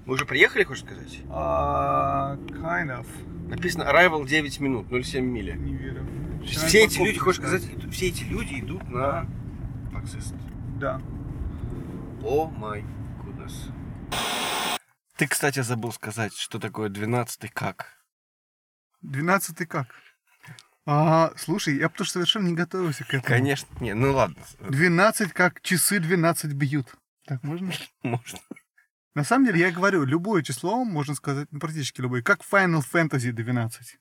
Мы 0.06 0.14
уже 0.14 0.24
приехали, 0.26 0.64
хочешь 0.64 0.84
сказать? 0.84 1.20
Uh, 1.28 2.36
kind 2.48 2.88
of. 2.88 3.06
Написано 3.48 3.84
arrival 3.84 4.26
9 4.26 4.60
минут, 4.60 4.86
0,7 4.88 5.20
мили. 5.20 5.52
Не 5.52 5.74
верю. 5.74 6.06
Все 6.44 6.84
эти 6.84 6.98
люди, 6.98 7.18
хочешь 7.18 7.40
сказать, 7.40 7.62
все 7.92 8.08
эти 8.08 8.24
люди 8.24 8.60
идут 8.60 8.88
на 8.88 9.26
Access. 9.92 10.34
Да. 10.78 11.00
О 12.24 12.46
май 12.46 12.84
гуднес. 13.22 13.68
Ты, 15.16 15.26
кстати, 15.26 15.60
забыл 15.60 15.92
сказать, 15.92 16.34
что 16.34 16.58
такое 16.58 16.88
12 16.88 17.50
как. 17.52 17.88
12 19.02 19.68
как? 19.68 19.88
А, 20.86 21.32
слушай, 21.36 21.76
я 21.76 21.88
потому 21.88 22.06
что 22.06 22.14
совершенно 22.14 22.48
не 22.48 22.54
готовился 22.54 23.04
к 23.04 23.08
этому. 23.08 23.24
Конечно, 23.24 23.68
не, 23.80 23.94
ну 23.94 24.12
ладно. 24.12 24.42
12 24.60 25.32
как 25.32 25.60
часы 25.60 26.00
12 26.00 26.52
бьют. 26.54 26.94
Так 27.26 27.42
можно? 27.42 27.70
Можно. 28.02 28.38
На 29.14 29.24
самом 29.24 29.46
деле, 29.46 29.60
я 29.60 29.72
говорю, 29.72 30.04
любое 30.04 30.42
число, 30.42 30.84
можно 30.84 31.14
сказать, 31.14 31.48
ну, 31.50 31.58
практически 31.58 32.00
любое, 32.00 32.22
как 32.22 32.42
Final 32.42 32.82
Fantasy 32.82 33.32
12. 33.32 33.98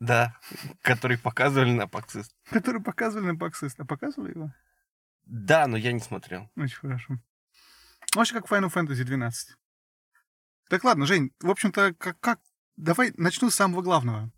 Да, 0.00 0.36
который 0.82 1.16
показывали 1.16 1.70
на 1.70 1.86
Паксист. 1.86 2.34
Который 2.50 2.82
показывали 2.82 3.32
на 3.32 3.38
Паксист. 3.38 3.78
А 3.78 3.84
показывали 3.84 4.32
его? 4.32 4.52
Да, 5.24 5.66
но 5.66 5.76
я 5.76 5.92
не 5.92 6.00
смотрел. 6.00 6.50
Очень 6.56 6.76
хорошо. 6.76 7.18
Вообще 8.14 8.34
как 8.34 8.50
Final 8.50 8.72
Fantasy 8.72 9.04
12. 9.04 9.56
Так 10.68 10.84
ладно, 10.84 11.06
Жень, 11.06 11.32
в 11.40 11.50
общем-то, 11.50 11.94
как, 11.94 12.18
как... 12.20 12.40
Давай 12.76 13.12
начну 13.16 13.50
с 13.50 13.54
самого 13.54 13.82
главного. 13.82 14.32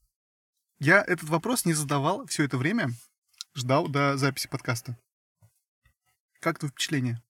Я 0.78 1.02
этот 1.02 1.28
вопрос 1.30 1.64
не 1.64 1.72
задавал 1.72 2.26
все 2.26 2.44
это 2.44 2.58
время, 2.58 2.90
ждал 3.54 3.88
до 3.88 4.18
записи 4.18 4.46
подкаста. 4.46 4.98
Как 6.40 6.58
твое 6.58 6.70
впечатление? 6.70 7.22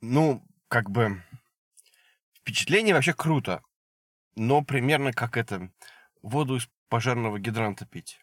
Ну, 0.00 0.47
как 0.68 0.90
бы... 0.90 1.22
Впечатление 2.34 2.94
вообще 2.94 3.14
круто. 3.14 3.62
Но 4.36 4.62
примерно 4.62 5.12
как 5.12 5.36
это... 5.36 5.72
Воду 6.22 6.56
из 6.56 6.68
пожарного 6.88 7.38
гидранта 7.38 7.86
пить. 7.86 8.20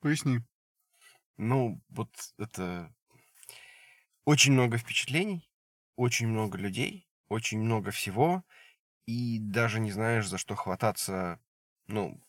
Поясни. 0.00 0.40
Ну, 1.36 1.80
вот 1.88 2.10
это... 2.38 2.92
Очень 4.24 4.52
много 4.52 4.76
впечатлений, 4.76 5.50
очень 5.96 6.28
много 6.28 6.58
людей, 6.58 7.08
очень 7.28 7.60
много 7.60 7.90
всего, 7.90 8.44
и 9.06 9.38
даже 9.38 9.80
не 9.80 9.90
знаешь, 9.90 10.28
за 10.28 10.36
что 10.36 10.54
хвататься, 10.54 11.40
ну, 11.86 12.22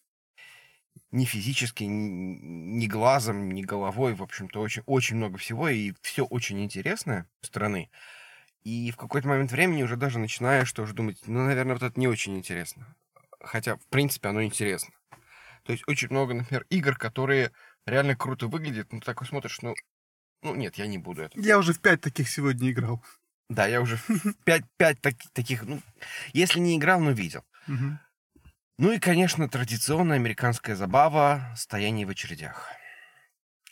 ни 1.12 1.26
физически, 1.26 1.84
ни 1.84 2.88
глазом, 2.88 3.52
ни 3.52 3.64
головой, 3.64 4.14
в 4.14 4.24
общем-то, 4.24 4.62
очень, 4.62 4.84
очень 4.86 5.18
много 5.18 5.38
всего, 5.38 5.68
и 5.68 5.94
все 6.02 6.24
очень 6.24 6.64
интересное 6.64 7.30
страны. 7.42 7.92
И 8.64 8.92
в 8.92 8.98
какой-то 8.98 9.28
момент 9.28 9.52
времени 9.52 9.84
уже 9.84 9.96
даже 9.96 10.20
начинаешь 10.20 10.72
тоже 10.72 10.94
думать, 10.94 11.20
ну, 11.28 11.46
наверное, 11.46 11.74
вот 11.74 11.84
это 11.84 12.00
не 12.00 12.08
очень 12.08 12.38
интересно. 12.38 12.96
Хотя, 13.40 13.78
в 13.78 13.86
принципе, 13.88 14.30
оно 14.30 14.44
интересно. 14.44 14.94
То 15.64 15.72
есть 15.72 15.84
очень 15.88 16.10
много, 16.10 16.34
например, 16.34 16.66
игр, 16.70 16.96
которые 16.98 17.52
реально 17.86 18.16
круто 18.16 18.48
выглядят, 18.48 18.92
но 18.92 19.00
ты 19.00 19.06
такой 19.06 19.28
смотришь, 19.28 19.62
ну, 19.62 19.76
ну 20.42 20.56
нет, 20.56 20.76
я 20.76 20.88
не 20.88 20.98
буду 20.98 21.22
это. 21.22 21.40
Я 21.40 21.58
уже 21.58 21.74
в 21.74 21.80
пять 21.80 22.02
таких 22.02 22.30
сегодня 22.30 22.72
играл. 22.72 23.04
Да, 23.50 23.66
я 23.66 23.82
уже 23.82 23.98
в 23.98 24.08
пять, 24.46 24.66
пять 24.78 25.02
так, 25.02 25.16
таких, 25.34 25.64
ну, 25.64 25.82
если 26.34 26.60
не 26.60 26.78
играл, 26.78 27.00
но 27.00 27.12
видел. 27.12 27.44
Мгм. 27.68 28.00
Ну 28.78 28.92
и, 28.92 29.00
конечно, 29.00 29.50
традиционная 29.50 30.16
американская 30.16 30.76
забава– 30.76 31.54
стояние 31.58 32.06
в 32.06 32.10
очередях. 32.10 32.70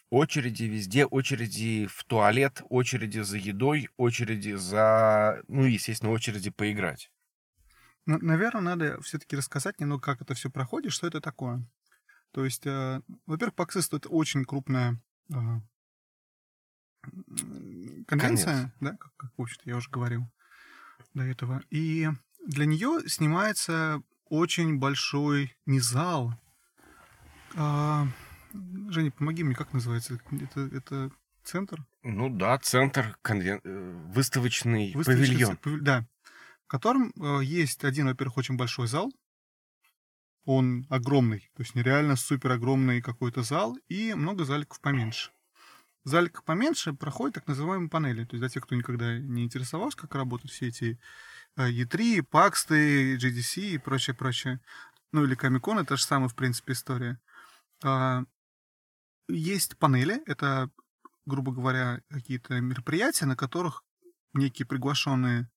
Очереди 0.10 0.64
везде, 0.64 1.06
очереди 1.06 1.86
в 1.88 2.04
туалет, 2.06 2.62
очереди 2.70 3.20
за 3.20 3.38
едой, 3.38 3.90
очереди 3.98 4.56
за, 4.56 5.42
ну, 5.48 5.66
естественно, 5.66 6.12
очереди 6.12 6.50
поиграть. 6.50 7.12
Наверное, 8.06 8.62
надо 8.62 9.02
все-таки 9.02 9.36
рассказать 9.36 9.82
немного, 9.82 10.02
как 10.02 10.22
это 10.22 10.34
все 10.34 10.50
проходит, 10.50 10.94
что 10.94 11.08
это 11.08 11.20
такое. 11.20 11.68
То 12.32 12.46
есть, 12.46 12.66
э, 12.66 13.02
во-первых, 13.26 13.56
Паксист 13.56 13.94
это 13.94 14.08
очень 14.08 14.46
крупная 14.46 15.02
э, 15.30 15.36
конвенция, 18.08 18.74
да, 18.80 18.92
как, 18.92 19.14
как, 19.18 19.32
в 19.38 19.42
общем-то, 19.42 19.70
я 19.70 19.76
уже 19.76 19.90
говорил 19.90 20.24
до 21.14 21.24
этого. 21.24 21.62
И 21.70 22.08
для 22.46 22.66
нее 22.66 23.02
снимается 23.08 24.02
очень 24.30 24.80
большой 24.80 25.58
не 25.66 25.82
зал. 25.82 26.34
А, 27.56 28.08
Женя, 28.90 29.12
помоги 29.12 29.44
мне, 29.44 29.56
как 29.56 29.74
называется? 29.74 30.20
Это, 30.32 30.62
это 30.76 31.12
центр? 31.44 31.86
Ну 32.04 32.30
да, 32.30 32.58
центр, 32.60 33.18
конвен... 33.22 33.60
э, 33.64 34.12
выставочный, 34.14 34.94
Выставочный 34.94 35.28
павильон. 35.36 35.58
павиль- 35.58 35.82
Да. 35.82 36.06
В 36.66 36.68
котором 36.68 37.14
э, 37.20 37.42
есть 37.44 37.84
один, 37.84 38.08
во-первых, 38.08 38.38
очень 38.38 38.58
большой 38.58 38.88
зал. 38.88 39.12
Он 40.46 40.86
огромный, 40.90 41.50
то 41.56 41.62
есть 41.64 41.76
нереально 41.76 42.16
супер 42.16 42.52
огромный 42.54 43.02
какой-то 43.02 43.44
зал, 43.44 43.78
и 43.90 44.14
много 44.14 44.46
заликов 44.46 44.80
поменьше. 44.80 45.32
В 46.06 46.10
заликах 46.10 46.46
поменьше 46.46 46.94
проходят 46.94 47.36
так 47.36 47.48
называемые 47.48 47.90
панели. 47.90 48.24
То 48.24 48.36
есть 48.36 48.40
для 48.40 48.48
тех, 48.50 48.64
кто 48.64 48.76
никогда 48.76 49.18
не 49.18 49.44
интересовался, 49.44 49.98
как 49.98 50.16
работают 50.16 50.52
все 50.54 50.68
эти 50.68 51.00
э, 51.58 51.70
E3, 51.70 52.24
Паксты, 52.24 53.18
GDC 53.18 53.62
и 53.74 53.78
прочее, 53.78 54.16
прочее. 54.16 54.62
Ну 55.12 55.26
или 55.26 55.36
Комикон, 55.36 55.80
это 55.80 55.98
же 55.98 56.04
самая, 56.04 56.30
в 56.30 56.36
принципе, 56.36 56.72
история. 56.74 57.20
Есть 59.28 59.78
панели, 59.78 60.22
это, 60.26 60.70
грубо 61.26 61.52
говоря, 61.52 62.02
какие-то 62.10 62.60
мероприятия, 62.62 63.26
на 63.26 63.36
которых 63.36 63.84
некие 64.34 64.66
приглашенные 64.66 65.50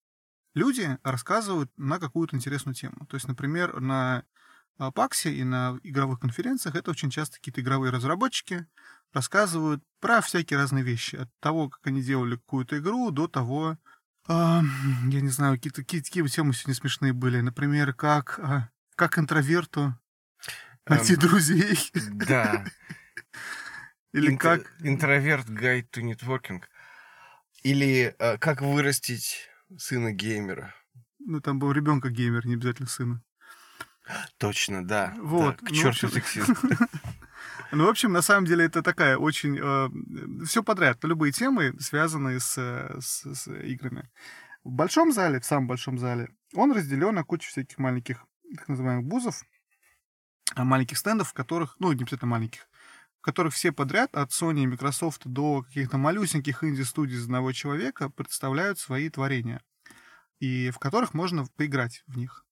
люди 0.54 0.98
рассказывают 1.02 1.70
на 1.76 1.98
какую-то 1.98 2.36
интересную 2.36 2.74
тему. 2.74 3.06
То 3.08 3.16
есть, 3.16 3.28
например, 3.28 3.80
на 3.80 4.24
а, 4.78 4.90
Паксе 4.90 5.32
и 5.32 5.44
на 5.44 5.78
игровых 5.82 6.20
конференциях 6.20 6.74
это 6.74 6.90
очень 6.90 7.10
часто 7.10 7.36
какие-то 7.36 7.60
игровые 7.60 7.92
разработчики 7.92 8.66
рассказывают 9.12 9.82
про 10.00 10.20
всякие 10.20 10.58
разные 10.58 10.82
вещи. 10.82 11.16
От 11.16 11.28
того, 11.40 11.68
как 11.68 11.86
они 11.86 12.02
делали 12.02 12.36
какую-то 12.36 12.78
игру, 12.78 13.10
до 13.10 13.28
того, 13.28 13.76
а, 14.26 14.62
я 15.08 15.20
не 15.20 15.28
знаю, 15.28 15.56
какие-то 15.56 15.82
какие, 15.82 16.00
какие 16.00 16.26
темы 16.26 16.54
сегодня 16.54 16.74
смешные 16.74 17.12
были. 17.12 17.40
Например, 17.40 17.92
как, 17.92 18.38
а, 18.38 18.70
как 18.96 19.18
интроверту 19.18 19.94
найти 20.86 21.14
Эм, 21.14 21.20
друзей. 21.20 21.78
Да. 22.12 22.64
Или 24.12 24.30
Инт- 24.32 24.40
как... 24.40 24.72
Интроверт 24.80 25.48
Guide 25.48 25.88
to 25.90 26.02
Networking. 26.02 26.62
Или 27.62 28.14
э, 28.18 28.38
как 28.38 28.62
вырастить 28.62 29.48
сына 29.78 30.12
геймера. 30.12 30.74
Ну, 31.18 31.40
там 31.40 31.58
был 31.58 31.72
ребенка 31.72 32.08
геймер, 32.10 32.46
не 32.46 32.54
обязательно 32.54 32.88
сына. 32.88 33.22
Точно, 34.38 34.84
да. 34.84 35.14
Вот, 35.18 35.58
Да, 35.60 35.66
к 35.66 35.70
ну, 35.70 35.76
черту 35.76 36.06
общем- 36.06 36.10
сексизм. 36.10 36.54
Ну, 37.72 37.86
в 37.86 37.88
общем, 37.88 38.10
на 38.10 38.20
самом 38.20 38.46
деле 38.46 38.64
это 38.64 38.82
такая 38.82 39.16
очень... 39.16 39.54
все 40.44 40.64
подряд, 40.64 41.04
любые 41.04 41.30
темы, 41.30 41.72
связанные 41.78 42.40
с, 42.40 42.58
э, 42.58 42.98
с- 43.00 43.32
с 43.32 43.46
играми. 43.48 44.10
В 44.64 44.70
большом 44.72 45.12
зале, 45.12 45.38
в 45.38 45.44
самом 45.44 45.68
большом 45.68 45.96
зале, 45.96 46.30
он 46.54 46.72
разделен 46.72 47.14
на 47.14 47.22
кучу 47.22 47.48
всяких 47.48 47.78
маленьких, 47.78 48.24
так 48.56 48.66
называемых 48.68 49.06
бузов, 49.06 49.44
а, 50.56 50.64
маленьких 50.64 50.98
стендов, 50.98 51.28
в 51.28 51.32
которых, 51.32 51.76
ну, 51.78 51.92
не 51.92 52.02
обязательно 52.02 52.26
маленьких, 52.32 52.68
которых 53.20 53.54
все 53.54 53.72
подряд, 53.72 54.14
от 54.16 54.30
Sony 54.30 54.62
и 54.62 54.66
Microsoft 54.66 55.22
до 55.24 55.62
каких-то 55.62 55.98
малюсеньких 55.98 56.64
инди-студий 56.64 57.16
из 57.16 57.24
одного 57.24 57.52
человека, 57.52 58.10
представляют 58.10 58.78
свои 58.78 59.10
творения. 59.10 59.62
И 60.38 60.70
в 60.70 60.78
которых 60.78 61.12
можно 61.14 61.46
поиграть 61.56 62.02
в 62.06 62.16
них. 62.16 62.44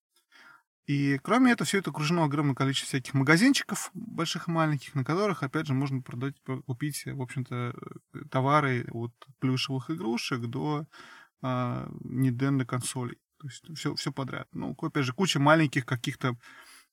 И 0.88 1.18
кроме 1.18 1.52
этого, 1.52 1.66
все 1.66 1.78
это 1.78 1.90
окружено 1.90 2.24
огромным 2.24 2.54
количеством 2.54 2.88
всяких 2.88 3.12
магазинчиков, 3.12 3.90
больших 3.92 4.48
и 4.48 4.50
маленьких, 4.50 4.94
на 4.94 5.04
которых, 5.04 5.42
опять 5.42 5.66
же, 5.66 5.74
можно 5.74 6.00
продать, 6.00 6.35
купить, 6.66 7.04
в 7.04 7.20
общем-то, 7.20 7.74
э, 8.14 8.18
товары 8.31 8.87
от 8.90 9.12
плюшевых 9.38 9.90
игрушек 9.90 10.40
до 10.40 10.87
а, 11.42 11.88
Nintendo 12.02 12.64
консолей. 12.64 13.18
То 13.38 13.48
есть 13.48 13.64
все, 13.76 13.94
все 13.96 14.12
подряд. 14.12 14.48
Ну, 14.52 14.74
опять 14.81 15.04
же, 15.04 15.12
куча 15.12 15.38
маленьких 15.38 15.85
каких-то 15.85 16.37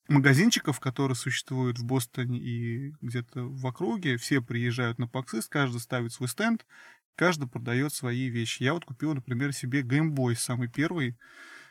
магазинчиков, 0.08 0.80
которые 0.80 1.16
существуют 1.16 1.78
в 1.78 1.84
Бостоне 1.84 2.38
и 2.38 2.92
где-то 3.00 3.42
в 3.42 3.66
округе. 3.66 4.16
Все 4.16 4.40
приезжают 4.40 4.98
на 4.98 5.08
Паксист, 5.08 5.48
каждый 5.48 5.80
ставит 5.80 6.12
свой 6.12 6.28
стенд, 6.28 6.66
каждый 7.14 7.48
продает 7.48 7.92
свои 7.92 8.28
вещи. 8.28 8.62
Я 8.62 8.74
вот 8.74 8.84
купил, 8.84 9.14
например, 9.14 9.52
себе 9.52 9.82
Boy, 9.82 10.34
самый 10.34 10.68
первый, 10.68 11.18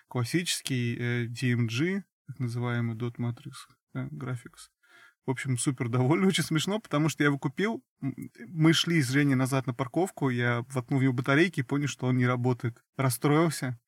классический 0.08 0.96
э, 0.98 1.26
DMG, 1.28 2.04
так 2.28 2.40
называемый 2.40 2.96
Dot 2.96 3.16
Matrix 3.18 3.54
да, 3.94 4.08
Graphics. 4.08 4.70
В 5.26 5.32
общем, 5.32 5.58
супер 5.58 5.90
довольный, 5.90 6.28
очень 6.30 6.44
смешно, 6.44 6.80
потому 6.80 7.10
что 7.10 7.24
я 7.24 7.28
его 7.28 7.40
купил, 7.40 7.84
мы 8.02 8.74
шли 8.74 9.02
с 9.02 9.10
Женей 9.10 9.36
назад 9.36 9.66
на 9.68 9.74
парковку, 9.74 10.30
я 10.30 10.64
воткнул 10.70 11.00
в 11.00 11.04
него 11.04 11.14
батарейки 11.14 11.62
и 11.62 11.64
понял, 11.64 11.88
что 11.88 12.08
он 12.08 12.18
не 12.18 12.28
работает. 12.28 12.84
Расстроился. 12.98 13.80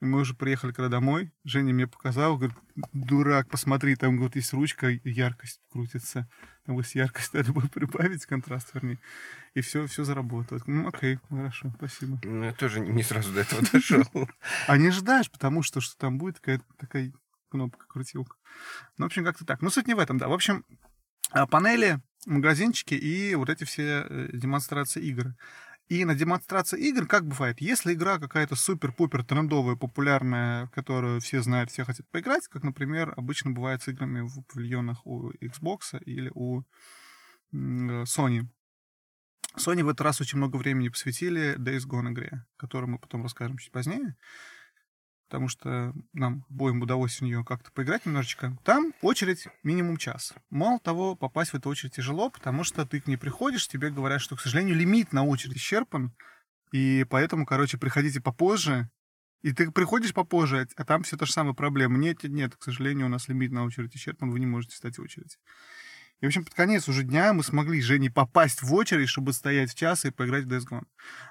Мы 0.00 0.20
уже 0.20 0.34
приехали 0.34 0.72
когда 0.72 0.88
домой, 0.88 1.32
Женя 1.44 1.74
мне 1.74 1.88
показал, 1.88 2.36
говорит, 2.36 2.56
дурак, 2.92 3.48
посмотри, 3.48 3.96
там 3.96 4.16
говорит, 4.16 4.36
есть 4.36 4.52
ручка, 4.52 4.88
яркость 5.02 5.60
крутится. 5.72 6.28
Там 6.64 6.76
вот 6.76 6.86
яркость 6.88 7.34
надо 7.34 7.52
было 7.52 7.66
прибавить, 7.66 8.24
контраст, 8.26 8.72
вернее. 8.74 8.98
И 9.54 9.60
все, 9.60 9.86
все 9.86 10.04
заработало. 10.04 10.60
Ну, 10.66 10.86
окей, 10.86 11.18
хорошо, 11.28 11.72
спасибо. 11.76 12.20
Ну, 12.22 12.44
Я 12.44 12.52
тоже 12.52 12.78
не 12.80 13.02
сразу 13.02 13.32
до 13.32 13.40
этого 13.40 13.62
дошел. 13.72 14.04
А 14.68 14.76
не 14.76 14.88
ожидаешь, 14.88 15.30
потому 15.30 15.62
что, 15.62 15.80
что 15.80 15.96
там 15.96 16.18
будет 16.18 16.38
какая-то 16.38 16.64
такая 16.78 17.12
кнопка, 17.48 17.86
крутилка. 17.88 18.36
Ну, 18.98 19.04
в 19.04 19.06
общем, 19.06 19.24
как-то 19.24 19.44
так. 19.44 19.62
Ну, 19.62 19.70
суть 19.70 19.88
не 19.88 19.94
в 19.94 19.98
этом, 19.98 20.18
да. 20.18 20.28
В 20.28 20.32
общем, 20.32 20.64
а, 21.30 21.46
панели, 21.46 22.00
магазинчики 22.26 22.94
и 22.94 23.34
вот 23.34 23.48
эти 23.48 23.64
все 23.64 24.06
э, 24.08 24.28
демонстрации 24.32 25.02
игр. 25.02 25.34
И 25.88 26.04
на 26.04 26.14
демонстрации 26.14 26.88
игр, 26.88 27.06
как 27.06 27.26
бывает, 27.26 27.62
если 27.62 27.94
игра 27.94 28.18
какая-то 28.18 28.56
супер-пупер 28.56 29.24
трендовая, 29.24 29.74
популярная, 29.74 30.66
которую 30.68 31.20
все 31.22 31.40
знают, 31.40 31.70
все 31.70 31.84
хотят 31.84 32.06
поиграть, 32.10 32.46
как, 32.48 32.62
например, 32.62 33.14
обычно 33.16 33.52
бывает 33.52 33.82
с 33.82 33.88
играми 33.88 34.20
в 34.20 34.42
павильонах 34.42 35.06
у 35.06 35.30
Xbox 35.32 35.98
или 36.04 36.30
у 36.34 36.60
э, 36.60 36.64
Sony. 37.52 38.46
Sony 39.56 39.82
в 39.82 39.88
этот 39.88 40.02
раз 40.02 40.20
очень 40.20 40.36
много 40.36 40.56
времени 40.56 40.90
посвятили 40.90 41.56
Days 41.56 41.86
Gone 41.88 42.12
игре, 42.12 42.44
которую 42.58 42.90
мы 42.90 42.98
потом 42.98 43.22
расскажем 43.22 43.56
чуть 43.56 43.72
позднее, 43.72 44.14
потому 45.28 45.48
что 45.48 45.92
нам 46.14 46.46
обоим 46.48 46.80
удалось 46.80 47.18
в 47.18 47.20
нее 47.20 47.44
как-то 47.44 47.70
поиграть 47.70 48.06
немножечко. 48.06 48.56
Там 48.64 48.94
очередь 49.02 49.46
минимум 49.62 49.98
час. 49.98 50.32
Мало 50.48 50.80
того, 50.80 51.14
попасть 51.16 51.50
в 51.50 51.54
эту 51.54 51.68
очередь 51.68 51.94
тяжело, 51.94 52.30
потому 52.30 52.64
что 52.64 52.86
ты 52.86 53.00
к 53.00 53.06
ней 53.06 53.16
приходишь, 53.18 53.68
тебе 53.68 53.90
говорят, 53.90 54.22
что, 54.22 54.36
к 54.36 54.40
сожалению, 54.40 54.74
лимит 54.76 55.12
на 55.12 55.24
очередь 55.24 55.58
исчерпан, 55.58 56.14
и 56.72 57.04
поэтому, 57.08 57.44
короче, 57.44 57.76
приходите 57.76 58.20
попозже, 58.20 58.88
И 59.42 59.52
ты 59.52 59.70
приходишь 59.70 60.12
попозже, 60.12 60.66
а 60.76 60.84
там 60.84 61.02
все 61.04 61.16
та 61.16 61.26
же 61.26 61.32
самая 61.32 61.54
проблема. 61.54 61.96
Нет, 61.96 62.24
нет, 62.24 62.56
к 62.56 62.62
сожалению, 62.62 63.06
у 63.06 63.10
нас 63.10 63.28
лимит 63.28 63.52
на 63.52 63.64
очередь 63.64 63.94
исчерпан, 63.94 64.30
вы 64.30 64.40
не 64.40 64.46
можете 64.46 64.74
встать 64.74 64.98
в 64.98 65.02
очередь. 65.02 65.38
И, 66.20 66.24
в 66.24 66.28
общем, 66.28 66.44
под 66.44 66.54
конец 66.54 66.88
уже 66.88 67.04
дня 67.04 67.32
мы 67.32 67.44
смогли 67.44 67.80
же 67.80 67.98
не 67.98 68.10
попасть 68.10 68.62
в 68.62 68.74
очередь, 68.74 69.08
чтобы 69.08 69.32
стоять 69.32 69.70
в 69.70 69.76
час 69.76 70.04
и 70.04 70.10
поиграть 70.10 70.44
в 70.44 70.48
Days 70.48 70.66
Gone. 70.68 70.84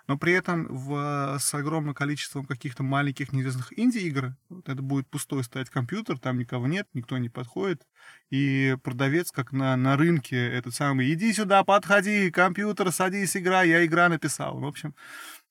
Но 0.07 0.17
при 0.17 0.31
этом 0.31 0.65
в, 0.69 1.37
с 1.39 1.53
огромным 1.53 1.93
количеством 1.93 2.45
каких-то 2.45 2.83
маленьких 2.83 3.33
неизвестных 3.33 3.77
инди-игр 3.77 4.35
вот 4.47 4.69
это 4.69 4.81
будет 4.81 5.09
пустой 5.09 5.43
стоять 5.43 5.69
компьютер, 5.69 6.17
там 6.17 6.37
никого 6.37 6.67
нет, 6.67 6.87
никто 6.93 7.17
не 7.17 7.27
подходит. 7.27 7.85
И 8.29 8.77
продавец, 8.81 9.31
как 9.31 9.51
на, 9.51 9.75
на 9.75 9.97
рынке, 9.97 10.37
этот 10.37 10.73
самый, 10.73 11.11
иди 11.13 11.33
сюда, 11.33 11.65
подходи, 11.65 12.31
компьютер, 12.31 12.93
садись, 12.93 13.35
играй, 13.35 13.67
я 13.67 13.85
игра 13.85 14.07
написал. 14.07 14.57
В 14.57 14.65
общем, 14.65 14.95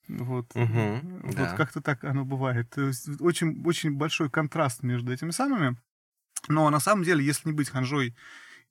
вот, 0.08 0.54
Мгм, 0.54 1.20
вот 1.24 1.36
да. 1.36 1.56
как-то 1.56 1.82
так 1.82 2.04
оно 2.04 2.24
бывает. 2.24 2.70
То 2.70 2.86
есть 2.86 3.20
очень, 3.20 3.62
очень 3.66 3.92
большой 3.92 4.30
контраст 4.30 4.82
между 4.82 5.12
этими 5.12 5.30
самыми. 5.30 5.76
Но 6.48 6.70
на 6.70 6.80
самом 6.80 7.02
деле, 7.02 7.24
если 7.24 7.48
не 7.48 7.54
быть 7.54 7.68
ханжой 7.68 8.14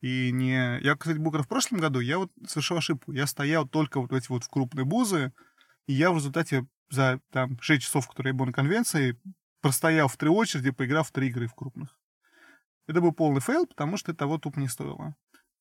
и 0.06 0.32
не... 0.32 0.80
Я, 0.82 0.96
кстати, 0.96 1.18
буквально 1.18 1.46
в 1.46 1.48
прошлом 1.48 1.80
году, 1.80 2.00
я 2.00 2.20
вот 2.20 2.32
совершил 2.46 2.78
ошибку. 2.78 3.12
Я 3.12 3.26
стоял 3.26 3.68
только 3.68 4.00
вот 4.00 4.12
эти 4.14 4.28
вот 4.30 4.44
в 4.44 4.50
крупные 4.50 4.86
бузы, 4.86 5.34
и 5.88 5.94
я 5.94 6.12
в 6.12 6.18
результате 6.18 6.68
за 6.92 7.20
там 7.32 7.60
6 7.60 7.82
часов, 7.82 8.08
которые 8.08 8.30
я 8.30 8.38
был 8.38 8.46
на 8.46 8.54
конвенции, 8.54 9.20
простоял 9.62 10.08
в 10.08 10.16
три 10.16 10.30
очереди, 10.30 10.70
поиграв 10.70 11.08
в 11.08 11.12
три 11.12 11.30
игры 11.30 11.48
в 11.48 11.56
крупных. 11.56 11.98
Это 12.86 13.02
был 13.02 13.14
полный 13.14 13.42
fail, 13.42 13.66
потому 13.66 13.98
что 13.98 14.12
это 14.12 14.20
того 14.20 14.38
тупо 14.38 14.60
не 14.60 14.68
стоило. 14.68 15.16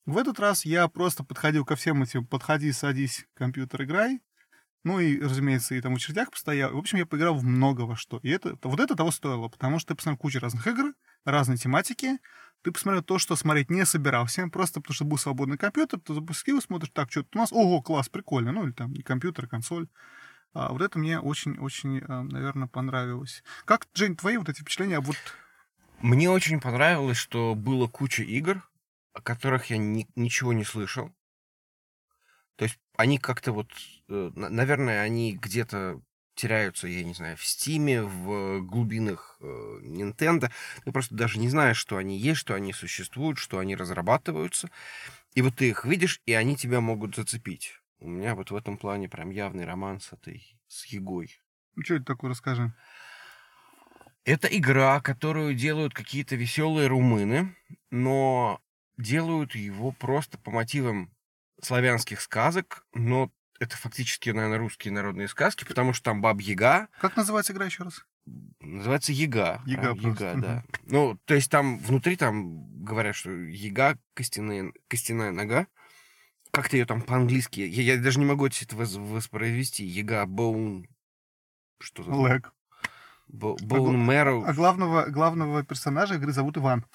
В 0.05 0.19
этот 0.19 0.39
раз 0.39 0.67
я 0.67 0.89
просто 0.89 1.25
подходил 1.25 1.65
ко 1.65 1.75
всем 1.75 2.03
этим 2.03 2.27
«подходи, 2.27 2.71
садись, 2.73 3.27
компьютер, 3.33 3.85
играй», 3.85 4.21
ну 4.83 5.01
и, 5.01 5.19
разумеется, 5.19 5.75
и 5.75 5.81
там 5.81 5.95
в 5.95 5.97
очередях 5.97 6.31
постоял. 6.31 6.71
В 6.71 6.77
общем, 6.77 6.99
я 6.99 7.07
поиграл 7.07 7.35
в 7.35 7.45
много 7.45 7.83
во 7.83 7.97
что. 7.97 8.21
И 8.23 8.29
это, 8.29 8.59
вот 8.63 8.79
это 8.79 8.95
того 8.95 9.11
стоило, 9.11 9.49
потому 9.49 9.79
что 9.79 9.89
ты 9.89 9.95
посмотрел 9.95 10.19
кучу 10.19 10.39
разных 10.39 10.67
игр, 10.67 10.93
разной 11.25 11.57
тематики. 11.57 12.19
Ты 12.63 12.73
посмотрел 12.73 13.03
то, 13.03 13.19
что 13.19 13.37
смотреть 13.37 13.71
не 13.71 13.85
собирался, 13.85 14.49
просто 14.49 14.81
потому 14.81 14.95
что 14.95 15.05
был 15.05 15.19
свободный 15.19 15.59
компьютер, 15.59 16.01
ты 16.01 16.15
запустил, 16.15 16.63
смотришь, 16.63 16.91
так, 16.95 17.11
что 17.11 17.27
у 17.35 17.39
нас, 17.39 17.53
ого, 17.53 17.83
класс, 17.83 18.09
прикольно, 18.09 18.53
ну 18.53 18.65
или 18.65 18.73
там 18.73 18.95
компьютер, 19.05 19.47
консоль. 19.47 19.89
А, 20.55 20.73
вот 20.73 20.81
это 20.81 20.99
мне 20.99 21.19
очень-очень, 21.19 22.01
наверное, 22.07 22.69
понравилось. 22.69 23.43
Как, 23.65 23.87
Жень, 23.93 24.17
твои 24.17 24.37
вот 24.37 24.49
эти 24.49 24.61
впечатления? 24.61 25.01
Вот 25.01 25.17
Мне 26.01 26.31
очень 26.31 26.61
понравилось, 26.61 27.17
что 27.17 27.55
было 27.55 27.87
куча 27.87 28.23
игр, 28.23 28.69
о 29.13 29.21
которых 29.21 29.67
я 29.67 29.79
ни- 29.79 30.09
ничего 30.17 30.53
не 30.53 30.65
слышал. 30.65 31.13
То 32.57 32.65
есть 32.65 32.79
они 32.97 33.19
как-то 33.19 33.53
вот, 33.53 33.69
э, 34.09 34.31
на- 34.35 34.49
наверное, 34.49 35.03
они 35.03 35.33
где-то 35.33 36.01
теряются, 36.35 36.87
я 36.87 37.05
не 37.05 37.15
знаю, 37.15 37.37
в 37.37 37.45
Стиме, 37.45 38.03
в 38.03 38.61
глубинах 38.61 39.37
э, 39.41 39.45
Nintendo. 39.83 40.51
Ты 40.85 40.93
просто 40.93 41.15
даже 41.15 41.39
не 41.39 41.49
знаешь, 41.49 41.77
что 41.77 41.97
они 41.97 42.19
есть, 42.19 42.41
что 42.41 42.55
они 42.55 42.73
существуют, 42.73 43.39
что 43.39 43.59
они 43.59 43.77
разрабатываются. 43.77 44.71
И 45.35 45.43
вот 45.43 45.57
ты 45.57 45.69
их 45.69 45.85
видишь, 45.85 46.21
и 46.27 46.33
они 46.33 46.57
тебя 46.57 46.81
могут 46.81 47.17
зацепить. 47.17 47.81
У 47.99 48.09
меня 48.09 48.35
вот 48.35 48.51
в 48.51 48.57
этом 48.57 48.77
плане 48.77 49.09
прям 49.09 49.31
явный 49.31 49.65
роман 49.65 50.01
с 50.01 50.13
этой, 50.13 50.59
с 50.69 50.87
Егой. 50.87 51.39
что 51.83 51.95
это 51.95 52.05
такое, 52.05 52.31
расскажи. 52.31 52.73
Это 54.25 54.49
игра, 54.49 55.01
которую 55.01 55.55
делают 55.55 55.93
какие-то 55.93 56.35
веселые 56.37 56.89
румыны, 56.89 57.55
но 57.91 58.61
делают 58.97 59.55
его 59.55 59.93
просто 59.93 60.39
по 60.39 60.51
мотивам 60.51 61.13
славянских 61.61 62.21
сказок, 62.21 62.87
но 62.95 63.31
это 63.61 63.77
фактически, 63.77 64.31
наверное, 64.31 64.59
русские 64.59 64.93
народные 64.93 65.29
сказки, 65.29 65.65
потому 65.65 65.93
что 65.93 66.05
там 66.05 66.21
Баб 66.21 66.41
Яга, 66.41 66.89
Как 67.01 67.17
называется 67.17 67.53
игра 67.53 67.67
еще 67.67 67.85
раз? 67.85 68.05
называется 68.61 69.13
Яга. 69.13 69.61
Яга 69.67 69.95
прям 69.95 69.99
просто, 70.01 70.25
Яга, 70.31 70.41
да. 70.41 70.65
Ну, 70.85 71.19
то 71.27 71.35
есть 71.35 71.51
там 71.51 71.79
внутри 71.79 72.17
там 72.17 72.83
говорят, 72.85 73.15
что 73.17 73.31
Яга, 73.31 73.99
костяная, 74.15 74.73
костяная 74.89 75.31
нога. 75.31 75.67
Как-то 76.51 76.77
ее 76.77 76.87
там 76.87 77.03
по-английски, 77.03 77.61
я, 77.61 77.83
я 77.95 77.99
даже 78.01 78.19
не 78.21 78.25
могу 78.25 78.47
это 78.47 78.57
вос- 78.77 78.99
воспроизвести. 78.99 79.85
Яга 79.85 80.25
Боун... 80.27 80.87
Что-то. 81.81 82.11
там. 82.11 82.21
Лэг. 82.21 82.53
Бо- 83.29 83.57
Боун 83.61 83.99
Мэроу. 83.99 84.45
А 84.45 84.53
главного, 84.53 85.07
главного 85.07 85.65
персонажа 85.65 86.15
игры 86.15 86.33
зовут 86.33 86.57
Иван. 86.57 86.87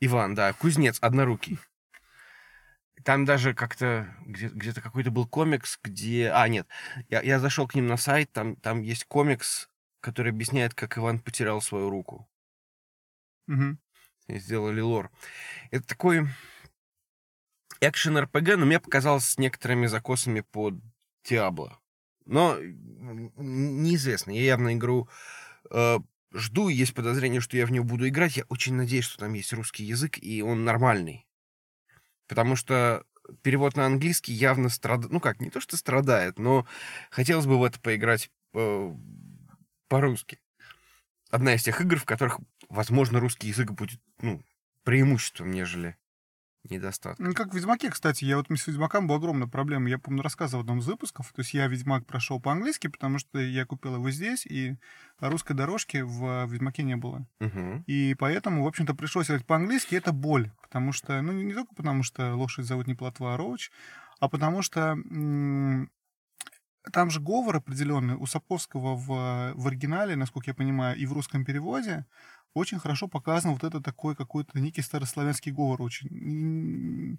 Иван, 0.00 0.34
да, 0.34 0.52
кузнец, 0.52 0.98
однорукий. 1.00 1.58
Там 3.04 3.24
даже 3.24 3.54
как-то 3.54 4.14
где- 4.26 4.48
где-то 4.48 4.80
какой-то 4.80 5.10
был 5.10 5.26
комикс, 5.26 5.78
где... 5.82 6.30
А, 6.30 6.48
нет, 6.48 6.66
я, 7.08 7.22
я 7.22 7.38
зашел 7.38 7.66
к 7.66 7.74
ним 7.74 7.86
на 7.86 7.96
сайт, 7.96 8.32
там, 8.32 8.56
там 8.56 8.82
есть 8.82 9.04
комикс, 9.04 9.68
который 10.00 10.32
объясняет, 10.32 10.74
как 10.74 10.98
Иван 10.98 11.20
потерял 11.20 11.60
свою 11.60 11.90
руку. 11.90 12.28
Мгм. 13.46 13.78
И 14.28 14.38
сделали 14.38 14.80
лор. 14.80 15.10
Это 15.70 15.86
такой 15.86 16.26
экшен-РПГ, 17.80 18.56
но 18.56 18.66
мне 18.66 18.80
показалось 18.80 19.24
с 19.24 19.38
некоторыми 19.38 19.86
закосами 19.86 20.40
под 20.40 20.74
Диабло. 21.24 21.78
Но 22.26 22.56
неизвестно. 22.60 24.30
Я 24.30 24.42
явно 24.42 24.74
игру 24.74 25.08
э, 25.70 25.98
жду, 26.32 26.68
есть 26.68 26.94
подозрение, 26.94 27.40
что 27.40 27.56
я 27.56 27.66
в 27.66 27.72
нее 27.72 27.82
буду 27.82 28.08
играть. 28.08 28.36
Я 28.36 28.44
очень 28.48 28.74
надеюсь, 28.74 29.04
что 29.04 29.18
там 29.18 29.32
есть 29.32 29.52
русский 29.52 29.84
язык, 29.84 30.18
и 30.18 30.42
он 30.42 30.64
нормальный. 30.64 31.26
Потому 32.30 32.54
что 32.54 33.04
перевод 33.42 33.76
на 33.76 33.86
английский 33.86 34.32
явно 34.32 34.68
страдает. 34.68 35.12
Ну 35.12 35.18
как, 35.18 35.40
не 35.40 35.50
то, 35.50 35.60
что 35.60 35.76
страдает, 35.76 36.38
но 36.38 36.64
хотелось 37.10 37.46
бы 37.46 37.58
в 37.58 37.64
это 37.64 37.80
поиграть 37.80 38.30
э, 38.54 38.94
по-русски. 39.88 40.38
Одна 41.28 41.54
из 41.54 41.64
тех 41.64 41.80
игр, 41.80 41.98
в 41.98 42.04
которых, 42.04 42.38
возможно, 42.68 43.18
русский 43.18 43.48
язык 43.48 43.72
будет 43.72 44.00
ну, 44.22 44.44
преимуществом, 44.84 45.50
нежели 45.50 45.96
недостатком. 46.68 47.26
Ну, 47.26 47.34
как 47.34 47.52
в 47.52 47.54
Ведьмаке, 47.54 47.90
кстати, 47.90 48.24
я 48.24 48.36
вот 48.36 48.46
с 48.50 48.66
Ведьмаком 48.66 49.06
была 49.06 49.18
огромная 49.18 49.48
проблема. 49.48 49.88
Я, 49.88 49.98
помню, 49.98 50.22
рассказывал 50.22 50.62
в 50.62 50.66
одном 50.66 50.80
из 50.80 50.86
выпусков. 50.86 51.32
То 51.32 51.40
есть 51.40 51.54
я 51.54 51.66
Ведьмак 51.66 52.06
прошел 52.06 52.40
по-английски, 52.40 52.88
потому 52.88 53.18
что 53.18 53.38
я 53.38 53.64
купил 53.64 53.94
его 53.94 54.10
здесь, 54.10 54.46
и 54.46 54.76
русской 55.20 55.54
дорожки 55.54 55.98
в 55.98 56.46
Ведьмаке 56.46 56.82
не 56.82 56.96
было. 56.96 57.26
Мгм. 57.40 57.84
И 57.86 58.14
поэтому, 58.18 58.64
в 58.64 58.66
общем-то, 58.66 58.94
пришлось 58.94 59.28
играть 59.28 59.46
по-английски. 59.46 59.94
Это 59.94 60.12
боль. 60.12 60.50
Потому 60.62 60.92
что, 60.92 61.20
ну, 61.22 61.32
не 61.32 61.54
только 61.54 61.74
потому, 61.74 62.02
что 62.02 62.34
лошадь 62.34 62.66
зовут 62.66 62.86
не 62.86 62.94
Платва, 62.94 63.34
а 63.34 63.36
Роуч, 63.36 63.70
а 64.20 64.28
потому 64.28 64.62
что 64.62 64.90
м, 64.90 65.90
там 66.92 67.10
же 67.10 67.20
говор 67.20 67.56
определенный 67.56 68.14
у 68.14 68.26
Сапковского 68.26 68.96
в, 68.96 69.52
в 69.54 69.66
оригинале, 69.66 70.16
насколько 70.16 70.50
я 70.50 70.54
понимаю, 70.54 70.96
и 70.96 71.06
в 71.06 71.12
русском 71.12 71.44
переводе 71.44 72.06
очень 72.54 72.78
хорошо 72.78 73.08
показан 73.08 73.52
вот 73.52 73.64
это 73.64 73.80
такой 73.80 74.16
какой-то 74.16 74.58
некий 74.60 74.82
старославянский 74.82 75.52
говор 75.52 75.82
очень. 75.82 77.18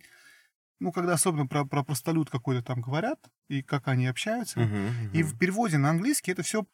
Ну, 0.80 0.92
когда 0.92 1.14
особенно 1.14 1.48
про, 1.48 1.66
про 1.66 1.84
простолюд 1.84 2.30
какой-то 2.30 2.64
там 2.64 2.82
говорят, 2.82 3.20
и 3.50 3.62
как 3.62 3.88
они 3.88 4.08
общаются. 4.08 4.60
Мгм, 4.60 4.86
И 5.12 5.22
мгм. 5.22 5.24
в 5.24 5.38
переводе 5.38 5.78
на 5.78 5.92
английский 5.92 6.32
это 6.32 6.44
все 6.44 6.66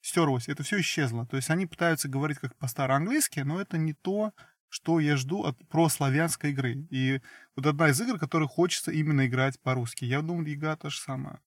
стерлось, 0.00 0.48
это 0.48 0.62
все 0.62 0.80
исчезло. 0.80 1.26
То 1.26 1.36
есть 1.36 1.50
они 1.50 1.66
пытаются 1.66 2.08
говорить 2.08 2.38
как 2.38 2.56
по-староанглийски, 2.56 3.40
но 3.40 3.60
это 3.60 3.78
не 3.78 3.94
то, 3.94 4.32
что 4.68 5.00
я 5.00 5.16
жду 5.16 5.44
от 5.44 5.66
прославянской 5.68 6.50
игры. 6.50 6.86
И 6.90 7.20
вот 7.56 7.66
одна 7.66 7.88
из 7.88 8.00
игр, 8.00 8.18
которой 8.18 8.48
хочется 8.48 8.92
именно 8.92 9.26
играть 9.26 9.60
по-русски. 9.60 10.04
Я 10.04 10.22
думаю, 10.22 10.48
Яга 10.48 10.76
то 10.76 10.90
же 10.90 10.98
самое. 10.98 11.40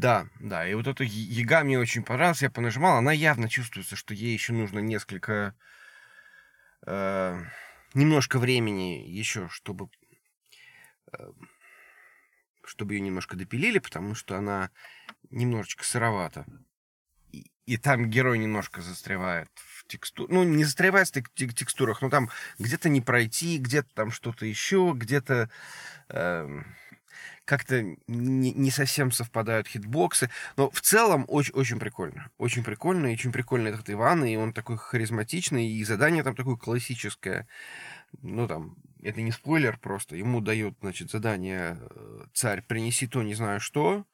Да, 0.00 0.28
да, 0.40 0.66
и 0.66 0.72
вот 0.72 0.86
эта 0.86 1.04
яга 1.04 1.62
мне 1.62 1.78
очень 1.78 2.02
понравилась, 2.02 2.40
я 2.40 2.48
понажимал, 2.48 2.96
она 2.96 3.12
явно 3.12 3.50
чувствуется, 3.50 3.96
что 3.96 4.14
ей 4.14 4.32
еще 4.32 4.54
нужно 4.54 4.78
несколько, 4.78 5.54
э, 6.86 7.38
немножко 7.92 8.38
времени 8.38 9.06
еще, 9.06 9.50
чтобы, 9.50 9.90
э, 11.12 11.32
чтобы 12.64 12.94
ее 12.94 13.00
немножко 13.00 13.36
допилили, 13.36 13.78
потому 13.78 14.14
что 14.14 14.38
она 14.38 14.70
немножечко 15.28 15.84
сыровата. 15.84 16.46
И, 17.32 17.50
и 17.66 17.76
там 17.76 18.08
герой 18.08 18.38
немножко 18.38 18.80
застревает 18.80 19.50
в 19.54 19.86
текстурах. 19.86 20.30
Ну, 20.30 20.44
не 20.44 20.64
застревает 20.64 21.08
в 21.08 21.12
тек- 21.12 21.34
тек- 21.34 21.54
текстурах, 21.54 22.00
но 22.00 22.08
там 22.08 22.30
где-то 22.58 22.88
не 22.88 23.02
пройти, 23.02 23.58
где-то 23.58 23.90
там 23.94 24.12
что-то 24.12 24.46
еще, 24.46 24.94
где-то... 24.96 25.50
эм, 26.08 26.74
как-то 27.44 27.82
не, 28.06 28.52
не 28.52 28.70
совсем 28.70 29.10
совпадают 29.10 29.66
хитбоксы. 29.66 30.30
Но 30.56 30.70
в 30.70 30.80
целом 30.80 31.24
очень, 31.28 31.54
очень 31.54 31.78
прикольно. 31.78 32.30
Очень 32.38 32.62
прикольно. 32.62 33.06
И 33.08 33.14
очень 33.14 33.32
прикольно 33.32 33.68
этот 33.68 33.90
Иван. 33.90 34.24
И 34.24 34.36
он 34.36 34.52
такой 34.52 34.76
харизматичный. 34.76 35.66
И 35.66 35.84
задание 35.84 36.22
там 36.22 36.36
такое 36.36 36.56
классическое. 36.56 37.46
Ну, 38.22 38.46
там, 38.46 38.76
это 39.02 39.20
не 39.20 39.32
спойлер 39.32 39.78
просто. 39.78 40.16
Ему 40.16 40.40
дают, 40.40 40.76
значит, 40.80 41.10
задание 41.10 41.78
э, 41.80 42.24
«Царь, 42.32 42.62
принеси 42.62 43.06
то, 43.06 43.22
не 43.22 43.34
знаю 43.34 43.60
что». 43.60 44.04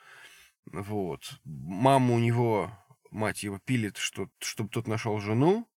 Вот. 0.73 1.39
Мама 1.45 2.15
у 2.15 2.19
него, 2.19 2.73
мать 3.11 3.43
его, 3.43 3.59
пилит, 3.59 3.99
что, 3.99 4.29
чтобы 4.39 4.71
тот 4.71 4.89
нашел 4.89 5.19
жену. 5.21 5.69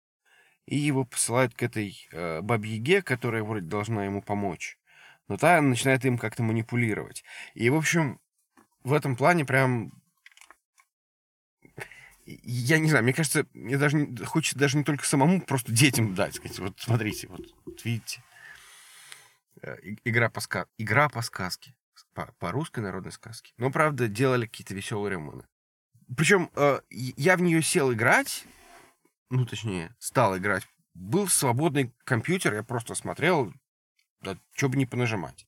И 0.64 0.76
его 0.76 1.04
посылают 1.04 1.54
к 1.54 1.62
этой 1.62 2.08
э, 2.12 2.40
бабе-яге, 2.40 3.02
которая 3.02 3.42
вроде 3.42 3.66
должна 3.66 4.04
ему 4.04 4.22
помочь 4.22 4.77
но 5.28 5.36
та 5.36 5.60
начинает 5.60 6.04
им 6.04 6.18
как-то 6.18 6.42
манипулировать. 6.42 7.24
И, 7.54 7.70
в 7.70 7.76
общем, 7.76 8.20
в 8.82 8.92
этом 8.92 9.16
плане 9.16 9.44
прям... 9.44 9.92
я 12.24 12.78
не 12.78 12.88
знаю, 12.88 13.04
мне 13.04 13.12
кажется, 13.12 13.46
мне 13.52 13.78
даже 13.78 13.96
не, 13.96 14.24
хочется 14.24 14.58
даже 14.58 14.76
не 14.76 14.84
только 14.84 15.04
самому, 15.04 15.40
просто 15.40 15.72
детям 15.72 16.14
дать. 16.14 16.34
Сказать, 16.34 16.58
вот 16.58 16.80
смотрите, 16.80 17.28
вот, 17.28 17.42
вот 17.64 17.84
видите. 17.84 18.22
Э, 19.62 19.76
игра 20.04 20.30
по, 20.30 20.40
ска... 20.40 20.66
Игра 20.78 21.08
по 21.08 21.22
сказке. 21.22 21.74
По, 22.14 22.32
по 22.38 22.50
русской 22.50 22.80
народной 22.80 23.12
сказке. 23.12 23.52
Но, 23.58 23.70
правда, 23.70 24.08
делали 24.08 24.46
какие-то 24.46 24.74
веселые 24.74 25.12
ремоны. 25.12 25.46
Причем 26.16 26.50
э, 26.54 26.80
я 26.90 27.36
в 27.36 27.42
нее 27.42 27.60
сел 27.62 27.92
играть, 27.92 28.44
ну, 29.30 29.44
точнее, 29.44 29.94
стал 29.98 30.38
играть. 30.38 30.66
Был 30.94 31.28
свободный 31.28 31.94
компьютер, 32.04 32.54
я 32.54 32.62
просто 32.62 32.94
смотрел, 32.94 33.52
да, 34.20 34.38
что 34.54 34.68
бы 34.68 34.76
не 34.76 34.86
понажимать. 34.86 35.46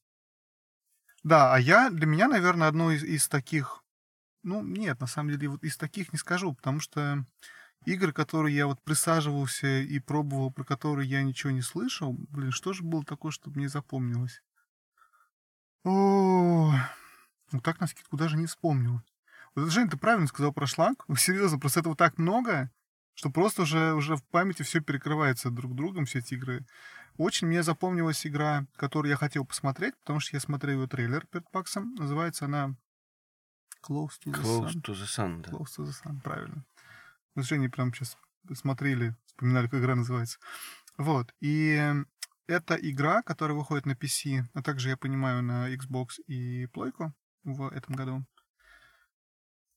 Да, 1.22 1.54
а 1.54 1.58
я, 1.58 1.90
для 1.90 2.06
меня, 2.06 2.28
наверное, 2.28 2.68
одно 2.68 2.90
из, 2.90 3.04
из 3.04 3.28
таких 3.28 3.80
ну, 4.42 4.62
нет, 4.62 5.00
на 5.00 5.06
самом 5.06 5.30
деле, 5.30 5.48
вот 5.48 5.62
из 5.64 5.76
таких 5.76 6.12
не 6.12 6.18
скажу, 6.18 6.54
потому 6.54 6.80
что 6.80 7.24
игры, 7.84 8.12
которые 8.12 8.56
я 8.56 8.66
вот 8.66 8.82
присаживался 8.82 9.80
и 9.80 9.98
пробовал, 9.98 10.50
про 10.50 10.64
которые 10.64 11.08
я 11.08 11.22
ничего 11.22 11.50
не 11.50 11.62
слышал, 11.62 12.14
блин, 12.30 12.50
что 12.50 12.72
же 12.72 12.82
было 12.82 13.04
такое, 13.04 13.32
чтобы 13.32 13.58
мне 13.58 13.68
запомнилось? 13.68 14.42
О, 15.84 16.72
ну 17.52 17.60
так 17.60 17.80
на 17.80 17.86
скидку 17.86 18.16
даже 18.16 18.36
не 18.36 18.46
вспомнил. 18.46 19.02
Вот 19.54 19.70
Жень, 19.70 19.88
ты 19.88 19.96
правильно 19.96 20.26
сказал 20.26 20.52
про 20.52 20.66
шланг. 20.66 21.04
Серьезно, 21.16 21.58
просто 21.58 21.80
этого 21.80 21.96
так 21.96 22.18
много, 22.18 22.70
что 23.14 23.30
просто 23.30 23.62
уже, 23.62 23.94
уже 23.94 24.16
в 24.16 24.24
памяти 24.24 24.62
все 24.62 24.80
перекрывается 24.80 25.50
друг 25.50 25.74
другом, 25.74 26.04
все 26.04 26.20
эти 26.20 26.34
игры. 26.34 26.64
Очень 27.20 27.48
мне 27.48 27.62
запомнилась 27.62 28.26
игра, 28.26 28.66
которую 28.76 29.10
я 29.10 29.16
хотел 29.18 29.44
посмотреть, 29.44 29.94
потому 29.98 30.20
что 30.20 30.34
я 30.36 30.40
смотрел 30.40 30.80
ее 30.80 30.88
трейлер 30.88 31.26
перед 31.26 31.50
паксом. 31.50 31.94
Называется 31.96 32.46
она 32.46 32.74
Close 33.86 34.12
to 34.24 34.32
the 34.32 34.42
Close 34.42 34.68
Sun. 34.68 34.82
to 34.82 34.94
the 34.94 35.04
Sun, 35.04 35.42
да. 35.42 35.50
Close 35.50 35.66
to 35.76 35.84
the 35.84 35.92
Sun, 35.92 36.22
правильно. 36.22 36.64
Мы 37.34 37.42
с 37.42 37.46
Женей 37.46 37.68
прям 37.68 37.92
сейчас 37.92 38.16
смотрели, 38.54 39.14
вспоминали, 39.26 39.68
как 39.68 39.80
игра 39.80 39.96
называется. 39.96 40.38
Вот. 40.96 41.34
И 41.40 41.92
это 42.46 42.74
игра, 42.76 43.20
которая 43.20 43.54
выходит 43.54 43.84
на 43.84 43.92
PC, 43.92 44.44
а 44.54 44.62
также, 44.62 44.88
я 44.88 44.96
понимаю, 44.96 45.42
на 45.42 45.70
Xbox 45.74 46.22
и 46.26 46.68
плойку 46.68 47.12
в 47.44 47.68
этом 47.68 47.96
году. 47.96 48.24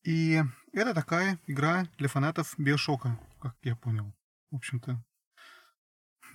И 0.03 0.41
это 0.71 0.93
такая 0.93 1.37
игра 1.47 1.89
для 1.97 2.07
фанатов 2.07 2.53
Биошока, 2.57 3.19
как 3.41 3.57
я 3.63 3.75
понял. 3.75 4.15
В 4.49 4.55
общем-то, 4.55 5.03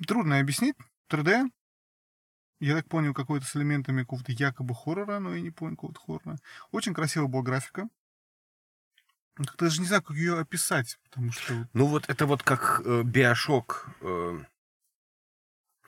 трудно 0.06 0.38
объяснить. 0.38 0.76
3D, 1.08 1.50
я 2.60 2.74
так 2.74 2.88
понял, 2.88 3.14
какой-то 3.14 3.46
с 3.46 3.54
элементами 3.56 4.02
какого-то 4.02 4.32
якобы 4.32 4.74
хоррора, 4.74 5.20
но 5.20 5.34
я 5.34 5.40
не 5.40 5.50
понял 5.50 5.76
какого-то 5.76 6.00
хоррора. 6.00 6.38
Очень 6.72 6.94
красивая 6.94 7.28
была 7.28 7.42
графика. 7.42 7.88
Как-то 9.34 9.66
даже 9.66 9.80
не 9.80 9.86
знаю, 9.86 10.02
как 10.02 10.16
ее 10.16 10.38
описать, 10.38 10.98
потому 11.04 11.30
что... 11.30 11.68
Ну 11.72 11.86
вот 11.86 12.08
это 12.08 12.26
вот 12.26 12.42
как 12.42 12.82
э, 12.84 13.02
Биошок. 13.04 13.88
Э, 14.00 14.44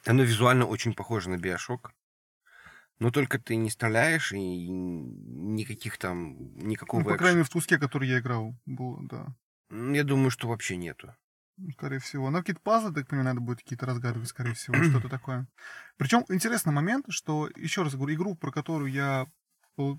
оно 0.05 0.23
визуально 0.23 0.67
очень 0.67 0.95
похоже 0.95 1.31
на 1.31 1.37
Биошок. 1.37 1.93
Но 3.01 3.11
только 3.11 3.41
ты 3.41 3.57
не 3.57 3.71
стреляешь 3.71 4.33
и 4.33 4.69
никаких 4.69 5.99
там, 5.99 6.55
никакого... 6.57 7.03
Ну, 7.03 7.09
по 7.09 7.17
крайней 7.17 7.39
мере, 7.39 7.47
в 7.47 7.51
Туске, 7.51 7.79
который 7.79 8.09
я 8.09 8.21
играл, 8.21 8.55
было, 8.67 9.01
да. 9.09 9.27
Я 9.71 10.05
думаю, 10.05 10.31
что 10.31 10.49
вообще 10.49 10.77
нету. 10.77 11.17
Скорее 11.73 11.99
всего. 11.99 12.31
Но 12.31 12.39
какие-то 12.39 12.61
пазлы, 12.63 12.93
так 12.93 13.09
понимаю, 13.09 13.35
надо 13.35 13.41
будет 13.41 13.59
какие-то 13.59 13.87
разгадывать, 13.87 14.29
скорее 14.29 14.55
всего, 14.55 14.75
что-то 14.91 15.09
такое. 15.09 15.47
Причем 15.97 16.25
интересный 16.29 16.73
момент, 16.73 17.07
что, 17.09 17.49
еще 17.57 17.83
раз 17.83 17.95
говорю, 17.95 18.15
игру, 18.15 18.35
про 18.35 18.51
которую 18.51 18.91
я 18.91 19.27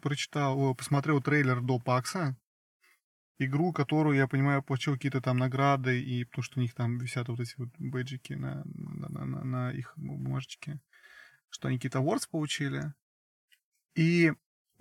прочитал, 0.01 0.75
посмотрел 0.75 1.21
трейлер 1.21 1.61
до 1.61 1.79
Пакса, 1.79 2.37
игру, 3.37 3.73
которую, 3.73 4.15
я 4.15 4.27
понимаю, 4.27 4.63
получил 4.63 4.93
какие-то 4.93 5.21
там 5.21 5.37
награды, 5.37 6.01
и 6.01 6.25
потому 6.25 6.43
что 6.43 6.59
у 6.59 6.61
них 6.61 6.73
там 6.73 6.97
висят 6.97 7.27
вот 7.27 7.39
эти 7.39 7.53
вот 7.57 7.69
бейджики 7.77 8.33
на, 8.33 8.63
на, 8.65 9.25
на, 9.25 9.43
на 9.43 9.71
их 9.71 9.93
бумажечке, 9.95 10.79
что 11.49 11.67
они 11.67 11.77
какие-то 11.77 11.99
awards 11.99 12.27
получили. 12.29 12.93
И 13.95 14.33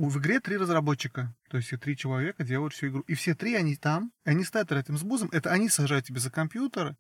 в 0.09 0.19
игре 0.19 0.41
три 0.41 0.57
разработчика, 0.57 1.35
то 1.51 1.59
есть 1.59 1.71
три 1.81 1.97
человека 1.97 2.43
делают 2.43 2.73
всю 2.73 2.89
игру. 2.89 3.01
И 3.03 3.15
все 3.15 3.35
три, 3.35 3.55
они 3.55 3.77
там, 3.77 4.13
они 4.25 4.45
стоят 4.45 4.73
этим 4.73 4.97
с 4.97 5.03
бузом, 5.03 5.29
это 5.33 5.51
они 5.51 5.69
сажают 5.69 6.07
тебе 6.07 6.21
за 6.21 6.31
компьютер, 6.31 6.97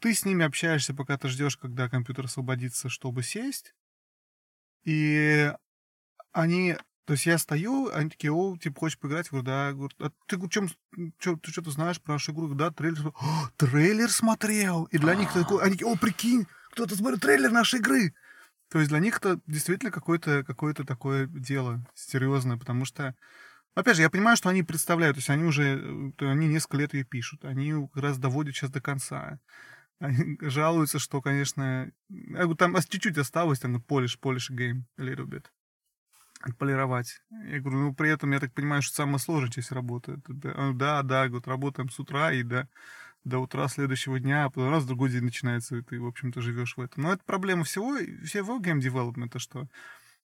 ты 0.00 0.14
с 0.14 0.24
ними 0.24 0.44
общаешься, 0.44 0.94
пока 0.94 1.18
ты 1.18 1.28
ждешь, 1.28 1.56
когда 1.56 1.88
компьютер 1.88 2.26
освободится, 2.26 2.88
чтобы 2.88 3.22
сесть. 3.22 3.74
И 4.84 5.52
они... 6.32 6.76
То 7.06 7.14
есть 7.14 7.26
я 7.26 7.38
стою, 7.38 7.90
они 7.92 8.10
такие, 8.10 8.32
о, 8.32 8.56
типа, 8.56 8.78
хочешь 8.78 8.98
поиграть? 8.98 9.26
Я 9.26 9.30
говорю, 9.30 9.46
да. 9.46 9.66
Я 9.66 9.72
говорю, 9.72 9.90
а 9.98 10.10
ты, 10.26 10.48
чем, 10.48 10.68
что, 11.18 11.36
ты 11.36 11.50
что-то 11.50 11.72
знаешь 11.72 12.00
про 12.00 12.12
нашу 12.12 12.30
игру? 12.30 12.42
Я 12.42 12.54
говорю, 12.54 12.58
да, 12.58 12.70
трейлер. 12.70 13.08
О, 13.08 13.48
трейлер 13.56 14.10
смотрел! 14.10 14.84
И 14.84 14.98
для 14.98 15.16
них 15.16 15.32
такой, 15.32 15.60
они 15.62 15.72
такие, 15.72 15.90
о, 15.90 15.96
прикинь, 15.96 16.46
кто-то 16.70 16.94
смотрит 16.94 17.20
трейлер 17.20 17.50
нашей 17.50 17.80
игры. 17.80 18.14
То 18.70 18.78
есть 18.78 18.88
для 18.88 19.00
них 19.00 19.16
это 19.16 19.40
действительно 19.46 19.90
какое-то 19.90 20.44
какое 20.44 20.74
такое 20.74 21.26
дело 21.26 21.84
серьезное, 21.94 22.56
потому 22.56 22.84
что, 22.84 23.16
опять 23.74 23.96
же, 23.96 24.02
я 24.02 24.10
понимаю, 24.10 24.36
что 24.36 24.48
они 24.48 24.62
представляют, 24.62 25.16
то 25.16 25.18
есть 25.18 25.30
они 25.30 25.44
уже, 25.44 26.12
они 26.18 26.46
несколько 26.46 26.76
лет 26.76 26.94
ее 26.94 27.04
пишут, 27.04 27.44
они 27.44 27.72
как 27.92 28.02
раз 28.02 28.18
доводят 28.18 28.54
сейчас 28.54 28.70
до 28.70 28.80
конца. 28.80 29.40
Они 29.98 30.38
жалуются, 30.40 31.00
что, 31.00 31.20
конечно, 31.20 31.90
говорю, 32.08 32.54
там 32.54 32.76
чуть-чуть 32.76 33.18
осталось, 33.18 33.58
там, 33.58 33.82
полиш, 33.82 34.18
полиш 34.18 34.50
game 34.50 34.84
a 34.98 35.02
little 35.02 35.26
bit. 35.26 35.46
Полировать. 36.56 37.20
Я 37.30 37.60
говорю, 37.60 37.80
ну, 37.80 37.94
при 37.94 38.08
этом, 38.08 38.32
я 38.32 38.40
так 38.40 38.54
понимаю, 38.54 38.80
что 38.80 38.94
самая 38.94 39.18
сложная 39.18 39.50
часть 39.50 39.72
работы. 39.72 40.22
Да, 40.26 41.02
да, 41.02 41.28
говорит, 41.28 41.46
работаем 41.46 41.90
с 41.90 41.98
утра 41.98 42.32
и 42.32 42.42
до, 42.42 42.66
до 43.24 43.38
утра 43.38 43.68
следующего 43.68 44.18
дня, 44.18 44.44
а 44.44 44.50
потом 44.50 44.70
раз 44.70 44.86
другой 44.86 45.10
день 45.10 45.24
начинается, 45.24 45.76
и 45.76 45.82
ты, 45.82 46.00
в 46.00 46.06
общем-то, 46.06 46.40
живешь 46.40 46.76
в 46.76 46.80
этом. 46.80 47.04
Но 47.04 47.12
это 47.12 47.22
проблема 47.24 47.64
всего, 47.64 47.96
всего 48.24 48.58
development, 48.58 49.38
что 49.38 49.68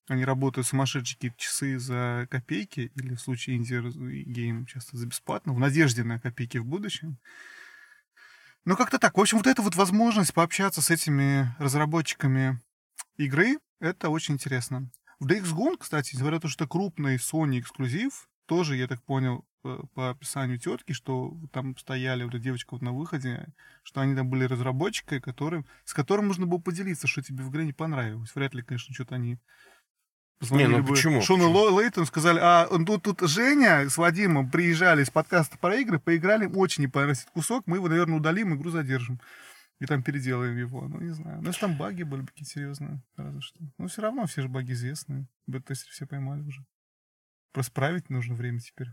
они 0.09 0.25
работают 0.25 0.67
сумасшедшие 0.67 1.35
часы 1.37 1.79
за 1.79 2.27
копейки, 2.31 2.93
или 2.95 3.15
в 3.15 3.21
случае 3.21 3.57
indie 3.57 4.18
game 4.18 4.67
часто 4.67 4.97
за 4.97 5.07
бесплатно, 5.07 5.53
в 5.53 5.59
надежде 5.59 6.05
на 6.05 6.21
копейки 6.21 6.59
в 6.59 6.65
будущем. 6.65 7.19
Ну, 8.65 8.77
как-то 8.77 8.99
так. 8.99 9.17
В 9.17 9.21
общем, 9.21 9.39
вот 9.39 9.47
эта 9.47 9.63
вот 9.63 9.77
возможность 9.77 10.35
пообщаться 10.35 10.83
с 10.83 10.91
этими 10.91 11.55
разработчиками 11.59 12.61
игры, 13.17 13.59
это 13.81 14.09
очень 14.11 14.35
интересно. 14.35 14.91
В 15.19 15.27
DX 15.27 15.55
Gone, 15.55 15.77
кстати, 15.79 16.15
несмотря 16.15 16.37
на 16.37 16.41
то, 16.41 16.49
что 16.49 16.65
это 16.65 16.71
крупный 16.71 17.17
Sony 17.17 17.61
эксклюзив, 17.61 18.29
тоже, 18.47 18.77
я 18.77 18.87
так 18.87 19.03
понял, 19.03 19.45
по 19.63 20.11
описанию 20.11 20.59
тетки, 20.59 20.93
что 20.93 21.37
там 21.53 21.77
стояли 21.77 22.23
вот 22.23 22.35
эта 22.35 22.43
девочка 22.43 22.75
вот 22.75 22.83
на 22.83 22.93
выходе, 22.93 23.49
что 23.83 24.01
они 24.01 24.15
там 24.15 24.29
были 24.29 24.45
разработчиками, 24.45 25.19
которым, 25.19 25.67
с 25.85 25.93
которым 25.93 26.29
нужно 26.29 26.47
было 26.47 26.59
поделиться, 26.59 27.07
что 27.07 27.23
тебе 27.23 27.43
в 27.43 27.51
игре 27.51 27.65
не 27.65 27.73
понравилось. 27.73 28.35
Вряд 28.35 28.55
ли, 28.55 28.63
конечно, 28.63 28.95
что-то 28.95 29.17
они 29.17 29.39
не, 30.51 30.69
ну 30.69 30.83
бы 30.83 30.89
почему? 30.91 31.23
Шону 31.23 31.51
почему? 31.51 31.81
Лейтон 31.81 32.07
сказали, 32.07 32.39
а 32.43 32.67
тут, 32.85 33.03
тут 33.03 33.29
Женя 33.29 33.89
с 33.89 33.97
Вадимом 33.97 34.51
приезжали 34.51 35.03
с 35.03 35.11
подкаста 35.11 35.57
про 35.57 35.77
игры, 35.77 35.99
поиграли, 35.99 36.47
очень 36.47 36.83
не 36.83 36.89
понравился 36.89 37.27
кусок, 37.33 37.67
мы 37.67 37.79
его, 37.79 37.89
наверное, 37.89 38.19
удалим, 38.19 38.55
игру 38.55 38.71
задержим. 38.71 39.21
И 39.79 39.85
там 39.85 40.03
переделаем 40.03 40.57
его. 40.57 40.89
Ну, 40.89 41.01
не 41.01 41.11
знаю. 41.11 41.43
Ну, 41.43 41.49
если 41.49 41.61
там 41.61 41.77
баги 41.77 42.03
были 42.03 42.23
бы 42.23 42.29
какие-то 42.29 42.51
серьезные, 42.51 43.03
разве 43.17 43.41
что. 43.43 43.61
Но 43.77 43.89
все 43.89 44.03
равно 44.03 44.27
все 44.27 44.43
же 44.43 44.49
баги 44.49 44.73
известные. 44.73 45.29
Бета-тестеры 45.47 45.93
все 45.93 46.07
поймали 46.07 46.43
уже. 46.43 46.65
Просто 47.53 47.73
править 47.73 48.09
нужно 48.09 48.35
время 48.35 48.61
теперь. 48.61 48.89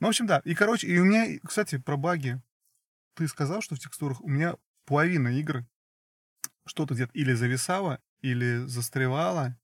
Ну, 0.00 0.06
в 0.06 0.10
общем, 0.10 0.26
да. 0.26 0.40
И, 0.44 0.54
короче, 0.54 0.86
и 0.86 0.98
у 0.98 1.04
меня, 1.04 1.38
кстати, 1.44 1.78
про 1.78 1.96
баги. 1.96 2.40
Ты 3.14 3.26
сказал, 3.28 3.60
что 3.62 3.74
в 3.74 3.80
текстурах 3.80 4.20
у 4.22 4.28
меня 4.28 4.54
половина 4.84 5.28
игр 5.28 5.64
что-то 6.66 6.94
где-то 6.94 7.12
или 7.14 7.32
зависало, 7.32 8.00
или 8.20 8.64
застревало, 8.66 9.58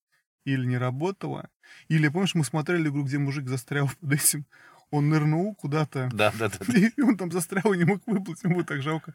или 0.45 0.67
не 0.67 0.77
работало. 0.77 1.51
Или, 1.89 2.09
помнишь, 2.09 2.35
мы 2.35 2.45
смотрели 2.45 2.89
игру, 2.89 3.05
где 3.05 3.19
мужик 3.19 3.49
застрял 3.49 3.89
под 4.01 4.13
этим 4.13 4.47
он 4.95 5.09
нырнул 5.09 5.55
куда-то. 5.57 6.09
Да, 6.13 6.33
да, 6.39 6.49
да. 6.49 6.79
И 6.97 7.01
он 7.01 7.17
там 7.17 7.33
застрял 7.33 7.73
и 7.73 7.79
не 7.79 7.85
мог 7.85 8.01
выплыть, 8.07 8.43
ему 8.45 8.63
так 8.63 8.81
жалко. 8.81 9.15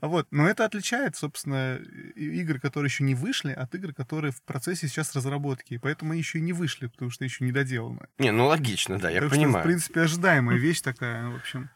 А 0.00 0.08
вот, 0.08 0.26
но 0.30 0.48
это 0.48 0.64
отличает, 0.64 1.16
собственно, 1.16 1.76
игры, 2.16 2.58
которые 2.58 2.88
еще 2.88 3.04
не 3.04 3.14
вышли, 3.14 3.52
от 3.52 3.74
игр, 3.74 3.92
которые 3.92 4.32
в 4.32 4.42
процессе 4.42 4.88
сейчас 4.88 5.14
разработки. 5.14 5.74
И 5.74 5.78
поэтому 5.78 6.12
они 6.12 6.20
еще 6.20 6.38
и 6.38 6.42
не 6.42 6.54
вышли, 6.54 6.86
потому 6.86 7.10
что 7.10 7.24
еще 7.24 7.44
не 7.44 7.52
доделаны. 7.52 8.08
Не, 8.18 8.32
ну 8.32 8.46
логично, 8.46 8.98
да, 8.98 9.10
я 9.10 9.20
так 9.20 9.30
понимаю. 9.30 9.52
Что, 9.52 9.60
в 9.60 9.62
принципе, 9.64 10.00
ожидаемая 10.00 10.56
вещь 10.56 10.80
такая, 10.80 11.28
в 11.28 11.36
общем. 11.36 11.68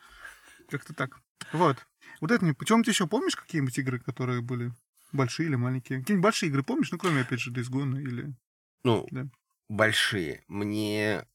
Как-то 0.71 0.95
так. 0.95 1.21
Вот. 1.53 1.87
Вот 2.23 2.31
это 2.31 2.45
не... 2.45 2.53
Причем 2.53 2.83
ты 2.83 2.91
еще 2.91 3.07
помнишь 3.07 3.37
какие-нибудь 3.37 3.77
игры, 3.79 3.99
которые 3.99 4.41
были 4.41 4.73
большие 5.13 5.49
или 5.49 5.57
маленькие? 5.57 6.01
Какие-нибудь 6.01 6.25
большие 6.25 6.49
игры 6.49 6.63
помнишь? 6.63 6.91
Ну, 6.91 6.99
кроме, 6.99 7.21
опять 7.21 7.41
же, 7.41 7.53
Days 7.53 7.71
Gone 7.71 8.01
или... 8.01 8.35
Ну, 8.83 9.07
да. 9.11 9.27
большие. 9.69 10.43
Мне 10.49 11.27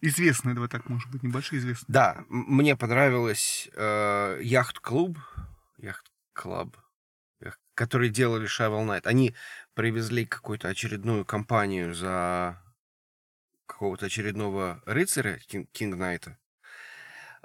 Известные, 0.00 0.54
давай 0.54 0.68
так, 0.68 0.88
может 0.88 1.10
быть, 1.10 1.22
небольшие 1.22 1.58
известные. 1.58 1.92
Да, 1.92 2.24
мне 2.28 2.76
понравилось 2.76 3.68
э, 3.74 4.38
Яхт-клуб, 4.42 5.18
Яхт-клуб, 5.78 6.76
которые 7.74 8.10
делали 8.10 8.46
Shovel 8.46 8.86
Knight. 8.86 9.06
Они 9.06 9.34
привезли 9.74 10.26
какую-то 10.26 10.68
очередную 10.68 11.24
компанию 11.24 11.94
за 11.94 12.62
какого-то 13.66 14.06
очередного 14.06 14.82
рыцаря, 14.86 15.38
Кинг 15.38 15.96
Найта. 15.96 16.38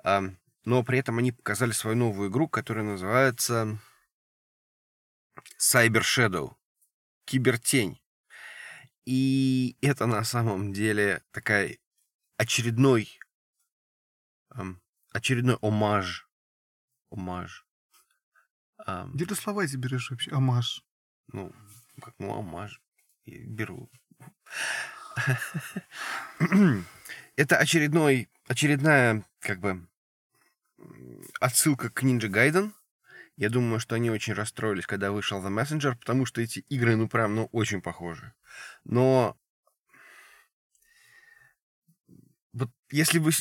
Э, 0.03 0.21
но 0.65 0.84
при 0.84 0.99
этом 0.99 1.17
они 1.17 1.32
показали 1.32 1.71
свою 1.71 1.97
новую 1.97 2.30
игру, 2.30 2.47
которая 2.47 2.86
называется 2.86 3.78
Cyber 5.59 6.01
Shadow. 6.01 6.55
Кибертень. 7.26 8.01
И 9.05 9.78
это 9.82 10.05
на 10.05 10.24
самом 10.24 10.74
деле 10.74 11.21
такая 11.32 11.78
очередной 12.38 13.10
очередной 15.12 15.58
омаж. 15.62 16.28
Омаж. 17.12 17.66
Где 19.14 19.26
ты 19.26 19.36
слова 19.36 19.64
эти 19.64 19.78
берешь 19.78 20.12
вообще? 20.12 20.32
Амаш. 20.32 20.84
ну, 21.28 21.54
как 22.02 22.16
ну, 22.20 22.34
омаж. 22.38 22.82
И 23.24 23.46
беру. 23.46 23.90
Это 27.36 27.58
очередной, 27.58 28.30
очередная, 28.48 29.26
как 29.40 29.60
бы, 29.60 29.88
отсылка 31.40 31.90
к 31.90 32.04
Ninja 32.04 32.30
Gaiden. 32.30 32.74
Я 33.36 33.50
думаю, 33.50 33.80
что 33.80 33.96
они 33.96 34.12
очень 34.12 34.34
расстроились, 34.34 34.86
когда 34.86 35.12
вышел 35.12 35.42
The 35.42 35.50
Messenger, 35.50 35.98
потому 35.98 36.26
что 36.26 36.42
эти 36.42 36.60
игры, 36.70 36.96
ну, 36.96 37.08
прям, 37.08 37.34
ну, 37.36 37.50
очень 37.52 37.82
похожи. 37.82 38.34
Но 38.84 39.36
вот 42.54 42.70
если 42.94 43.20
вы... 43.20 43.32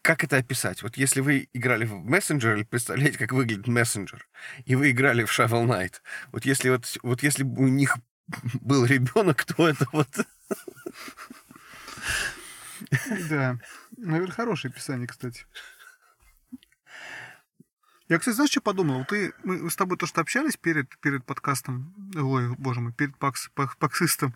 Как 0.00 0.22
это 0.22 0.36
описать? 0.36 0.82
Вот 0.82 0.96
если 0.96 1.20
вы 1.20 1.48
играли 1.52 1.84
в 1.84 1.92
Messenger, 1.94 2.54
или 2.54 2.62
представляете, 2.62 3.18
как 3.18 3.32
выглядит 3.32 3.66
Messenger, 3.66 4.20
и 4.64 4.76
вы 4.76 4.90
играли 4.90 5.24
в 5.24 5.38
Shovel 5.38 5.66
Knight, 5.66 5.94
вот 6.32 6.44
если 6.44 6.70
вот, 6.70 6.96
вот 7.02 7.22
если 7.22 7.42
бы 7.42 7.64
у 7.64 7.68
них 7.68 7.96
был 8.60 8.84
ребенок, 8.84 9.44
то 9.44 9.68
это 9.68 9.86
вот... 9.92 10.08
Да. 13.30 13.58
Наверное, 13.96 14.32
хорошее 14.32 14.70
описание, 14.70 15.06
кстати. 15.08 15.46
Я, 18.08 18.18
кстати, 18.18 18.34
знаешь, 18.34 18.50
что 18.50 18.60
подумал? 18.60 18.98
Вот 18.98 19.08
Ты, 19.08 19.32
мы 19.42 19.70
с 19.70 19.76
тобой 19.76 19.96
то, 19.96 20.06
что 20.06 20.20
общались 20.20 20.58
перед, 20.58 20.98
перед 21.00 21.24
подкастом, 21.24 21.94
ой, 22.14 22.54
боже 22.56 22.80
мой, 22.80 22.92
перед 22.92 23.16
пакс, 23.16 23.48
пак- 23.54 23.78
паксистом, 23.78 24.34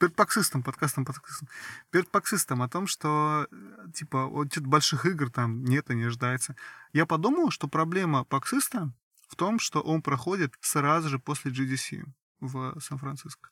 перед 0.00 0.16
паксистом, 0.16 0.62
подкастом, 0.62 1.04
подкастом, 1.04 1.48
перед 1.90 2.10
паксистом 2.10 2.62
о 2.62 2.68
том, 2.68 2.86
что, 2.86 3.46
э, 3.50 3.86
типа, 3.94 4.26
вот 4.26 4.50
что-то 4.50 4.66
больших 4.66 5.04
игр 5.04 5.30
там 5.30 5.62
нет 5.62 5.90
и 5.90 5.94
не 5.94 6.04
ожидается. 6.04 6.56
Я 6.94 7.04
подумал, 7.04 7.50
что 7.50 7.68
проблема 7.68 8.24
паксиста 8.24 8.92
в 9.28 9.36
том, 9.36 9.58
что 9.58 9.80
он 9.80 10.00
проходит 10.00 10.54
сразу 10.60 11.10
же 11.10 11.18
после 11.18 11.52
GDC 11.52 12.04
в 12.40 12.80
Сан-Франциско. 12.80 13.50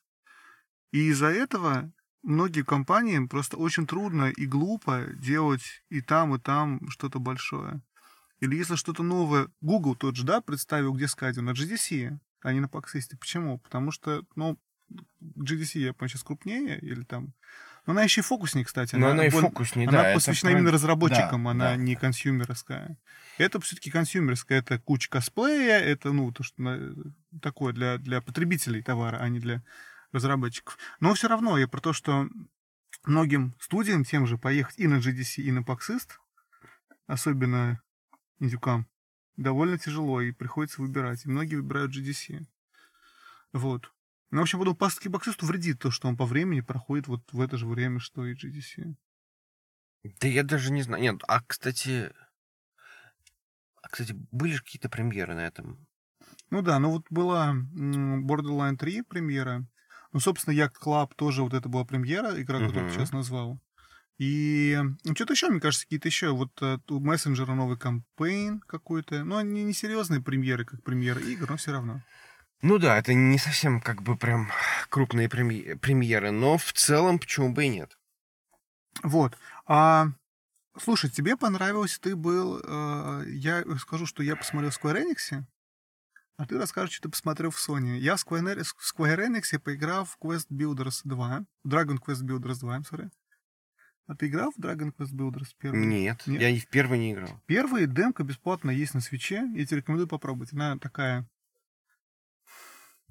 И 0.91 1.11
из-за 1.11 1.27
этого 1.27 1.93
многим 2.23 2.65
компаниям 2.65 3.29
просто 3.29 3.59
очень 3.59 3.87
трудно 3.87 4.31
и 4.31 4.47
глупо 4.47 5.05
делать 5.15 5.85
и 5.91 6.01
там, 6.01 6.35
и 6.35 6.39
там 6.39 6.89
что-то 6.89 7.21
большое. 7.21 7.83
Или 8.41 8.57
если 8.57 8.77
что-то 8.77 9.03
новое, 9.03 9.49
Google 9.61 9.97
тот 9.97 10.17
же, 10.17 10.25
да, 10.25 10.41
представил, 10.41 10.95
где 10.95 11.09
сказать, 11.09 11.37
на 11.37 11.51
GDC, 11.51 12.19
а 12.41 12.53
не 12.55 12.61
на 12.61 12.67
Paxist. 12.67 13.17
Почему? 13.21 13.59
Потому 13.59 13.91
что, 13.91 14.25
ну, 14.35 14.59
GDC, 15.21 15.79
я 15.79 15.93
понимаю, 15.93 16.09
сейчас 16.09 16.23
крупнее, 16.23 16.79
или 16.79 17.03
там... 17.03 17.35
Но 17.87 17.93
она 17.93 18.03
еще 18.03 18.21
и 18.21 18.25
фокусник, 18.25 18.67
кстати. 18.67 18.97
Но 18.97 19.09
она 19.09 19.27
и 19.27 19.31
бон- 19.31 19.45
фокуснее, 19.45 19.89
она 19.89 20.03
да. 20.03 20.09
это 20.09 20.19
посвящена 20.19 20.51
прям- 20.51 20.59
именно 20.61 20.73
разработчикам, 20.73 21.45
да, 21.45 21.51
она 21.51 21.65
да. 21.65 21.77
не 21.77 21.95
консюмерская. 21.95 22.99
Это 23.39 23.61
все-таки 23.61 23.91
консюмерская, 23.91 24.59
это 24.59 24.79
куча 24.79 25.09
косплея, 25.09 25.79
это, 25.79 26.13
ну, 26.13 26.31
то, 26.33 26.43
что 26.43 26.95
такое 27.41 27.73
для, 27.73 27.97
для 27.99 28.21
потребителей 28.21 28.83
товара, 28.83 29.17
а 29.19 29.29
не 29.29 29.41
для 29.41 29.63
разработчиков. 30.13 30.77
Но 31.01 31.15
все 31.15 31.29
равно 31.29 31.57
я 31.57 31.67
про 31.67 31.81
то, 31.81 31.93
что 31.93 32.29
многим 33.05 33.55
студиям 33.61 34.05
тем 34.05 34.27
же 34.27 34.37
поехать 34.39 34.79
и 34.79 34.87
на 34.87 34.97
GDC, 34.97 35.43
и 35.43 35.51
на 35.51 35.61
Paxist, 35.61 36.11
особенно 37.07 37.81
индюкам, 38.39 38.87
довольно 39.37 39.79
тяжело, 39.79 40.21
и 40.21 40.33
приходится 40.33 40.83
выбирать. 40.83 41.25
И 41.25 41.29
многие 41.29 41.57
выбирают 41.57 41.97
GDC. 41.97 42.45
Вот. 43.53 43.93
Ну, 44.31 44.41
в 44.41 44.43
общем, 44.43 44.59
потом 44.59 44.77
пастки 44.77 45.09
Paxist 45.09 45.45
вредит 45.45 45.79
то, 45.79 45.91
что 45.91 46.09
он 46.09 46.17
по 46.17 46.27
времени 46.27 46.61
проходит 46.61 47.09
вот 47.09 47.33
в 47.33 47.41
это 47.41 47.57
же 47.57 47.67
время, 47.67 47.99
что 47.99 48.27
и 48.27 48.35
GDC. 48.35 48.95
Да 50.21 50.29
я 50.29 50.43
даже 50.43 50.71
не 50.71 50.83
знаю. 50.83 51.03
Нет, 51.03 51.23
а, 51.27 51.43
кстати... 51.43 52.13
А, 53.83 53.89
кстати, 53.89 54.15
были 54.31 54.53
же 54.53 54.63
какие-то 54.63 54.91
премьеры 54.91 55.35
на 55.35 55.47
этом? 55.47 55.87
Ну 56.51 56.63
да, 56.63 56.79
ну 56.79 56.91
вот 56.91 57.07
была 57.11 57.55
Borderline 57.55 58.77
3 58.77 59.03
премьера. 59.03 59.67
Ну, 60.13 60.21
собственно, 60.21 60.55
Yacht 60.55 60.75
Club 60.83 61.13
тоже 61.17 61.43
вот 61.43 61.55
это 61.55 61.69
была 61.69 61.85
премьера, 61.85 62.41
игра, 62.41 62.61
которую 62.61 62.85
Мгм. 62.85 62.89
ты 62.89 62.99
сейчас 62.99 63.13
назвал. 63.13 63.61
И 64.19 64.77
ну, 65.05 65.15
что-то 65.15 65.35
еще, 65.35 65.49
мне 65.49 65.61
кажется, 65.61 65.85
какие-то 65.85 66.09
еще. 66.09 66.31
Вот 66.31 66.51
э, 66.61 66.79
у 66.89 66.99
мессенджера 66.99 67.55
новый 67.55 67.79
кампейн 67.79 68.61
какой-то. 68.61 69.25
Ну, 69.25 69.37
они 69.37 69.63
не 69.63 69.73
серьезные 69.73 70.21
премьеры, 70.21 70.65
как 70.65 70.83
премьеры 70.83 71.23
игр, 71.23 71.49
но 71.49 71.57
все 71.57 71.73
равно. 71.73 72.03
Ну 72.63 72.79
да, 72.79 72.99
это 72.99 73.15
не 73.15 73.39
совсем 73.39 73.81
как 73.81 74.03
бы 74.03 74.17
прям 74.17 74.51
крупные 74.89 75.29
преми- 75.29 75.77
премьеры, 75.77 76.31
но 76.31 76.59
в 76.59 76.73
целом 76.73 77.19
почему 77.19 77.53
бы 77.53 77.65
и 77.65 77.69
нет. 77.69 77.97
Вот. 79.03 79.39
А, 79.67 80.09
слушай, 80.77 81.09
тебе 81.09 81.37
понравилось, 81.37 81.99
ты 81.99 82.17
был... 82.17 82.61
э, 82.65 83.25
я 83.29 83.65
скажу, 83.79 84.07
что 84.07 84.23
я 84.23 84.35
посмотрел 84.35 84.71
в 84.71 84.83
Square 84.83 85.05
Enix, 85.05 85.45
а 86.37 86.47
ты 86.47 86.57
расскажешь, 86.59 86.95
что 86.95 87.03
ты 87.05 87.09
посмотрел 87.11 87.51
в 87.51 87.57
Sony. 87.57 87.99
Я 87.99 88.17
в 88.17 88.25
Square 88.25 88.63
в 88.65 88.99
Square 88.99 89.29
Enix 89.29 89.59
поиграл 89.59 90.05
в 90.05 90.17
Quest 90.21 90.47
Builders 90.51 91.01
2. 91.05 91.45
Dragon 91.67 91.99
Quest 91.99 92.23
Builders 92.23 92.61
2, 92.61 92.79
I'm 92.79 92.85
sorry. 92.89 93.11
А 94.07 94.17
ты 94.17 94.29
играл 94.29 94.53
в 94.53 94.59
Dragon 94.59 94.93
Quest 94.97 95.13
Builders 95.13 95.49
первый? 95.59 95.85
Нет, 95.85 96.23
Нет? 96.27 96.41
я 96.41 96.49
и 96.49 96.59
в 96.59 96.69
первый 96.69 96.99
не 96.99 97.13
играл. 97.13 97.43
Первая 97.47 97.87
демка 97.87 98.23
бесплатно 98.25 98.71
есть 98.71 98.95
на 98.95 99.01
свече. 99.01 99.49
Я 99.55 99.67
тебе 99.67 99.79
рекомендую 99.79 100.09
попробовать. 100.09 100.53
Она 100.53 100.79
такая... 100.79 101.29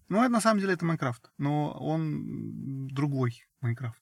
Ну, 0.09 0.21
это 0.21 0.29
на 0.29 0.41
самом 0.41 0.61
деле 0.61 0.73
это 0.73 0.85
Майнкрафт, 0.85 1.31
но 1.37 1.71
он 1.71 2.87
другой 2.87 3.43
Майнкрафт. 3.61 4.01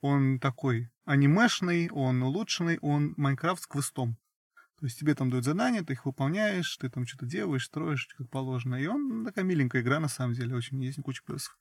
Он 0.00 0.38
такой 0.38 0.90
анимешный, 1.04 1.88
он 1.90 2.22
улучшенный, 2.22 2.78
он 2.82 3.14
Майнкрафт 3.16 3.64
с 3.64 3.66
квестом. 3.66 4.16
То 4.78 4.86
есть 4.86 4.98
тебе 4.98 5.14
там 5.14 5.30
дают 5.30 5.44
задания, 5.44 5.82
ты 5.82 5.94
их 5.94 6.04
выполняешь, 6.04 6.76
ты 6.76 6.90
там 6.90 7.06
что-то 7.06 7.26
делаешь, 7.26 7.64
строишь, 7.64 8.08
как 8.18 8.28
положено. 8.28 8.76
И 8.76 8.86
он 8.86 9.24
такая 9.24 9.44
миленькая 9.44 9.82
игра, 9.82 9.98
на 10.00 10.08
самом 10.08 10.34
деле, 10.34 10.54
очень 10.54 10.82
есть 10.82 11.00
куча 11.02 11.22
плюсов. 11.24 11.58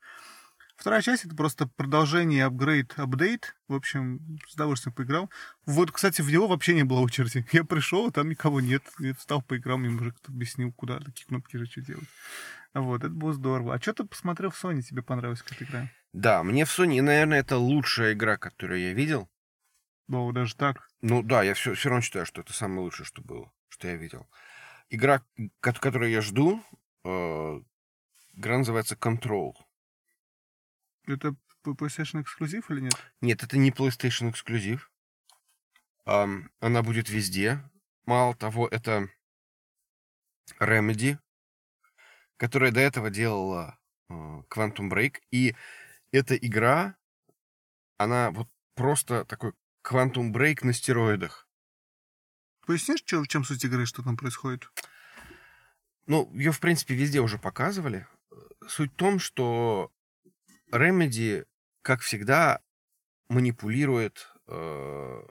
Вторая 0.76 1.02
часть 1.02 1.26
это 1.26 1.36
просто 1.36 1.68
продолжение, 1.68 2.46
апгрейд, 2.46 2.94
апдейт. 2.98 3.56
В 3.68 3.76
общем, 3.76 4.40
с 4.48 4.56
удовольствием 4.56 4.94
поиграл. 4.94 5.30
Вот, 5.66 5.92
кстати, 5.92 6.22
в 6.22 6.32
него 6.32 6.48
вообще 6.48 6.74
не 6.74 6.84
было 6.84 7.00
очереди. 7.00 7.46
Я 7.52 7.64
пришел, 7.64 8.08
а 8.08 8.12
там 8.12 8.30
никого 8.30 8.60
нет. 8.60 8.84
Я 9.00 9.14
встал, 9.14 9.42
поиграл, 9.42 9.78
мне 9.78 9.90
мужик 9.90 10.16
объяснил, 10.28 10.74
куда 10.74 11.00
такие 11.00 11.26
кнопки 11.28 11.58
же 11.58 11.66
что 11.68 11.82
делать. 11.82 12.08
Вот, 12.74 13.04
это 13.04 13.14
было 13.14 13.34
здорово. 13.34 13.76
А 13.76 13.80
что 13.82 13.94
ты 13.94 14.04
посмотрел 14.04 14.50
в 14.50 14.62
Sony, 14.62 14.82
тебе 14.82 15.04
понравилась 15.04 15.44
какая 15.44 15.68
игра? 15.68 15.90
Да, 16.12 16.44
мне 16.44 16.66
в 16.66 16.70
Sony, 16.80 17.02
наверное, 17.02 17.40
это 17.40 17.58
лучшая 17.58 18.14
игра, 18.14 18.38
которую 18.38 18.82
я 18.82 18.94
видел. 18.94 19.30
О, 20.12 20.32
даже 20.32 20.56
так. 20.56 20.90
Ну 21.02 21.22
да, 21.24 21.44
я 21.44 21.54
все, 21.54 21.76
все 21.76 21.90
равно 21.90 22.02
считаю, 22.02 22.26
что 22.26 22.42
это 22.42 22.52
самое 22.52 22.82
лучшее, 22.82 23.06
что 23.06 23.22
было, 23.22 23.52
что 23.70 23.88
я 23.88 23.96
видел. 23.96 24.28
Игра, 24.90 25.22
ко- 25.60 25.74
которую 25.74 26.12
я 26.12 26.22
жду, 26.22 26.62
э, 27.06 27.62
игра 28.34 28.58
называется 28.58 28.96
Control. 28.96 29.54
Это 31.06 31.36
PlayStation 31.66 32.22
эксклюзив 32.22 32.70
или 32.72 32.82
нет? 32.82 32.96
Нет, 33.22 33.44
это 33.44 33.58
не 33.58 33.72
PlayStation 33.72 34.30
эксклюзив. 34.30 34.92
Ам, 36.06 36.50
она 36.60 36.84
будет 36.84 37.10
везде. 37.10 37.64
Мало 38.06 38.36
того, 38.36 38.68
это 38.68 39.10
Remedy, 40.60 41.18
которая 42.38 42.72
до 42.72 42.82
этого 42.82 43.10
делала 43.10 43.80
э, 44.10 44.14
Quantum 44.50 44.90
Break. 44.90 45.20
И 45.32 45.56
эта 46.12 46.36
игра, 46.36 46.98
она 47.98 48.32
вот 48.32 48.50
просто 48.76 49.24
такой 49.26 49.54
Quantum 49.84 50.34
Break 50.34 50.66
на 50.66 50.74
стероидах. 50.74 51.48
Пояснишь, 52.66 53.04
в 53.04 53.28
чем 53.28 53.44
суть 53.44 53.64
игры, 53.64 53.86
что 53.86 54.04
там 54.04 54.18
происходит? 54.18 54.70
Ну, 56.06 56.30
ее, 56.34 56.52
в 56.52 56.60
принципе, 56.60 56.96
везде 56.96 57.22
уже 57.22 57.38
показывали. 57.38 58.08
Суть 58.68 58.92
в 58.92 58.96
том, 58.96 59.20
что 59.20 59.93
Remedy, 60.74 61.46
как 61.82 62.02
всегда, 62.02 62.62
манипулирует 63.30 64.28
э, 64.48 65.22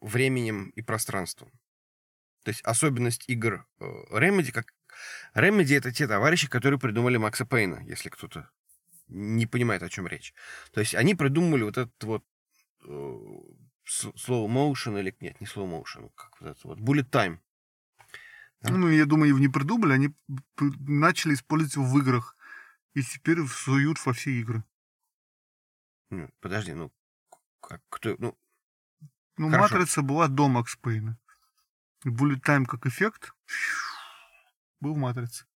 временем 0.00 0.70
и 0.70 0.82
пространством. 0.82 1.50
То 2.44 2.50
есть 2.50 2.62
особенность 2.62 3.28
игр 3.28 3.66
э, 3.80 4.50
как... 4.52 4.74
Remedy— 5.34 5.76
это 5.78 5.92
те 5.92 6.08
товарищи, 6.08 6.48
которые 6.48 6.80
придумали 6.80 7.16
Макса 7.16 7.46
Пейна, 7.46 7.82
если 7.86 8.08
кто-то 8.08 8.50
не 9.06 9.46
понимает, 9.46 9.82
о 9.82 9.88
чем 9.88 10.06
речь. 10.06 10.34
То 10.72 10.80
есть 10.80 10.94
они 10.94 11.14
придумали 11.14 11.62
вот 11.62 11.78
этот 11.78 12.04
вот 12.04 12.24
э, 12.84 12.88
slow 13.86 14.48
motion 14.48 14.98
или... 14.98 15.16
Нет, 15.20 15.40
не 15.40 15.46
slow 15.46 15.68
motion, 15.70 16.10
как 16.14 16.40
вот 16.40 16.50
это 16.50 16.68
вот 16.68 16.78
bullet 16.78 17.08
time. 17.08 17.38
Да. 18.62 18.72
Ну, 18.72 18.88
я 18.88 19.06
думаю, 19.06 19.28
его 19.28 19.38
не 19.38 19.48
придумали, 19.48 19.92
они 19.92 20.14
начали 20.58 21.34
использовать 21.34 21.76
его 21.76 21.84
в 21.84 21.98
играх. 21.98 22.36
И 22.94 23.02
теперь 23.02 23.42
всуют 23.44 24.04
во 24.04 24.12
все 24.12 24.30
игры. 24.30 24.64
Подожди, 26.40 26.72
ну, 26.72 26.92
как, 27.60 27.82
кто, 27.90 28.16
ну, 28.18 28.36
Ну, 29.36 29.50
Хорошо. 29.50 29.74
Матрица 29.74 30.02
была 30.02 30.28
до 30.28 30.48
Макс 30.48 30.76
Пейна. 30.76 31.18
Bullet 32.04 32.40
Time 32.40 32.64
как 32.64 32.86
эффект 32.86 33.32
был 34.80 34.94
в 34.94 34.98
«Матрице». 34.98 35.46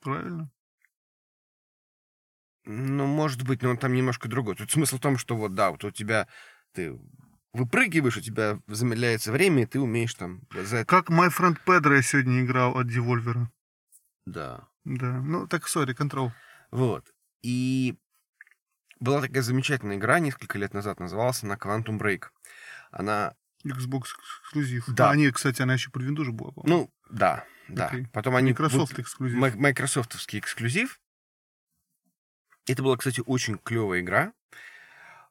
Правильно? 0.00 0.50
Ну, 2.64 3.06
может 3.06 3.42
быть, 3.42 3.62
но 3.62 3.70
он 3.70 3.78
там 3.78 3.92
немножко 3.92 4.28
другой. 4.28 4.56
Тут 4.56 4.70
смысл 4.70 4.96
в 4.96 5.00
том, 5.00 5.18
что 5.18 5.36
вот, 5.36 5.54
да, 5.54 5.70
вот 5.70 5.84
у 5.84 5.90
тебя 5.90 6.28
ты 6.72 6.98
выпрыгиваешь, 7.52 8.16
у 8.16 8.20
тебя 8.20 8.60
замедляется 8.66 9.32
время, 9.32 9.62
и 9.62 9.66
ты 9.66 9.80
умеешь 9.80 10.14
там 10.14 10.42
за 10.52 10.78
это... 10.78 10.86
Как 10.86 11.10
My 11.10 11.28
Friend 11.28 11.58
Pedro 11.66 11.96
я 11.96 12.02
сегодня 12.02 12.44
играл 12.44 12.76
от 12.78 12.86
Devolver. 12.86 13.46
Да. 14.26 14.68
Да, 14.84 15.20
ну 15.20 15.46
так, 15.46 15.68
сори, 15.68 15.94
Control. 15.94 16.32
Вот. 16.70 17.12
И 17.42 17.98
была 19.02 19.20
такая 19.20 19.42
замечательная 19.42 19.96
игра 19.96 20.18
несколько 20.20 20.58
лет 20.58 20.74
назад, 20.74 21.00
называлась 21.00 21.42
она 21.42 21.56
Quantum 21.56 21.98
Break. 21.98 22.26
Она... 22.90 23.34
Xbox 23.64 24.06
эксклюзив. 24.42 24.84
Да. 24.88 25.10
А, 25.10 25.16
нет, 25.16 25.34
кстати, 25.34 25.62
она 25.62 25.74
еще 25.74 25.90
под 25.90 26.02
Windows 26.02 26.30
была. 26.30 26.50
по-моему. 26.50 26.88
Ну, 26.88 26.94
да, 27.10 27.44
да. 27.68 27.86
Окей. 27.88 28.08
Потом 28.12 28.34
они... 28.34 28.50
Microsoft 28.50 28.98
эксклюзив. 28.98 29.56
Майкрософтовский 29.56 30.40
эксклюзив. 30.40 31.00
Это 32.66 32.82
была, 32.82 32.96
кстати, 32.96 33.22
очень 33.24 33.58
клевая 33.58 34.00
игра. 34.00 34.32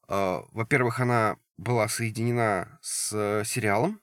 А, 0.07 0.43
Во-первых, 0.51 0.99
она 1.01 1.37
была 1.57 1.87
соединена 1.89 2.79
с 2.81 3.11
э, 3.13 3.43
сериалом. 3.45 4.01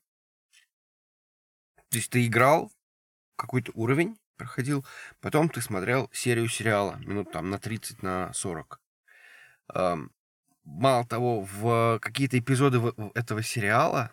То 1.90 1.96
есть 1.96 2.10
ты 2.10 2.26
играл, 2.26 2.70
какой-то 3.36 3.72
уровень 3.74 4.18
проходил, 4.36 4.84
потом 5.20 5.48
ты 5.48 5.62
смотрел 5.62 6.10
серию 6.12 6.48
сериала, 6.48 6.96
минут 6.98 7.32
там 7.32 7.48
на 7.50 7.58
30, 7.58 8.02
на 8.02 8.32
40. 8.34 8.80
Мало 9.74 11.06
того, 11.06 11.42
в 11.42 11.98
какие-то 12.00 12.38
эпизоды 12.38 12.80
этого 13.14 13.42
сериала, 13.42 14.12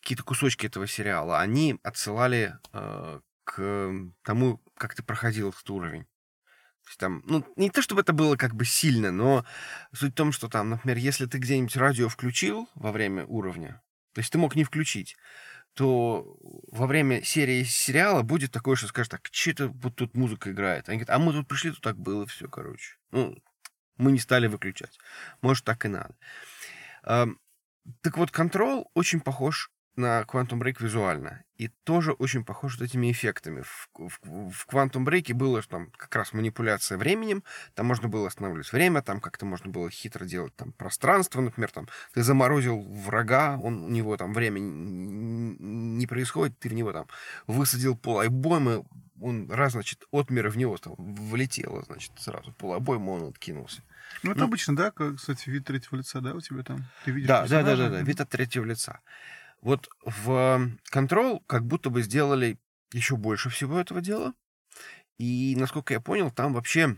какие-то 0.00 0.24
кусочки 0.24 0.66
этого 0.66 0.86
сериала, 0.86 1.38
они 1.38 1.78
отсылали 1.82 2.54
э, 2.72 3.20
к 3.44 3.92
тому, 4.22 4.60
как 4.76 4.94
ты 4.94 5.02
проходил 5.02 5.50
этот 5.50 5.68
уровень. 5.70 6.04
То 6.04 6.90
есть 6.90 6.98
там, 6.98 7.22
ну, 7.26 7.44
не 7.56 7.70
то 7.70 7.82
чтобы 7.82 8.00
это 8.00 8.12
было 8.12 8.36
как 8.36 8.54
бы 8.54 8.64
сильно, 8.64 9.12
но 9.12 9.44
суть 9.92 10.12
в 10.12 10.16
том, 10.16 10.32
что 10.32 10.48
там, 10.48 10.70
например, 10.70 10.96
если 10.96 11.26
ты 11.26 11.38
где-нибудь 11.38 11.76
радио 11.76 12.08
включил 12.08 12.68
во 12.74 12.92
время 12.92 13.26
уровня, 13.26 13.82
то 14.14 14.20
есть 14.20 14.32
ты 14.32 14.38
мог 14.38 14.56
не 14.56 14.64
включить, 14.64 15.16
то 15.74 16.38
во 16.72 16.86
время 16.86 17.22
серии 17.22 17.62
сериала 17.62 18.22
будет 18.22 18.50
такое, 18.50 18.74
что 18.74 18.88
скажешь, 18.88 19.10
так, 19.10 19.28
что 19.30 19.50
это 19.50 19.68
вот 19.68 19.96
тут 19.96 20.16
музыка 20.16 20.50
играет? 20.50 20.88
Они 20.88 20.98
говорят, 20.98 21.14
а 21.14 21.18
мы 21.18 21.32
тут 21.32 21.46
пришли, 21.46 21.70
тут 21.70 21.82
так 21.82 21.98
было, 21.98 22.26
все, 22.26 22.48
короче. 22.48 22.96
Ну, 23.10 23.36
мы 23.98 24.12
не 24.12 24.18
стали 24.18 24.46
выключать. 24.46 24.98
Может, 25.42 25.64
так 25.64 25.84
и 25.84 25.88
надо. 25.88 26.14
Ам, 27.02 27.38
так 28.00 28.16
вот, 28.16 28.30
Control 28.30 28.86
очень 28.94 29.20
похож 29.20 29.70
на 29.98 30.22
Quantum 30.22 30.60
Break 30.60 30.76
визуально. 30.80 31.42
И 31.56 31.68
тоже 31.84 32.12
очень 32.12 32.44
похож 32.44 32.78
вот 32.78 32.84
этими 32.84 33.10
эффектами. 33.10 33.62
В, 33.62 33.88
в- 33.98 34.50
в 34.50 34.66
Quantum 34.68 35.04
Break 35.04 35.34
было 35.34 35.60
там 35.62 35.90
как 35.96 36.14
раз 36.14 36.32
манипуляция 36.32 36.96
временем. 36.96 37.42
Там 37.74 37.86
можно 37.86 38.08
было 38.08 38.28
останавливать 38.28 38.72
время, 38.72 39.02
там 39.02 39.20
как-то 39.20 39.44
можно 39.44 39.70
было 39.70 39.90
хитро 39.90 40.24
делать 40.24 40.54
там 40.54 40.72
пространство. 40.72 41.40
Например, 41.40 41.70
там 41.70 41.88
ты 42.14 42.22
заморозил 42.22 42.80
врага, 42.80 43.58
он, 43.60 43.84
у 43.84 43.88
него 43.88 44.16
там 44.16 44.32
время 44.32 44.60
не 44.60 46.06
происходит, 46.06 46.58
ты 46.58 46.68
в 46.68 46.74
него 46.74 46.92
там 46.92 47.06
высадил 47.46 47.96
полайбоймы, 47.96 48.84
он 49.20 49.50
раз, 49.50 49.72
значит, 49.72 50.04
от 50.12 50.30
мира 50.30 50.50
в 50.50 50.56
него 50.56 50.76
там 50.76 50.94
влетело, 50.96 51.82
значит, 51.82 52.12
сразу 52.18 52.52
полайбойму, 52.52 53.14
он 53.14 53.28
откинулся. 53.30 53.82
Ну, 54.22 54.30
это 54.30 54.40
ну- 54.40 54.46
обычно, 54.46 54.76
да, 54.76 54.90
как, 54.90 55.16
кстати, 55.16 55.50
вид 55.50 55.64
третьего 55.66 55.96
лица, 55.96 56.20
да, 56.20 56.34
у 56.34 56.40
тебя 56.40 56.62
там? 56.62 56.84
Ты 57.04 57.10
видишь 57.10 57.28
Да, 57.28 57.46
да, 57.48 57.62
да, 57.62 57.76
да, 57.76 57.90
да, 57.90 58.00
вид 58.00 58.20
от 58.20 58.28
третьего 58.28 58.64
лица. 58.64 59.00
Вот 59.60 59.88
в 60.04 60.70
Control 60.92 61.42
как 61.46 61.66
будто 61.66 61.90
бы 61.90 62.02
сделали 62.02 62.58
еще 62.92 63.16
больше 63.16 63.50
всего 63.50 63.78
этого 63.78 64.00
дела. 64.00 64.34
И, 65.18 65.54
насколько 65.56 65.92
я 65.92 66.00
понял, 66.00 66.30
там 66.30 66.54
вообще 66.54 66.96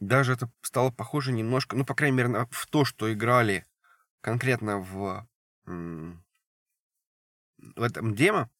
даже 0.00 0.32
это 0.32 0.50
стало 0.62 0.90
похоже 0.90 1.32
немножко, 1.32 1.76
ну, 1.76 1.84
по 1.84 1.94
крайней 1.94 2.16
мере, 2.16 2.46
в 2.50 2.66
то, 2.66 2.84
что 2.84 3.12
играли 3.12 3.64
конкретно 4.20 4.78
в, 4.78 5.28
в 5.64 6.22
этом 7.76 8.16
демо. 8.16 8.50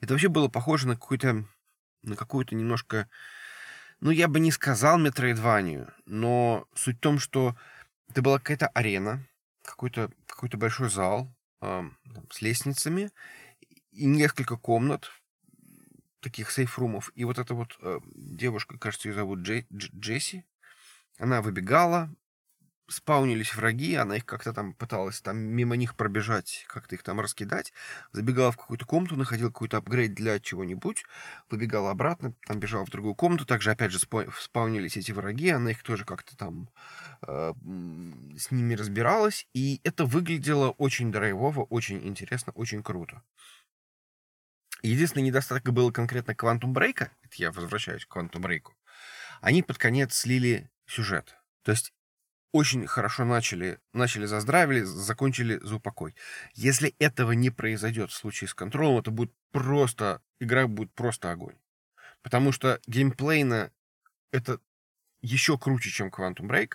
Это 0.00 0.14
вообще 0.14 0.28
было 0.28 0.48
похоже 0.48 0.88
на 0.88 0.94
какой-то, 0.94 1.44
на 2.02 2.16
какую-то 2.16 2.56
немножко, 2.56 3.08
ну, 4.00 4.10
я 4.10 4.26
бы 4.26 4.40
не 4.40 4.50
сказал 4.50 4.98
метроидванию, 4.98 5.92
но 6.06 6.66
суть 6.74 6.96
в 6.96 7.00
том, 7.00 7.20
что 7.20 7.54
это 8.08 8.22
была 8.22 8.38
какая-то 8.38 8.66
арена, 8.68 9.24
какой-то 9.62 10.10
какой 10.26 10.48
большой 10.50 10.90
зал 10.90 11.34
ам, 11.60 11.96
там, 12.14 12.30
с 12.30 12.40
лестницами 12.42 13.10
и 13.90 14.06
несколько 14.06 14.56
комнат, 14.56 15.10
таких 16.20 16.50
сейфрумов. 16.50 17.10
И 17.14 17.24
вот 17.24 17.38
эта 17.38 17.54
вот 17.54 17.78
э, 17.80 18.00
девушка, 18.14 18.78
кажется, 18.78 19.08
ее 19.08 19.14
зовут 19.14 19.40
Джей- 19.40 19.66
Дж- 19.70 19.90
Джесси, 19.94 20.44
она 21.18 21.42
выбегала, 21.42 22.14
спаунились 22.90 23.54
враги, 23.54 23.94
она 23.94 24.16
их 24.16 24.26
как-то 24.26 24.52
там 24.52 24.74
пыталась 24.74 25.20
там 25.20 25.38
мимо 25.38 25.76
них 25.76 25.96
пробежать, 25.96 26.64
как-то 26.68 26.96
их 26.96 27.02
там 27.02 27.20
раскидать, 27.20 27.72
забегала 28.12 28.52
в 28.52 28.56
какую-то 28.56 28.84
комнату, 28.84 29.16
находила 29.16 29.48
какой-то 29.48 29.78
апгрейд 29.78 30.14
для 30.14 30.40
чего-нибудь, 30.40 31.04
выбегала 31.48 31.90
обратно, 31.90 32.34
там 32.46 32.58
бежала 32.58 32.84
в 32.84 32.90
другую 32.90 33.14
комнату, 33.14 33.46
также 33.46 33.70
опять 33.70 33.92
же 33.92 33.98
спа- 33.98 34.30
спаунились 34.38 34.96
эти 34.96 35.12
враги, 35.12 35.50
она 35.50 35.70
их 35.70 35.82
тоже 35.82 36.04
как-то 36.04 36.36
там 36.36 36.68
э, 37.22 37.52
с 38.36 38.50
ними 38.50 38.74
разбиралась, 38.74 39.46
и 39.54 39.80
это 39.84 40.04
выглядело 40.04 40.70
очень 40.70 41.12
драйвово, 41.12 41.62
очень 41.64 42.06
интересно, 42.06 42.52
очень 42.54 42.82
круто. 42.82 43.22
Единственный 44.82 45.24
недостаток 45.24 45.72
был 45.72 45.92
конкретно 45.92 46.32
Quantum 46.32 46.72
Break, 46.72 47.08
это 47.22 47.34
я 47.36 47.52
возвращаюсь 47.52 48.04
к 48.04 48.16
Quantum 48.16 48.42
Break, 48.42 48.72
они 49.40 49.62
под 49.62 49.78
конец 49.78 50.14
слили 50.14 50.70
сюжет. 50.86 51.36
То 51.62 51.72
есть 51.72 51.92
очень 52.52 52.86
хорошо 52.86 53.24
начали, 53.24 53.78
начали 53.92 54.26
заздравили, 54.26 54.82
закончили 54.82 55.58
за 55.62 55.76
упокой. 55.76 56.14
Если 56.54 56.94
этого 56.98 57.32
не 57.32 57.50
произойдет 57.50 58.10
в 58.10 58.14
случае 58.14 58.48
с 58.48 58.54
контролем, 58.54 58.98
это 58.98 59.10
будет 59.10 59.32
просто, 59.52 60.20
игра 60.40 60.66
будет 60.66 60.92
просто 60.92 61.30
огонь. 61.30 61.56
Потому 62.22 62.52
что 62.52 62.80
геймплейно 62.86 63.70
это 64.32 64.60
еще 65.22 65.58
круче, 65.58 65.90
чем 65.90 66.08
Quantum 66.08 66.48
Break. 66.48 66.72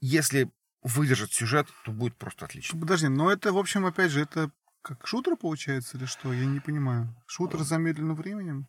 Если 0.00 0.50
выдержать 0.82 1.32
сюжет, 1.32 1.66
то 1.84 1.90
будет 1.90 2.16
просто 2.16 2.44
отлично. 2.44 2.78
Подожди, 2.78 3.08
но 3.08 3.32
это, 3.32 3.52
в 3.52 3.58
общем, 3.58 3.86
опять 3.86 4.10
же, 4.12 4.22
это 4.22 4.50
как 4.82 5.06
шутер 5.06 5.36
получается 5.36 5.96
или 5.96 6.06
что? 6.06 6.32
Я 6.32 6.46
не 6.46 6.60
понимаю. 6.60 7.14
Шутер 7.26 7.60
с 7.60 7.68
замедленным 7.68 8.16
временем? 8.16 8.66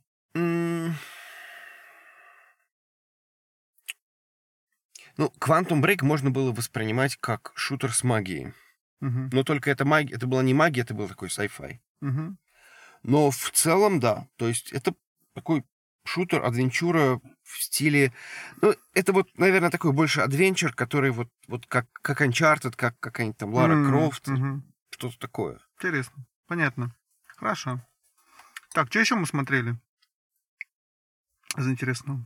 Ну, 5.19 5.33
Quantum 5.37 5.81
Break 5.81 6.01
можно 6.01 6.31
было 6.31 6.53
воспринимать 6.53 7.17
как 7.17 7.51
шутер 7.53 7.93
с 7.93 8.05
магией. 8.05 8.53
Угу. 9.01 9.31
Но 9.33 9.43
только 9.43 9.69
это 9.69 9.83
магия, 9.83 10.15
это 10.15 10.27
была 10.27 10.41
не 10.43 10.53
магия, 10.53 10.83
это 10.83 10.93
был 10.93 11.09
такой 11.09 11.27
sci-fi. 11.27 11.79
Угу. 11.99 12.37
Но 13.03 13.29
в 13.29 13.51
целом, 13.51 13.99
да. 13.99 14.29
То 14.37 14.47
есть 14.47 14.71
это 14.71 14.95
такой 15.33 15.65
шутер, 16.05 16.45
адвенчура 16.45 17.19
в 17.43 17.61
стиле... 17.61 18.13
Ну, 18.61 18.73
это 18.93 19.11
вот, 19.11 19.37
наверное, 19.37 19.69
такой 19.69 19.91
больше 19.91 20.21
адвенчур, 20.21 20.73
который 20.73 21.11
вот, 21.11 21.27
вот 21.49 21.67
как, 21.67 21.87
как 22.01 22.21
Uncharted, 22.21 22.77
как 22.77 22.97
какая-нибудь 23.01 23.37
там 23.37 23.53
Лара 23.53 23.75
Крофт, 23.85 24.25
что-то 24.89 25.19
такое. 25.19 25.59
Интересно. 25.75 26.25
Понятно. 26.47 26.95
Хорошо. 27.25 27.85
Так, 28.71 28.87
что 28.87 28.99
еще 28.99 29.15
мы 29.15 29.25
смотрели? 29.25 29.77
Из 31.57 31.67
интересного. 31.67 32.25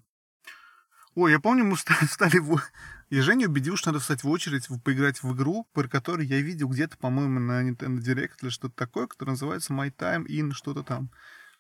Ой, 1.16 1.32
я 1.32 1.40
помню, 1.40 1.64
мы 1.64 1.76
встали, 1.76 2.06
встали 2.08 2.40
в... 2.40 2.62
Я 3.10 3.22
Женю 3.22 3.48
убедил, 3.48 3.76
что 3.76 3.92
надо 3.92 4.00
встать 4.00 4.24
в 4.24 4.30
очередь, 4.30 4.68
поиграть 4.84 5.22
в 5.22 5.36
игру, 5.36 5.68
про 5.74 5.88
которую 5.88 6.28
я 6.28 6.42
видел 6.42 6.68
где-то, 6.68 6.98
по-моему, 6.98 7.40
на 7.40 7.70
Nintendo 7.70 8.00
Direct 8.00 8.38
или 8.42 8.50
что-то 8.50 8.76
такое, 8.76 9.06
которое 9.06 9.32
называется 9.32 9.74
My 9.74 9.94
Time 9.96 10.26
in 10.26 10.52
что-то 10.52 10.82
там. 10.84 11.12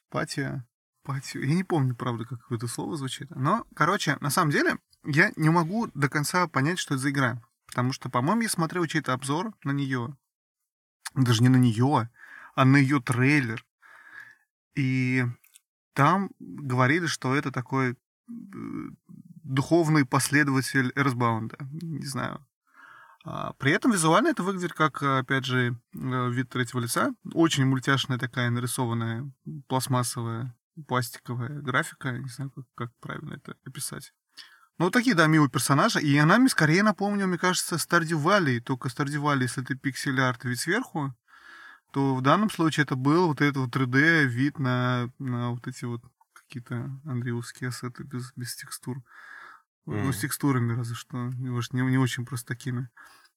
Патия. 0.09 0.65
Патию. 1.03 1.47
Я 1.47 1.53
не 1.53 1.63
помню, 1.63 1.95
правда, 1.95 2.25
как 2.25 2.41
какое-то 2.41 2.67
слово 2.67 2.97
звучит. 2.97 3.29
Но, 3.29 3.67
короче, 3.75 4.17
на 4.21 4.29
самом 4.29 4.51
деле, 4.51 4.77
я 5.05 5.31
не 5.35 5.49
могу 5.49 5.87
до 5.93 6.09
конца 6.09 6.47
понять, 6.47 6.79
что 6.79 6.95
это 6.95 7.03
за 7.03 7.11
игра. 7.11 7.41
Потому 7.67 7.91
что, 7.91 8.09
по-моему, 8.09 8.41
я 8.41 8.49
смотрел 8.49 8.85
чей-то 8.85 9.13
обзор 9.13 9.53
на 9.63 9.71
нее. 9.71 10.15
Даже 11.13 11.43
не 11.43 11.49
на 11.49 11.57
нее, 11.57 12.09
а 12.55 12.65
на 12.65 12.77
ее 12.77 13.01
трейлер. 13.01 13.63
И 14.75 15.25
там 15.93 16.31
говорили, 16.39 17.05
что 17.05 17.35
это 17.35 17.51
такой 17.51 17.95
духовный 18.27 20.05
последователь 20.05 20.91
Эрсбаунда. 20.95 21.57
Не 21.81 22.05
знаю. 22.05 22.45
А, 23.25 23.53
При 23.53 23.71
этом 23.71 23.91
визуально 23.91 24.29
это 24.29 24.43
выглядит 24.43 24.73
как, 24.73 25.01
э, 25.01 25.19
опять 25.19 25.45
же, 25.45 25.79
э, 25.93 26.29
вид 26.29 26.49
третьего 26.49 26.81
лица. 26.81 27.13
Очень 27.33 27.65
мультяшная 27.65 28.17
такая 28.17 28.49
нарисованная 28.49 29.31
пластмассовая 29.67 30.55
пластиковая 30.87 31.61
графика. 31.61 32.11
Не 32.11 32.27
знаю, 32.29 32.51
как, 32.51 32.65
как 32.75 32.91
правильно 32.99 33.35
это 33.35 33.55
описать. 33.65 34.13
Ну, 34.79 34.85
вот 34.85 34.93
такие, 34.93 35.15
да, 35.15 35.27
милые 35.27 35.49
персонажи. 35.49 36.01
И 36.01 36.17
она 36.17 36.37
мне 36.39 36.49
скорее 36.49 36.83
напомнила, 36.83 37.27
мне 37.27 37.37
кажется, 37.37 37.75
Stardew 37.75 38.21
Valley. 38.21 38.59
Только 38.59 38.89
Stardew 38.89 39.21
Valley, 39.21 39.43
если 39.43 39.61
ты 39.61 39.75
пиксель-арт 39.75 40.43
вид 40.45 40.59
сверху, 40.59 41.13
то 41.93 42.15
в 42.15 42.21
данном 42.21 42.49
случае 42.49 42.85
это 42.85 42.95
был 42.95 43.27
вот 43.27 43.39
этот 43.39 43.57
вот 43.57 43.75
3D 43.75 44.25
вид 44.25 44.57
на, 44.57 45.11
на 45.19 45.51
вот 45.51 45.67
эти 45.67 45.85
вот 45.85 46.01
какие-то 46.53 47.01
андреевские 47.05 47.69
ассеты 47.69 48.03
без, 48.03 48.31
без 48.35 48.55
текстур. 48.55 49.01
Ну, 49.85 50.13
с 50.13 50.19
текстурами 50.19 50.73
разве 50.73 50.95
что. 50.95 51.17
Может, 51.17 51.73
не, 51.73 51.81
не 51.81 51.97
очень 51.97 52.25
просто 52.25 52.47
такими. 52.47 52.89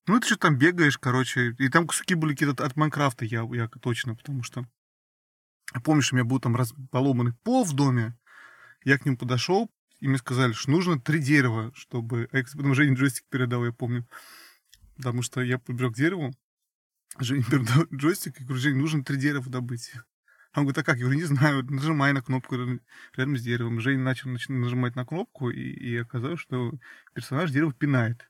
Ну, 0.06 0.20
ты 0.20 0.26
что 0.26 0.36
там 0.36 0.56
бегаешь, 0.56 0.98
короче. 0.98 1.54
И 1.58 1.68
там 1.68 1.86
куски 1.86 2.14
были 2.14 2.32
какие-то 2.32 2.64
от 2.64 2.76
Майнкрафта, 2.76 3.24
я, 3.24 3.42
я 3.52 3.68
точно, 3.68 4.14
потому 4.14 4.42
что... 4.42 4.64
Помнишь, 5.82 6.12
у 6.12 6.16
меня 6.16 6.24
был 6.24 6.38
там 6.38 6.54
раз, 6.54 6.72
поломанный 6.92 7.32
пол 7.42 7.64
в 7.64 7.72
доме. 7.72 8.16
Я 8.84 8.98
к 8.98 9.04
ним 9.04 9.16
подошел, 9.16 9.68
и 9.98 10.06
мне 10.06 10.18
сказали, 10.18 10.52
что 10.52 10.70
нужно 10.70 11.00
три 11.00 11.18
дерева, 11.18 11.72
чтобы... 11.74 12.28
А 12.30 12.38
я, 12.38 12.44
потом 12.44 12.74
Жене 12.74 12.94
джойстик 12.94 13.24
передал, 13.28 13.64
я 13.64 13.72
помню. 13.72 14.06
Потому 14.96 15.22
что 15.22 15.40
я 15.42 15.58
побежал 15.58 15.90
к 15.90 15.96
дереву, 15.96 16.32
Жене 17.18 17.42
передал 17.42 17.86
джойстик, 17.92 18.40
и 18.40 18.44
говорю, 18.44 18.60
Жень, 18.60 18.76
нужно 18.76 19.02
три 19.02 19.16
дерева 19.16 19.50
добыть. 19.50 19.92
А 20.56 20.60
он 20.60 20.64
говорит, 20.64 20.78
а 20.78 20.82
как? 20.84 20.96
Я 20.96 21.02
говорю, 21.04 21.18
не 21.18 21.26
знаю, 21.26 21.62
нажимай 21.68 22.14
на 22.14 22.22
кнопку 22.22 22.56
рядом- 22.56 23.36
с 23.36 23.42
деревом. 23.42 23.78
Женя 23.78 24.02
начал 24.02 24.30
нач- 24.30 24.50
нажимать 24.50 24.96
на 24.96 25.04
кнопку, 25.04 25.50
и, 25.50 25.60
и 25.60 25.98
оказалось, 25.98 26.40
что 26.40 26.72
персонаж 27.12 27.50
дерево 27.50 27.74
пинает. 27.74 28.26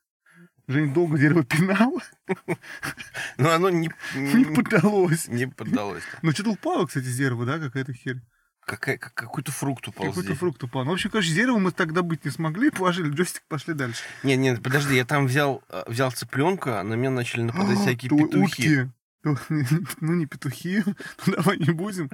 Женя 0.66 0.92
долго 0.92 1.18
дерево 1.18 1.44
пинал, 1.44 2.02
Но 3.38 3.52
оно 3.52 3.70
не, 3.70 3.92
не 4.16 4.44
подалось. 4.44 5.28
не 5.28 5.46
поддалось. 5.46 6.02
Ну, 6.22 6.32
что-то 6.32 6.50
упало, 6.50 6.86
кстати, 6.86 7.04
с 7.04 7.16
дерева, 7.16 7.46
да, 7.46 7.60
какая-то 7.60 7.92
херь. 7.92 8.20
Какая- 8.64 8.98
как- 8.98 9.14
какой-то 9.14 9.52
фрукт 9.52 9.86
упал 9.86 10.08
Какой-то 10.08 10.34
фрукт 10.34 10.60
упал. 10.64 10.84
Ну, 10.84 10.90
в 10.90 10.94
общем, 10.94 11.10
короче, 11.10 11.32
дерево 11.32 11.58
мы 11.60 11.70
так 11.70 11.92
добыть 11.92 12.24
не 12.24 12.32
смогли, 12.32 12.70
положили 12.76 13.08
джойстик, 13.10 13.44
пошли 13.46 13.74
дальше. 13.74 14.02
Не, 14.24 14.36
не, 14.36 14.56
подожди, 14.56 14.96
я 14.96 15.04
там 15.04 15.26
взял, 15.28 15.62
э, 15.68 15.84
взял 15.86 16.10
цыпленка, 16.10 16.80
а 16.80 16.82
на 16.82 16.94
меня 16.94 17.10
начали 17.10 17.42
нападать 17.42 17.78
всякие 17.78 18.08
То 18.10 18.16
петухи. 18.16 18.42
Утки. 18.80 18.90
Ну, 20.00 20.14
не 20.14 20.26
петухи, 20.26 20.82
ну, 21.26 21.32
давай 21.34 21.58
не 21.58 21.70
будем 21.70 22.10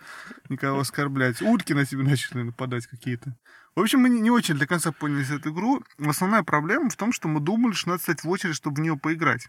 никого 0.48 0.80
оскорблять. 0.80 1.42
Утки 1.42 1.72
на 1.72 1.84
тебя 1.84 2.02
начали 2.02 2.42
нападать 2.42 2.86
какие-то. 2.86 3.36
В 3.74 3.80
общем, 3.80 4.00
мы 4.00 4.08
не, 4.08 4.30
очень 4.30 4.58
до 4.58 4.66
конца 4.66 4.92
поняли 4.92 5.34
эту 5.34 5.50
игру. 5.50 5.82
Основная 5.98 6.42
проблема 6.42 6.90
в 6.90 6.96
том, 6.96 7.12
что 7.12 7.28
мы 7.28 7.40
думали, 7.40 7.72
что 7.72 7.90
надо 7.90 8.02
стать 8.02 8.22
в 8.22 8.28
очередь, 8.28 8.56
чтобы 8.56 8.76
в 8.76 8.80
нее 8.80 8.96
поиграть. 8.98 9.48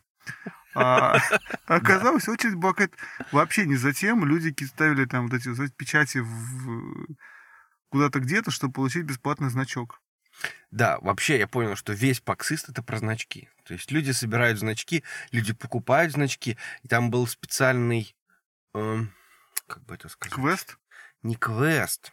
А 0.76 1.18
оказалось, 1.66 2.30
очередь 2.30 2.55
была 2.55 2.74
какая-то 2.74 2.97
вообще 3.32 3.66
не 3.66 3.76
за 3.76 3.93
тем. 3.93 4.26
Люди 4.26 4.55
ставили 4.64 5.05
там 5.05 5.28
вот 5.28 5.34
эти 5.34 5.49
печати 5.72 6.24
куда-то 7.89 8.20
где-то, 8.20 8.49
чтобы 8.49 8.74
получить 8.74 9.03
бесплатный 9.03 9.49
значок. 9.49 10.01
Да, 10.71 10.97
вообще 10.99 11.38
я 11.38 11.47
понял, 11.47 11.75
что 11.75 11.93
весь 11.93 12.19
PAX 12.19 12.41
East 12.41 12.69
это 12.69 12.81
про 12.81 12.97
значки. 12.97 13.49
То 13.65 13.73
есть 13.73 13.91
люди 13.91 14.11
собирают 14.11 14.59
значки, 14.59 15.03
люди 15.31 15.53
покупают 15.53 16.11
значки, 16.13 16.57
и 16.81 16.88
там 16.88 17.11
был 17.11 17.27
специальный, 17.27 18.15
эм, 18.73 19.13
как 19.67 19.84
бы 19.86 19.95
это 19.95 20.09
сказать, 20.09 20.34
Квест? 20.34 20.77
не 21.21 21.36
квест, 21.36 22.11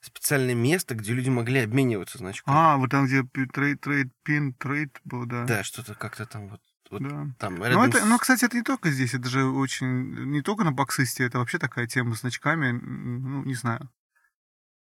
а 0.00 0.04
специальное 0.06 0.54
место, 0.54 0.94
где 0.94 1.12
люди 1.12 1.28
могли 1.28 1.60
обмениваться 1.60 2.18
значками. 2.18 2.56
А, 2.56 2.76
вот 2.78 2.90
там, 2.90 3.06
где 3.06 3.22
trade, 3.24 3.80
trade, 3.80 4.08
pin, 4.22 4.54
trade 4.54 4.98
был, 5.04 5.26
да. 5.26 5.44
Да, 5.44 5.62
что-то 5.62 5.94
как-то 5.94 6.24
там 6.24 6.48
вот, 6.48 6.62
вот 6.90 7.02
Да. 7.02 7.26
там 7.38 7.56
Ну, 7.56 7.64
рядом 7.64 7.82
это, 7.82 7.98
с- 7.98 8.04
ну, 8.04 8.18
кстати, 8.18 8.44
это 8.46 8.56
не 8.56 8.62
только 8.62 8.90
здесь, 8.90 9.12
это 9.14 9.28
же 9.28 9.44
очень... 9.44 9.86
Не 10.30 10.40
только 10.42 10.64
на 10.64 10.72
боксисте, 10.72 11.24
это 11.24 11.38
вообще 11.38 11.58
такая 11.58 11.86
тема 11.86 12.14
с 12.14 12.20
значками, 12.20 12.70
ну, 12.72 13.44
не 13.44 13.54
знаю. 13.54 13.90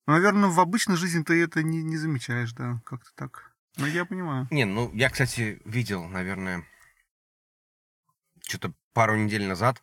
Ну, 0.05 0.13
наверное, 0.13 0.49
в 0.49 0.59
обычной 0.59 0.97
жизни 0.97 1.23
ты 1.23 1.41
это 1.41 1.63
не, 1.63 1.83
не 1.83 1.97
замечаешь, 1.97 2.53
да, 2.53 2.81
как-то 2.85 3.09
так. 3.15 3.51
Но 3.77 3.87
я 3.87 4.05
понимаю. 4.05 4.47
Не, 4.51 4.65
ну 4.65 4.91
я, 4.93 5.09
кстати, 5.09 5.61
видел, 5.65 6.05
наверное, 6.05 6.63
что-то 8.47 8.73
пару 8.93 9.15
недель 9.17 9.45
назад 9.45 9.81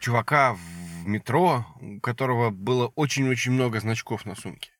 чувака 0.00 0.54
в 0.54 1.06
метро, 1.06 1.66
у 1.80 2.00
которого 2.00 2.50
было 2.50 2.88
очень-очень 2.88 3.52
много 3.52 3.80
значков 3.80 4.26
на 4.26 4.34
сумке. 4.34 4.70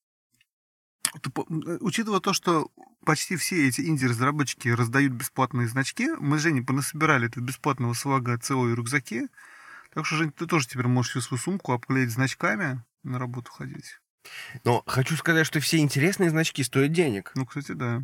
Э, 1.15 1.79
Учитывая 1.81 2.21
то, 2.21 2.33
что 2.33 2.71
почти 3.05 3.37
все 3.37 3.69
эти 3.69 3.83
инди-разработчики 3.83 4.69
раздают 4.69 5.13
бесплатные 5.13 5.69
значки, 5.69 6.11
мы 6.19 6.39
с 6.39 6.43
Женей 6.43 6.63
понасобирали 6.63 7.29
этого 7.29 7.43
бесплатного 7.45 7.95
свага 7.95 8.39
целые 8.39 8.77
рюкзаки. 8.77 9.29
Так 9.95 10.05
что, 10.07 10.17
Жень, 10.17 10.33
ты 10.33 10.47
тоже 10.47 10.69
теперь 10.69 10.89
можешь 10.89 11.13
всю 11.13 11.21
свою 11.21 11.41
сумку 11.41 11.73
обклеить 11.73 12.11
значками 12.11 12.85
на 13.03 13.19
работу 13.19 13.51
ходить. 13.51 14.01
Но 14.65 14.83
хочу 14.87 15.17
сказать, 15.17 15.47
что 15.47 15.61
все 15.61 15.79
интересные 15.79 16.31
значки 16.31 16.63
стоят 16.63 16.93
денег. 16.93 17.33
Ну, 17.35 17.47
кстати, 17.47 17.73
да. 17.73 18.03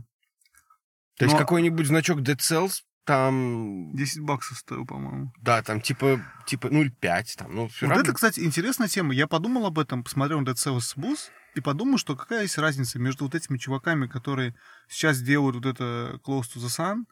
То 1.16 1.24
есть 1.24 1.34
Но- 1.34 1.38
какой-нибудь 1.38 1.86
значок 1.86 2.20
Dead 2.20 2.38
Cells, 2.38 2.82
там, 3.04 3.94
10 3.94 4.20
баксов 4.20 4.58
стоил, 4.58 4.86
по-моему. 4.86 5.32
да, 5.40 5.62
там 5.62 5.80
типа, 5.80 6.22
типа 6.46 6.68
0,5, 6.68 7.36
там, 7.36 7.54
ну, 7.54 7.62
Вот 7.64 7.72
равно. 7.82 8.00
это, 8.02 8.12
кстати, 8.12 8.40
интересная 8.40 8.88
тема. 8.88 9.12
Я 9.14 9.26
подумал 9.26 9.66
об 9.66 9.78
этом, 9.78 10.04
посмотрел 10.04 10.42
Dead 10.42 10.54
Cells 10.54 10.96
Boost, 10.96 11.30
и 11.56 11.60
подумал, 11.60 11.98
что 11.98 12.14
какая 12.16 12.42
есть 12.42 12.58
разница 12.58 12.98
между 13.00 13.24
вот 13.24 13.34
этими 13.34 13.58
чуваками, 13.58 14.06
которые 14.06 14.54
сейчас 14.88 15.20
делают 15.20 15.56
вот 15.56 15.66
это 15.66 16.20
Close 16.24 16.42
to 16.54 16.58
the 16.60 16.68
Sun, 16.68 17.04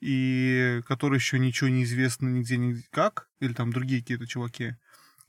и 0.00 0.80
которые 0.86 1.18
еще 1.18 1.38
ничего 1.38 1.68
не 1.70 1.84
известно 1.84 2.28
нигде, 2.28 2.56
нигде 2.56 2.82
как, 2.90 3.28
или 3.40 3.52
там 3.52 3.72
другие 3.72 4.00
какие-то 4.00 4.26
чуваки, 4.26 4.74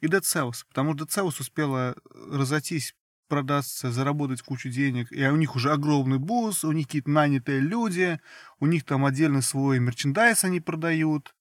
и 0.01 0.07
Dead 0.07 0.21
Cells. 0.21 0.63
Потому 0.67 0.95
что 0.95 1.05
Dead 1.05 1.09
Cells 1.09 1.35
успела 1.39 1.95
разойтись, 2.13 2.95
продастся, 3.29 3.91
заработать 3.91 4.41
кучу 4.41 4.69
денег, 4.69 5.11
и 5.11 5.25
у 5.27 5.37
них 5.37 5.55
уже 5.55 5.71
огромный 5.71 6.19
бус, 6.19 6.65
у 6.65 6.73
них 6.73 6.87
какие-то 6.87 7.09
нанятые 7.09 7.61
люди, 7.61 8.19
у 8.59 8.65
них 8.65 8.83
там 8.83 9.05
отдельно 9.05 9.41
свой 9.41 9.79
мерчендайз 9.79 10.43
они 10.43 10.59
продают, 10.59 11.33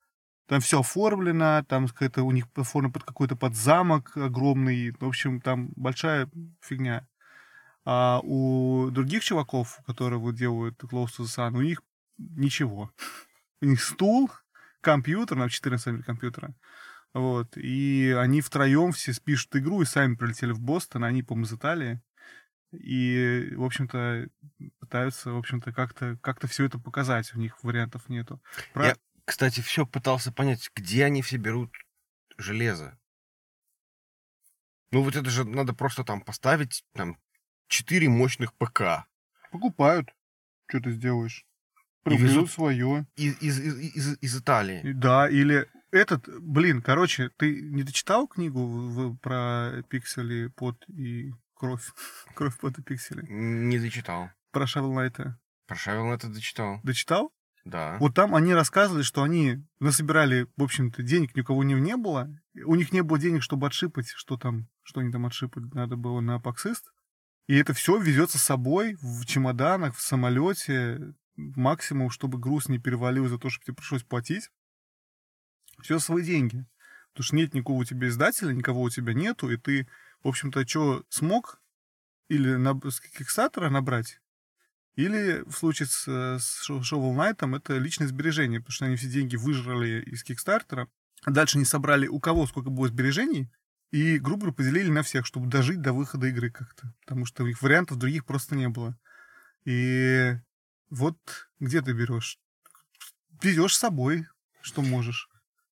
там 0.48 0.60
все 0.60 0.80
оформлено, 0.80 1.62
там 1.68 1.88
какая-то 1.88 2.22
у 2.22 2.30
них 2.30 2.46
оформлено 2.54 2.92
под 2.92 3.04
какой-то 3.04 3.36
под 3.36 3.54
замок 3.54 4.16
огромный. 4.16 4.92
В 4.98 5.04
общем, 5.04 5.42
там 5.42 5.70
большая 5.76 6.30
фигня. 6.60 7.06
А 7.84 8.20
у 8.22 8.90
других 8.90 9.22
чуваков, 9.22 9.78
которые 9.86 10.18
вот 10.18 10.34
делают 10.34 10.82
Close 10.82 11.08
to 11.18 11.24
the 11.24 11.26
Sun, 11.26 11.56
у 11.56 11.60
них 11.60 11.82
ничего. 12.16 12.90
У 13.60 13.66
них 13.66 13.82
стул, 13.82 14.30
компьютер, 14.80 15.36
на 15.36 15.50
14 15.50 15.82
самих 15.82 16.06
компьютера. 16.06 16.54
Вот. 17.14 17.56
И 17.56 18.14
они 18.18 18.40
втроем 18.40 18.92
все 18.92 19.12
пишут 19.24 19.56
игру 19.56 19.82
и 19.82 19.86
сами 19.86 20.14
прилетели 20.14 20.52
в 20.52 20.60
Бостон, 20.60 21.04
они, 21.04 21.22
по-моему, 21.22 21.46
из 21.46 21.52
Италии. 21.52 22.00
И, 22.70 23.54
в 23.56 23.64
общем-то, 23.64 24.28
пытаются, 24.78 25.32
в 25.32 25.38
общем-то, 25.38 25.72
как-то 25.72 26.18
как 26.20 26.46
все 26.48 26.64
это 26.66 26.78
показать. 26.78 27.34
У 27.34 27.38
них 27.38 27.62
вариантов 27.64 28.08
нету. 28.08 28.42
Про- 28.74 28.88
Я- 28.88 28.96
Кстати, 29.24 29.60
все 29.60 29.86
пытался 29.86 30.32
понять, 30.32 30.70
где 30.74 31.04
они 31.04 31.22
все 31.22 31.38
берут 31.38 31.72
железо. 32.36 32.98
Ну 34.90 35.02
вот 35.02 35.16
это 35.16 35.28
же 35.30 35.44
надо 35.44 35.74
просто 35.74 36.04
там 36.04 36.20
поставить 36.20 36.84
там 36.94 37.18
4 37.68 38.08
мощных 38.08 38.54
ПК. 38.54 39.06
Покупают. 39.50 40.14
Что 40.66 40.80
ты 40.80 40.92
сделаешь? 40.92 41.44
Привезут 42.04 42.30
везут. 42.30 42.50
свое. 42.52 43.06
Из, 43.16 43.40
из, 43.42 43.58
из, 43.60 43.78
из- 43.96 44.18
из 44.22 44.36
Италии. 44.40 44.80
Да, 44.92 45.28
или 45.28 45.68
этот, 45.90 46.28
блин, 46.42 46.82
короче, 46.82 47.30
ты 47.36 47.60
не 47.60 47.82
дочитал 47.82 48.26
книгу 48.28 48.64
в- 48.66 49.12
в- 49.12 49.16
про 49.18 49.82
пиксели, 49.88 50.48
пот 50.48 50.84
и 50.88 51.32
кровь? 51.54 51.92
Кровь, 52.34 52.58
пот 52.58 52.78
и 52.78 52.82
пиксели. 52.82 53.24
Не 53.28 53.78
дочитал. 53.78 54.30
Про 54.52 54.64
Knight. 54.64 55.34
Про 55.66 56.14
это 56.14 56.28
дочитал. 56.28 56.80
Дочитал? 56.82 57.32
Да. 57.64 57.98
Вот 58.00 58.14
там 58.14 58.34
они 58.34 58.54
рассказывали, 58.54 59.02
что 59.02 59.22
они 59.22 59.62
насобирали, 59.78 60.46
в 60.56 60.62
общем-то, 60.62 61.02
денег 61.02 61.36
ни 61.36 61.42
у 61.42 61.44
кого 61.44 61.64
не, 61.64 61.74
не 61.74 61.96
было. 61.96 62.30
У 62.64 62.74
них 62.74 62.92
не 62.92 63.02
было 63.02 63.18
денег, 63.18 63.42
чтобы 63.42 63.66
отшипать, 63.66 64.08
что 64.08 64.38
там, 64.38 64.68
что 64.82 65.00
они 65.00 65.12
там 65.12 65.26
отшипать 65.26 65.74
надо 65.74 65.96
было 65.96 66.20
на 66.20 66.40
Паксист. 66.40 66.90
И 67.46 67.54
это 67.56 67.74
все 67.74 67.98
везется 67.98 68.38
с 68.38 68.42
собой 68.42 68.96
в 69.02 69.26
чемоданах, 69.26 69.96
в 69.96 70.00
самолете, 70.00 71.14
максимум, 71.36 72.10
чтобы 72.10 72.38
груз 72.38 72.68
не 72.68 72.78
перевалил 72.78 73.26
из-за 73.26 73.38
того, 73.38 73.50
что 73.50 73.64
тебе 73.64 73.74
пришлось 73.74 74.02
платить. 74.02 74.50
Все 75.80 75.98
свои 75.98 76.24
деньги. 76.24 76.66
Потому 77.12 77.24
что 77.24 77.36
нет 77.36 77.54
никакого 77.54 77.80
у 77.80 77.84
тебя 77.84 78.08
издателя, 78.08 78.52
никого 78.52 78.82
у 78.82 78.90
тебя 78.90 79.12
нету, 79.12 79.50
и 79.50 79.56
ты, 79.56 79.88
в 80.22 80.28
общем-то, 80.28 80.66
что 80.66 81.04
смог 81.08 81.60
или 82.28 82.54
на, 82.54 82.78
с 82.90 83.00
Кикстартера 83.00 83.70
набрать, 83.70 84.20
или 84.94 85.42
в 85.46 85.52
случае 85.52 85.86
с, 85.86 86.06
с 86.38 86.70
Shovel 86.70 87.14
Knight 87.14 87.56
это 87.56 87.78
личное 87.78 88.06
сбережение, 88.08 88.60
потому 88.60 88.72
что 88.72 88.84
они 88.84 88.96
все 88.96 89.08
деньги 89.08 89.36
выжрали 89.36 90.02
из 90.02 90.22
Кикстартера, 90.22 90.88
а 91.24 91.30
дальше 91.30 91.58
не 91.58 91.64
собрали 91.64 92.06
у 92.06 92.20
кого 92.20 92.46
сколько 92.46 92.70
было 92.70 92.88
сбережений, 92.88 93.50
и 93.90 94.18
грубо 94.18 94.40
говоря, 94.42 94.54
поделили 94.56 94.90
на 94.90 95.02
всех, 95.02 95.24
чтобы 95.24 95.48
дожить 95.48 95.80
до 95.80 95.92
выхода 95.92 96.26
игры 96.26 96.50
как-то. 96.50 96.92
Потому 97.00 97.24
что 97.24 97.42
у 97.42 97.46
них 97.46 97.62
вариантов 97.62 97.96
других 97.96 98.26
просто 98.26 98.54
не 98.54 98.68
было. 98.68 98.98
И 99.64 100.36
вот 100.90 101.16
где 101.58 101.80
ты 101.80 101.92
берешь? 101.92 102.38
Везешь 103.42 103.76
с 103.76 103.80
собой, 103.80 104.26
что 104.60 104.82
можешь. 104.82 105.28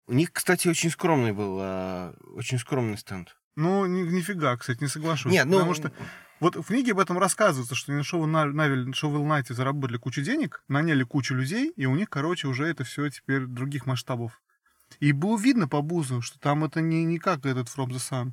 У 0.07 0.13
них, 0.13 0.31
кстати, 0.31 0.67
очень 0.67 0.89
скромный 0.89 1.31
был, 1.31 1.57
а, 1.61 2.13
очень 2.35 2.59
скромный 2.59 2.97
стенд. 2.97 3.37
Ну, 3.55 3.85
ни- 3.85 4.01
нифига, 4.09 4.57
кстати, 4.57 4.81
не 4.81 4.87
соглашусь. 4.89 5.31
Нет, 5.31 5.45
ну... 5.45 5.53
Потому 5.53 5.73
что 5.73 5.91
Вот 6.39 6.55
в 6.57 6.63
книге 6.63 6.91
об 6.91 6.99
этом 6.99 7.17
рассказывается, 7.19 7.73
что 7.75 7.93
на 7.93 8.01
Shovel 8.01 8.25
Knight, 8.25 8.91
Shovel 8.91 9.23
Knight 9.23 9.53
заработали 9.53 9.97
кучу 9.97 10.21
денег, 10.21 10.63
наняли 10.67 11.03
кучу 11.03 11.35
людей, 11.35 11.71
и 11.75 11.85
у 11.85 11.95
них, 11.95 12.09
короче, 12.09 12.47
уже 12.47 12.65
это 12.65 12.83
все 12.83 13.09
теперь 13.09 13.45
других 13.45 13.85
масштабов. 13.85 14.41
И 14.99 15.11
было 15.13 15.39
видно 15.39 15.67
по 15.69 15.81
бузу, 15.81 16.21
что 16.21 16.37
там 16.39 16.65
это 16.65 16.81
не, 16.81 17.05
не 17.05 17.17
как 17.17 17.45
этот 17.45 17.67
From 17.67 17.87
the 17.87 17.97
Sun. 17.97 18.31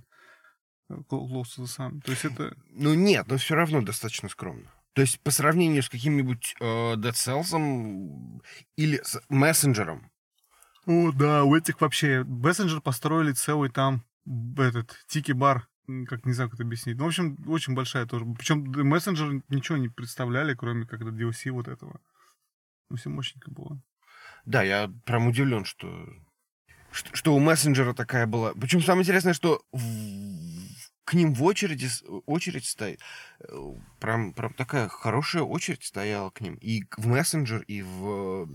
э, 0.88 0.94
Close 1.08 1.42
to 1.56 1.62
the 1.62 1.66
Sun. 1.66 2.00
То 2.00 2.10
есть 2.10 2.24
это... 2.24 2.56
Ну 2.70 2.94
нет, 2.94 3.28
но 3.28 3.36
все 3.36 3.54
равно 3.54 3.80
достаточно 3.82 4.28
скромно. 4.28 4.72
То 4.94 5.02
есть 5.02 5.20
по 5.20 5.30
сравнению 5.30 5.82
с 5.84 5.88
каким-нибудь 5.88 6.56
э, 6.58 6.64
Dead 6.64 7.12
Cells 7.12 8.40
или 8.76 9.00
с 9.04 9.22
Мессенджером, 9.28 10.10
О, 10.91 11.12
да, 11.12 11.45
у 11.45 11.55
этих 11.55 11.80
вообще 11.80 12.22
Messenger 12.22 12.80
построили 12.80 13.32
целый 13.32 13.70
там 13.70 14.05
этот 14.59 14.97
тики-бар, 15.07 15.68
как 16.09 16.26
не 16.26 16.32
знаю, 16.32 16.51
как 16.51 16.59
это 16.59 16.66
объяснить. 16.66 16.97
Ну, 16.99 17.05
в 17.05 17.09
общем, 17.09 17.36
очень 17.49 17.74
большая 17.74 18.07
тоже. 18.07 18.24
Причем 18.36 18.64
Messenger 18.72 19.43
ничего 19.49 19.78
не 19.78 19.88
представляли, 19.88 20.55
кроме 20.55 20.86
как 20.86 21.01
это 21.03 21.11
DLC 21.11 21.51
вот 21.53 21.68
этого. 21.68 22.01
Ну, 22.88 22.97
все 22.97 23.09
мощненько 23.09 23.51
было. 23.51 23.80
да, 24.45 24.62
я 24.64 24.91
прям 25.05 25.28
удивлен, 25.28 25.64
что, 25.64 26.09
что, 26.91 27.14
что 27.14 27.34
у 27.34 27.38
Мессенджера 27.38 27.95
такая 27.95 28.26
была. 28.26 28.53
Причем 28.55 28.80
самое 28.82 29.03
интересное, 29.05 29.32
что 29.34 29.62
в- 29.72 30.61
к 31.05 31.14
ним 31.14 31.34
в 31.34 31.43
очереди 31.45 31.88
очередь 32.26 32.64
стоит. 32.66 33.01
Э, 33.41 33.53
Прям, 34.01 34.32
прям 34.32 34.55
такая 34.55 34.88
хорошая 34.88 35.43
очередь 35.45 35.84
стояла 35.84 36.30
к 36.30 36.41
ним. 36.41 36.55
И 36.57 36.82
в 36.97 37.07
Messenger, 37.07 37.62
и 37.64 37.82
в, 37.82 38.49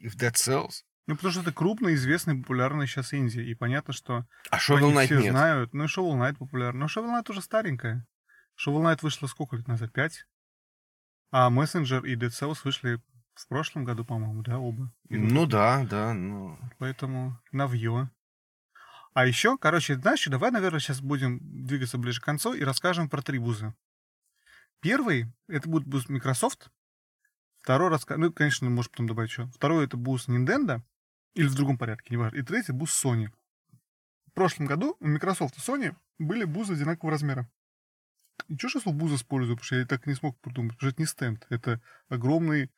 и 0.00 0.08
в 0.08 0.16
Dead 0.16 0.32
Cells. 0.34 0.82
Ну, 1.06 1.16
потому 1.16 1.32
что 1.32 1.42
это 1.42 1.52
крупный, 1.52 1.94
известный, 1.94 2.36
популярный 2.36 2.86
сейчас 2.86 3.12
инди. 3.12 3.40
И 3.40 3.54
понятно, 3.54 3.92
что 3.92 4.26
А 4.50 4.58
Shovel 4.58 4.92
Knight 4.92 5.06
все 5.06 5.20
нет. 5.20 5.32
знают. 5.32 5.74
Ну, 5.74 5.84
и 5.84 5.86
Shovel 5.86 6.14
Knight 6.18 6.36
популярный. 6.36 6.80
Но 6.80 6.86
Shovel 6.86 7.10
Knight 7.10 7.30
уже 7.30 7.42
старенькая. 7.42 8.06
Shovel 8.58 8.82
Knight 8.82 9.00
вышла 9.02 9.26
сколько 9.26 9.56
лет 9.56 9.68
назад? 9.68 9.92
Пять? 9.92 10.26
А 11.30 11.50
Messenger 11.50 12.06
и 12.06 12.16
Dead 12.16 12.30
Cells 12.30 12.58
вышли 12.64 13.02
в 13.34 13.48
прошлом 13.48 13.84
году, 13.84 14.04
по-моему, 14.04 14.42
да, 14.42 14.58
оба. 14.58 14.92
Ну 15.08 15.46
да, 15.46 15.84
да, 15.84 16.14
ну... 16.14 16.58
Поэтому 16.78 17.38
навье. 17.52 18.10
А 19.12 19.26
еще, 19.26 19.58
короче, 19.58 19.96
знаешь, 19.96 20.24
давай, 20.26 20.50
наверное, 20.50 20.80
сейчас 20.80 21.00
будем 21.00 21.38
двигаться 21.42 21.98
ближе 21.98 22.20
к 22.20 22.24
концу 22.24 22.54
и 22.54 22.62
расскажем 22.62 23.08
про 23.08 23.22
три 23.22 23.38
бузы. 23.38 23.74
Первый, 24.80 25.32
это 25.48 25.68
будет 25.68 25.86
буз 25.86 26.08
Microsoft. 26.08 26.70
Второй 27.60 27.90
рассказ... 27.90 28.18
Ну, 28.18 28.32
конечно, 28.32 28.68
может 28.70 28.90
потом 28.90 29.06
добавить 29.06 29.30
еще. 29.30 29.46
Второй 29.48 29.84
это 29.84 29.96
буз 29.96 30.28
Nintendo. 30.28 30.82
Или 31.34 31.48
в 31.48 31.54
другом 31.54 31.78
порядке, 31.78 32.14
неважно. 32.14 32.36
И 32.36 32.42
третий 32.42 32.72
буз 32.72 33.04
Sony. 33.04 33.28
В 34.26 34.32
прошлом 34.32 34.66
году 34.66 34.96
у 35.00 35.06
Microsoft 35.06 35.56
и 35.56 35.60
Sony 35.60 35.94
были 36.18 36.44
бузы 36.44 36.74
одинакового 36.74 37.12
размера. 37.12 37.50
Ничего, 38.48 38.68
что 38.68 38.78
я 38.78 38.82
слово 38.82 38.96
буз 38.96 39.12
использую, 39.12 39.56
потому 39.56 39.64
что 39.64 39.76
я 39.76 39.86
так 39.86 40.06
не 40.06 40.14
смог 40.14 40.38
придумать. 40.40 40.74
Потому 40.74 40.90
что 40.90 40.94
это 40.94 41.02
не 41.02 41.06
стенд. 41.06 41.46
Это 41.50 41.80
огромный 42.08 42.70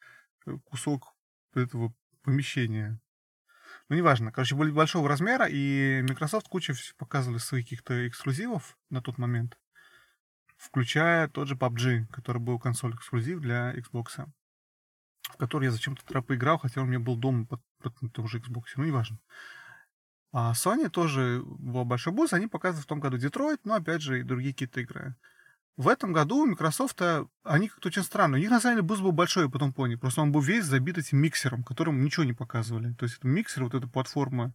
э, 0.47 0.59
кусок 0.65 1.15
этого 1.55 1.95
помещения. 2.23 3.01
Ну, 3.89 3.97
неважно. 3.97 4.33
Короче, 4.33 4.55
были 4.55 4.71
большого 4.71 5.09
размера, 5.09 5.47
и 5.49 6.03
Microsoft 6.03 6.49
куча 6.49 6.75
показывали 6.97 7.39
своих 7.39 7.67
каких-то 7.67 8.09
эксклюзивов 8.09 8.79
на 8.91 9.01
тот 9.01 9.19
момент, 9.19 9.59
включая 10.57 11.29
тот 11.29 11.49
же 11.49 11.55
PUBG, 11.55 12.07
который 12.07 12.39
был 12.39 12.59
консоль-эксклюзив 12.59 13.41
для 13.41 13.75
Xbox, 13.75 14.27
в 15.23 15.37
который 15.37 15.67
я 15.67 15.71
зачем-то 15.71 16.05
тогда 16.05 16.23
поиграл, 16.23 16.59
хотя 16.59 16.81
он 16.81 16.89
у 16.89 16.91
меня 16.91 17.01
был 17.01 17.17
дома 17.17 17.47
под 17.47 17.63
на 17.83 18.11
том 18.11 18.29
же 18.29 18.39
Xbox, 18.39 18.65
ну, 18.77 18.85
неважно. 18.85 19.19
А 20.33 20.53
Sony 20.53 20.89
тоже 20.89 21.43
был 21.45 21.85
большой 21.85 22.13
босс, 22.13 22.33
они 22.33 22.47
показывали 22.47 22.83
в 22.83 22.87
том 22.87 23.01
году 23.01 23.17
Детройт, 23.17 23.61
но, 23.65 23.75
опять 23.75 24.03
же, 24.03 24.21
и 24.21 24.23
другие 24.23 24.53
какие-то 24.53 24.81
игры. 24.81 25.17
В 25.77 25.89
этом 25.89 26.13
году 26.13 26.43
у 26.43 26.47
Microsoft, 26.47 27.01
они 27.43 27.69
как-то 27.69 27.89
очень 27.89 28.03
странно. 28.03 28.37
У 28.37 28.41
них, 28.41 28.51
на 28.51 28.61
самом 28.61 28.77
деле, 28.77 28.87
бус 28.87 29.01
был 29.01 29.13
большой, 29.13 29.45
я 29.45 29.51
потом 29.51 29.75
понял. 29.75 29.99
Просто 29.99 30.23
он 30.23 30.33
был 30.33 30.41
весь 30.41 30.65
забит 30.65 30.97
этим 30.97 31.19
миксером, 31.19 31.63
которым 31.63 32.03
ничего 32.03 32.25
не 32.25 32.33
показывали. 32.33 32.95
То 32.95 33.05
есть 33.05 33.19
это 33.19 33.29
миксер, 33.29 33.65
вот 33.65 33.75
эта 33.75 33.87
платформа, 33.87 34.55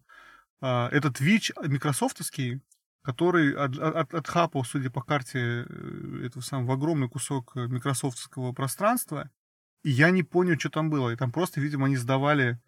а, 0.60 0.88
этот 0.90 1.20
Twitch 1.20 1.52
микрософтовский, 1.66 2.60
который 3.02 3.54
от, 3.54 3.78
от- 3.78 4.14
отхапал, 4.14 4.64
судя 4.64 4.90
по 4.90 5.02
карте, 5.02 5.64
э, 5.68 6.26
этого 6.26 6.42
самого 6.42 6.74
огромный 6.74 7.08
кусок 7.08 7.52
э, 7.56 7.66
микрософтского 7.66 8.52
пространства. 8.52 9.30
И 9.82 9.90
я 9.90 10.10
не 10.10 10.22
понял, 10.22 10.58
что 10.58 10.70
там 10.70 10.90
было. 10.90 11.10
И 11.10 11.16
там 11.16 11.32
просто, 11.32 11.60
видимо, 11.60 11.86
они 11.86 11.96
сдавали, 11.96 12.60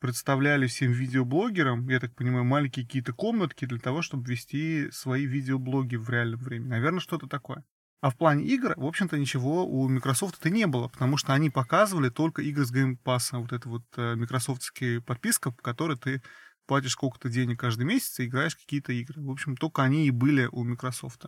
представляли 0.00 0.66
всем 0.66 0.92
видеоблогерам, 0.92 1.88
я 1.88 2.00
так 2.00 2.14
понимаю, 2.14 2.44
маленькие 2.44 2.86
какие-то 2.86 3.12
комнатки 3.12 3.66
для 3.66 3.78
того, 3.78 4.02
чтобы 4.02 4.30
вести 4.30 4.90
свои 4.90 5.26
видеоблоги 5.26 5.96
в 5.96 6.08
реальном 6.10 6.40
времени. 6.40 6.68
Наверное, 6.68 7.00
что-то 7.00 7.26
такое. 7.28 7.64
А 8.00 8.08
в 8.10 8.16
плане 8.16 8.44
игр, 8.44 8.72
в 8.76 8.86
общем-то, 8.86 9.18
ничего 9.18 9.66
у 9.66 9.86
Microsoft 9.88 10.38
это 10.40 10.48
не 10.48 10.66
было, 10.66 10.88
потому 10.88 11.18
что 11.18 11.34
они 11.34 11.50
показывали 11.50 12.08
только 12.08 12.40
игры 12.40 12.64
с 12.64 12.72
Game 12.72 12.96
Pass, 13.04 13.38
вот 13.38 13.52
это 13.52 13.68
вот 13.68 13.84
э, 13.96 14.14
микрософтские 14.14 15.02
подписка, 15.02 15.50
по 15.50 15.62
которой 15.62 15.98
ты 15.98 16.22
платишь 16.66 16.92
сколько-то 16.92 17.28
денег 17.28 17.60
каждый 17.60 17.84
месяц 17.84 18.18
и 18.20 18.24
играешь 18.24 18.56
какие-то 18.56 18.92
игры. 18.92 19.20
В 19.20 19.30
общем, 19.30 19.54
только 19.54 19.82
они 19.82 20.06
и 20.06 20.10
были 20.10 20.48
у 20.50 20.64
Microsoft. 20.64 21.26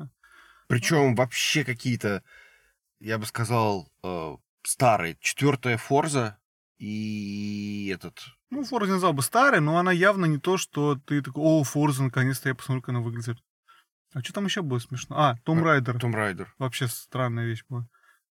Причем 0.67 1.15
вообще 1.15 1.63
какие-то, 1.65 2.23
я 3.01 3.19
бы 3.19 3.27
сказал, 3.27 3.93
э, 4.03 4.37
старые. 4.63 5.19
Четвертая 5.21 5.77
Форза 5.77 6.39
и 6.83 7.93
этот... 7.95 8.19
Ну, 8.51 8.63
Forza 8.63 8.89
назвал 8.89 9.13
бы 9.13 9.23
старый, 9.23 9.61
но 9.61 9.79
она 9.79 9.93
явно 9.93 10.27
не 10.27 10.39
то, 10.39 10.57
что 10.57 10.97
ты 10.97 11.23
такой, 11.23 11.41
о, 11.41 11.63
Forza, 11.63 12.03
наконец-то 12.03 12.49
я 12.49 12.57
посмотрю, 12.57 12.83
как 12.83 12.89
она 12.89 12.99
выглядит. 13.01 13.39
А 14.13 14.21
что 14.21 14.33
там 14.33 14.47
еще 14.47 14.63
было 14.63 14.81
смешно? 14.81 15.17
А, 15.17 15.37
Том 15.45 15.63
Райдер. 15.63 16.01
Том 16.01 16.13
Райдер. 16.13 16.53
Вообще 16.59 16.89
странная 16.89 17.47
вещь 17.47 17.63
была. 17.69 17.87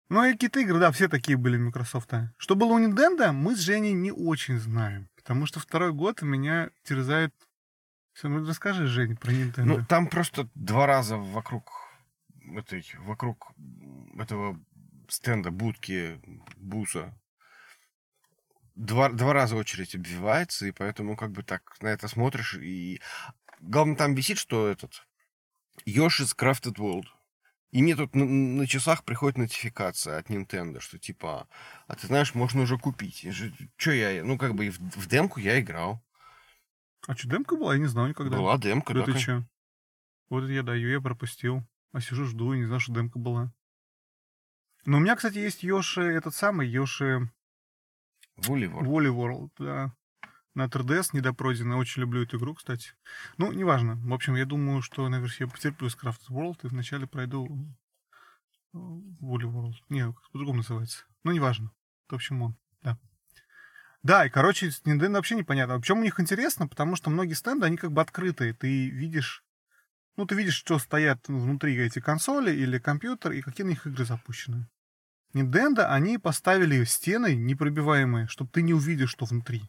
Ну, 0.08 0.24
и 0.24 0.32
какие-то 0.32 0.58
игры, 0.58 0.80
да, 0.80 0.90
все 0.90 1.06
такие 1.06 1.38
были 1.38 1.58
Microsoft. 1.58 2.10
Что 2.38 2.56
было 2.56 2.72
у 2.72 2.80
Nintendo, 2.80 3.30
мы 3.30 3.54
с 3.54 3.60
Женей 3.60 3.92
не 3.92 4.10
очень 4.10 4.58
знаем. 4.58 5.08
Потому 5.14 5.46
что 5.46 5.60
второй 5.60 5.92
год 5.92 6.20
меня 6.22 6.70
терзает... 6.82 7.32
Ну, 8.24 8.44
расскажи, 8.44 8.88
Жень, 8.88 9.16
про 9.16 9.30
Nintendo. 9.30 9.64
Ну, 9.64 9.84
там 9.86 10.08
просто 10.08 10.48
два 10.56 10.86
раза 10.86 11.16
вокруг 11.16 11.70
этой, 12.56 12.84
вокруг 12.98 13.52
этого 14.18 14.60
стенда, 15.08 15.52
будки, 15.52 16.20
буса, 16.56 17.16
два, 18.80 19.10
два 19.10 19.32
раза 19.32 19.56
очередь 19.56 19.94
обвивается, 19.94 20.66
и 20.66 20.72
поэтому 20.72 21.16
как 21.16 21.32
бы 21.32 21.42
так 21.42 21.76
на 21.82 21.88
это 21.88 22.08
смотришь, 22.08 22.54
и 22.54 23.00
главное 23.60 23.96
там 23.96 24.14
висит, 24.14 24.38
что 24.38 24.66
этот 24.68 25.06
Yoshi's 25.86 26.34
Crafted 26.36 26.76
World. 26.76 27.04
И 27.70 27.82
мне 27.82 27.94
тут 27.94 28.16
на, 28.16 28.24
на 28.24 28.66
часах 28.66 29.04
приходит 29.04 29.38
нотификация 29.38 30.18
от 30.18 30.28
Nintendo, 30.28 30.80
что 30.80 30.98
типа, 30.98 31.46
а 31.86 31.94
ты 31.94 32.08
знаешь, 32.08 32.34
можно 32.34 32.62
уже 32.62 32.78
купить. 32.78 33.24
Че 33.76 33.92
я, 33.92 34.24
ну 34.24 34.38
как 34.38 34.54
бы 34.54 34.70
в, 34.70 34.78
в 34.78 35.06
демку 35.06 35.38
я 35.38 35.60
играл. 35.60 36.02
А 37.06 37.16
что, 37.16 37.28
демка 37.28 37.56
была? 37.56 37.74
Я 37.74 37.80
не 37.80 37.86
знаю 37.86 38.08
никогда. 38.08 38.36
Была 38.36 38.58
демка, 38.58 38.92
Да 38.92 39.04
да. 39.04 39.12
ты 39.12 39.18
че? 39.18 39.48
Вот 40.30 40.44
это 40.44 40.52
я 40.52 40.62
даю, 40.62 40.90
я 40.90 41.00
пропустил. 41.00 41.62
А 41.92 42.00
сижу, 42.00 42.24
жду, 42.24 42.54
и 42.54 42.58
не 42.58 42.64
знаю, 42.64 42.80
что 42.80 42.92
демка 42.92 43.18
была. 43.18 43.52
Но 44.84 44.96
у 44.96 45.00
меня, 45.00 45.14
кстати, 45.16 45.38
есть 45.38 45.62
Йоши, 45.62 46.02
этот 46.02 46.34
самый, 46.34 46.68
Йоши 46.68 47.30
Woolly 48.42 48.70
World. 48.70 48.84
Воли 48.84 49.10
World, 49.10 49.50
да. 49.58 49.92
На 50.54 50.66
3DS 50.66 51.10
недопройденный. 51.12 51.76
Очень 51.76 52.02
люблю 52.02 52.22
эту 52.22 52.38
игру, 52.38 52.54
кстати. 52.54 52.92
Ну, 53.38 53.52
неважно. 53.52 53.96
В 53.96 54.12
общем, 54.12 54.34
я 54.34 54.44
думаю, 54.44 54.82
что 54.82 55.08
на 55.08 55.20
версии 55.20 55.44
я 55.44 55.48
потерплю 55.48 55.88
с 55.88 55.96
Crafted 55.96 56.30
World 56.30 56.58
и 56.62 56.68
вначале 56.68 57.06
пройду 57.06 57.48
Воли 58.72 59.46
World. 59.46 59.76
Не, 59.88 60.12
по-другому 60.32 60.58
называется. 60.58 61.04
Ну, 61.24 61.32
неважно. 61.32 61.70
В 62.08 62.14
общем, 62.14 62.42
он, 62.42 62.56
да. 62.82 62.98
Да, 64.02 64.24
и, 64.24 64.30
короче, 64.30 64.70
с 64.70 64.82
Nintendo 64.82 65.14
вообще 65.14 65.34
непонятно. 65.34 65.78
Причем 65.78 65.98
у 65.98 66.02
них 66.02 66.18
интересно, 66.18 66.66
потому 66.66 66.96
что 66.96 67.10
многие 67.10 67.34
стенды, 67.34 67.66
они 67.66 67.76
как 67.76 67.92
бы 67.92 68.00
открытые. 68.00 68.54
Ты 68.54 68.88
видишь, 68.88 69.44
ну, 70.16 70.26
ты 70.26 70.34
видишь, 70.34 70.54
что 70.54 70.78
стоят 70.78 71.28
внутри 71.28 71.76
эти 71.76 72.00
консоли 72.00 72.50
или 72.50 72.78
компьютер, 72.78 73.32
и 73.32 73.42
какие 73.42 73.64
на 73.64 73.70
них 73.70 73.86
игры 73.86 74.04
запущены. 74.04 74.68
Nintendo, 75.34 75.84
они 75.86 76.18
поставили 76.18 76.84
стены 76.84 77.34
непробиваемые, 77.36 78.26
чтобы 78.26 78.50
ты 78.50 78.62
не 78.62 78.74
увидел, 78.74 79.06
что 79.06 79.24
внутри. 79.26 79.62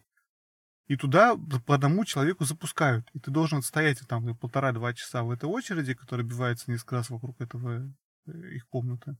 И 0.88 0.96
туда 0.96 1.36
по 1.66 1.74
одному 1.76 2.04
человеку 2.04 2.44
запускают. 2.44 3.08
И 3.14 3.20
ты 3.20 3.30
должен 3.30 3.62
стоять 3.62 4.00
там 4.08 4.36
полтора-два 4.36 4.92
часа 4.92 5.22
в 5.22 5.30
этой 5.30 5.48
очереди, 5.48 5.94
которая 5.94 6.26
бивается 6.26 6.70
несколько 6.70 6.96
раз 6.96 7.10
вокруг 7.10 7.40
этого 7.40 7.88
э, 8.26 8.32
их 8.50 8.66
комнаты, 8.68 9.16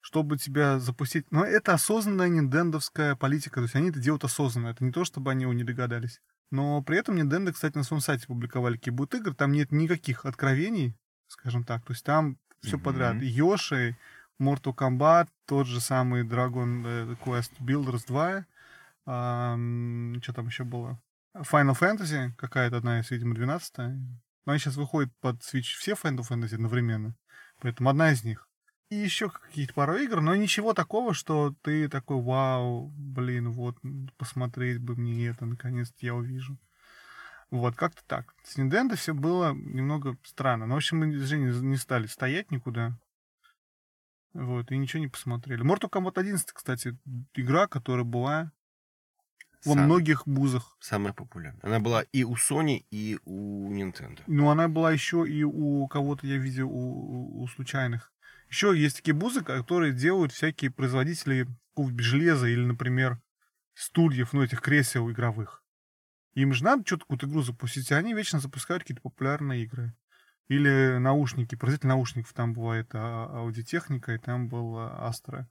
чтобы 0.00 0.36
тебя 0.36 0.80
запустить. 0.80 1.30
Но 1.30 1.44
это 1.44 1.74
осознанная 1.74 2.28
ниндендовская 2.28 3.14
политика. 3.14 3.56
То 3.56 3.62
есть 3.62 3.76
они 3.76 3.90
это 3.90 4.00
делают 4.00 4.24
осознанно. 4.24 4.68
Это 4.68 4.84
не 4.84 4.90
то, 4.92 5.04
чтобы 5.04 5.30
они 5.30 5.42
его 5.42 5.52
не 5.52 5.64
догадались. 5.64 6.20
Но 6.50 6.82
при 6.82 6.98
этом 6.98 7.16
Nintendo, 7.16 7.52
кстати, 7.52 7.76
на 7.78 7.84
своем 7.84 8.02
сайте 8.02 8.26
публиковали 8.26 8.76
какие 8.76 8.92
будут 8.92 9.14
игры. 9.14 9.34
Там 9.34 9.52
нет 9.52 9.70
никаких 9.72 10.26
откровений, 10.26 10.94
скажем 11.28 11.64
так. 11.64 11.84
То 11.86 11.92
есть 11.92 12.04
там 12.04 12.36
все 12.60 12.76
Мгм. 12.76 12.84
подряд. 12.84 13.22
Йоши, 13.22 13.96
Mortal 14.42 14.74
Kombat, 14.74 15.28
тот 15.46 15.66
же 15.66 15.80
самый 15.80 16.24
Dragon 16.24 16.82
э, 16.84 17.14
Quest 17.24 17.52
Builders 17.60 18.04
2. 18.06 18.44
что 20.22 20.32
там 20.32 20.46
еще 20.46 20.64
было? 20.64 21.00
Final 21.34 21.78
Fantasy, 21.78 22.32
какая-то 22.36 22.76
одна 22.78 23.00
из, 23.00 23.10
видимо, 23.10 23.34
12 23.34 23.78
Но 23.78 24.52
они 24.52 24.58
сейчас 24.58 24.76
выходят 24.76 25.12
под 25.20 25.36
Switch 25.40 25.76
все 25.78 25.92
Final 25.92 26.28
Fantasy 26.28 26.54
одновременно. 26.54 27.14
Поэтому 27.60 27.88
одна 27.88 28.12
из 28.12 28.24
них. 28.24 28.48
и 28.90 28.96
еще 28.96 29.30
какие-то 29.30 29.72
пару 29.72 29.96
игр, 29.96 30.20
но 30.20 30.34
ничего 30.34 30.74
такого, 30.74 31.14
что 31.14 31.54
ты 31.62 31.88
такой, 31.88 32.20
вау, 32.20 32.92
блин, 32.96 33.50
вот, 33.50 33.78
посмотреть 34.18 34.80
бы 34.80 34.96
мне 34.96 35.28
это, 35.28 35.46
наконец-то 35.46 35.96
я 36.00 36.14
увижу. 36.14 36.58
Вот, 37.50 37.76
как-то 37.76 38.02
так. 38.06 38.34
С 38.44 38.58
Nintendo 38.58 38.96
все 38.96 39.14
было 39.14 39.52
немного 39.52 40.16
странно. 40.24 40.66
Но, 40.66 40.74
в 40.74 40.78
общем, 40.78 40.98
мы 40.98 41.16
с 41.18 41.22
Женей 41.22 41.52
не 41.60 41.76
стали 41.76 42.06
стоять 42.06 42.50
никуда. 42.50 42.98
Вот, 44.34 44.70
и 44.72 44.76
ничего 44.76 45.00
не 45.00 45.08
посмотрели. 45.08 45.62
Mortal 45.64 45.90
Kombat 45.90 46.18
11, 46.18 46.52
кстати, 46.52 46.96
игра, 47.34 47.66
которая 47.66 48.04
была 48.04 48.50
во 49.64 49.74
Сам- 49.74 49.84
многих 49.84 50.26
бузах. 50.26 50.76
Самая 50.80 51.12
популярная. 51.12 51.60
Она 51.62 51.78
была 51.80 52.02
и 52.02 52.24
у 52.24 52.34
Sony, 52.34 52.84
и 52.90 53.18
у 53.24 53.70
Nintendo. 53.72 54.20
Но 54.26 54.50
она 54.50 54.68
была 54.68 54.90
еще 54.90 55.24
и 55.28 55.44
у 55.44 55.86
кого-то, 55.86 56.26
я 56.26 56.38
видел, 56.38 56.68
у, 56.70 57.42
у- 57.42 57.48
случайных. 57.48 58.12
Еще 58.48 58.76
есть 58.76 58.96
такие 58.96 59.14
бузы, 59.14 59.42
которые 59.42 59.92
делают 59.92 60.32
всякие 60.32 60.70
производители 60.70 61.46
железа 61.98 62.46
или, 62.48 62.64
например, 62.64 63.20
стульев, 63.74 64.32
ну, 64.32 64.42
этих 64.42 64.60
кресел 64.60 65.10
игровых. 65.10 65.62
Им 66.34 66.52
же 66.52 66.64
надо 66.64 66.82
что-то, 66.86 67.02
какую-то 67.04 67.26
игру 67.26 67.42
запустить, 67.42 67.90
и 67.90 67.94
они 67.94 68.14
вечно 68.14 68.40
запускают 68.40 68.82
какие-то 68.82 69.02
популярные 69.02 69.62
игры. 69.64 69.94
Или 70.48 70.98
наушники, 70.98 71.54
производитель 71.54 71.88
наушников, 71.88 72.32
там 72.32 72.52
бывает 72.52 72.90
а- 72.94 73.38
аудиотехника, 73.38 74.12
и 74.14 74.18
там 74.18 74.48
был 74.48 74.76
а, 74.78 75.06
Астра, 75.08 75.48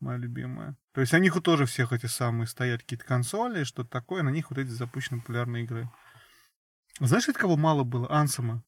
моя 0.00 0.18
любимая. 0.18 0.76
То 0.92 1.00
есть 1.00 1.12
у 1.14 1.18
них 1.18 1.40
тоже 1.42 1.66
всех 1.66 1.92
эти 1.92 2.06
самые 2.06 2.46
стоят 2.46 2.82
какие-то 2.82 3.04
консоли, 3.04 3.64
что-то 3.64 3.90
такое, 3.90 4.22
на 4.22 4.30
них 4.30 4.50
вот 4.50 4.58
эти 4.58 4.68
запущены 4.70 5.20
популярные 5.20 5.64
игры. 5.64 5.88
Знаешь, 6.98 7.28
от 7.28 7.36
кого 7.36 7.56
мало 7.56 7.84
было? 7.84 8.10
Ансома. 8.10 8.64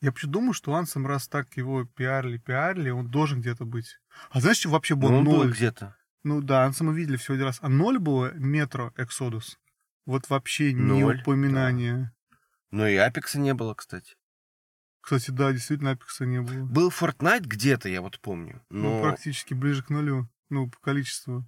Я 0.00 0.10
почему 0.10 0.32
думаю, 0.32 0.52
что 0.52 0.74
Ансом, 0.74 1.06
раз 1.06 1.28
так 1.28 1.56
его 1.56 1.84
пиарили, 1.84 2.36
пиарили, 2.36 2.90
он 2.90 3.08
должен 3.08 3.40
где-то 3.40 3.64
быть. 3.64 4.00
А 4.30 4.40
знаешь, 4.40 4.56
что 4.58 4.70
вообще 4.70 4.96
был 4.96 5.10
Ну, 5.10 5.18
он 5.18 5.24
был 5.24 5.36
ноль? 5.36 5.52
где-то. 5.52 5.96
Ну 6.24 6.40
да, 6.40 6.64
Ансома 6.64 6.92
видели 6.92 7.16
всего 7.16 7.34
один 7.34 7.46
раз. 7.46 7.58
А 7.62 7.68
ноль 7.68 8.00
было 8.00 8.32
Метро 8.34 8.92
Эксодус. 8.96 9.58
Вот 10.04 10.28
вообще 10.28 10.74
Ноль, 10.74 11.20
упоминания. 11.20 12.12
Но 12.72 12.88
и 12.88 12.96
Апекса 12.96 13.38
не 13.38 13.54
было, 13.54 13.74
кстати. 13.74 14.16
Кстати, 15.02 15.30
да, 15.32 15.52
действительно, 15.52 15.90
Апекса 15.90 16.24
не 16.24 16.40
было. 16.40 16.64
Был 16.64 16.88
Fortnite 16.90 17.42
где-то, 17.44 17.88
я 17.88 18.00
вот 18.00 18.18
помню. 18.20 18.62
Ну, 18.70 18.98
Но 18.98 19.02
практически 19.02 19.52
ближе 19.52 19.82
к 19.82 19.90
нулю. 19.90 20.28
Ну, 20.48 20.70
по 20.70 20.78
количеству. 20.78 21.44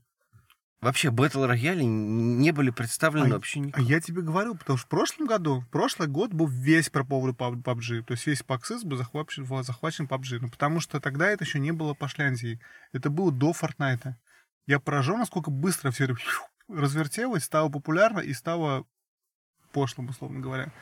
вообще 0.80 1.08
Battle 1.08 1.48
Royale 1.50 1.82
не 1.84 2.50
были 2.52 2.68
представлены 2.70 3.28
А- 3.28 3.34
вообще 3.34 3.60
А 3.60 3.62
никак. 3.62 3.82
я 3.84 4.00
тебе 4.00 4.20
говорю, 4.22 4.54
потому 4.54 4.76
что 4.76 4.86
в 4.86 4.90
прошлом 4.90 5.26
году, 5.26 5.64
прошлый 5.70 6.08
год 6.08 6.32
был 6.34 6.46
весь 6.46 6.90
про 6.90 7.04
поводу 7.04 7.32
PUBG. 7.32 8.02
То 8.02 8.12
есть 8.14 8.26
весь 8.26 8.42
PAXIS 8.42 8.84
был 8.84 8.96
захвачен, 8.98 9.44
был 9.44 9.62
захвачен 9.62 10.06
PUBG. 10.06 10.40
Ну, 10.42 10.50
потому 10.50 10.80
что 10.80 11.00
тогда 11.00 11.28
это 11.30 11.44
еще 11.44 11.58
не 11.60 11.72
было 11.72 11.94
пошляндии. 11.94 12.60
Это 12.92 13.08
было 13.08 13.30
до 13.32 13.52
Фортнайта. 13.52 14.18
Я 14.66 14.80
поражен, 14.80 15.18
насколько 15.18 15.50
быстро 15.50 15.90
все 15.90 16.04
это 16.04 16.16
развертелось, 16.68 17.44
стало 17.44 17.68
популярно 17.68 18.18
и 18.20 18.32
стало 18.32 18.84
пошлым, 19.72 20.08
условно 20.08 20.40
говоря. 20.40 20.72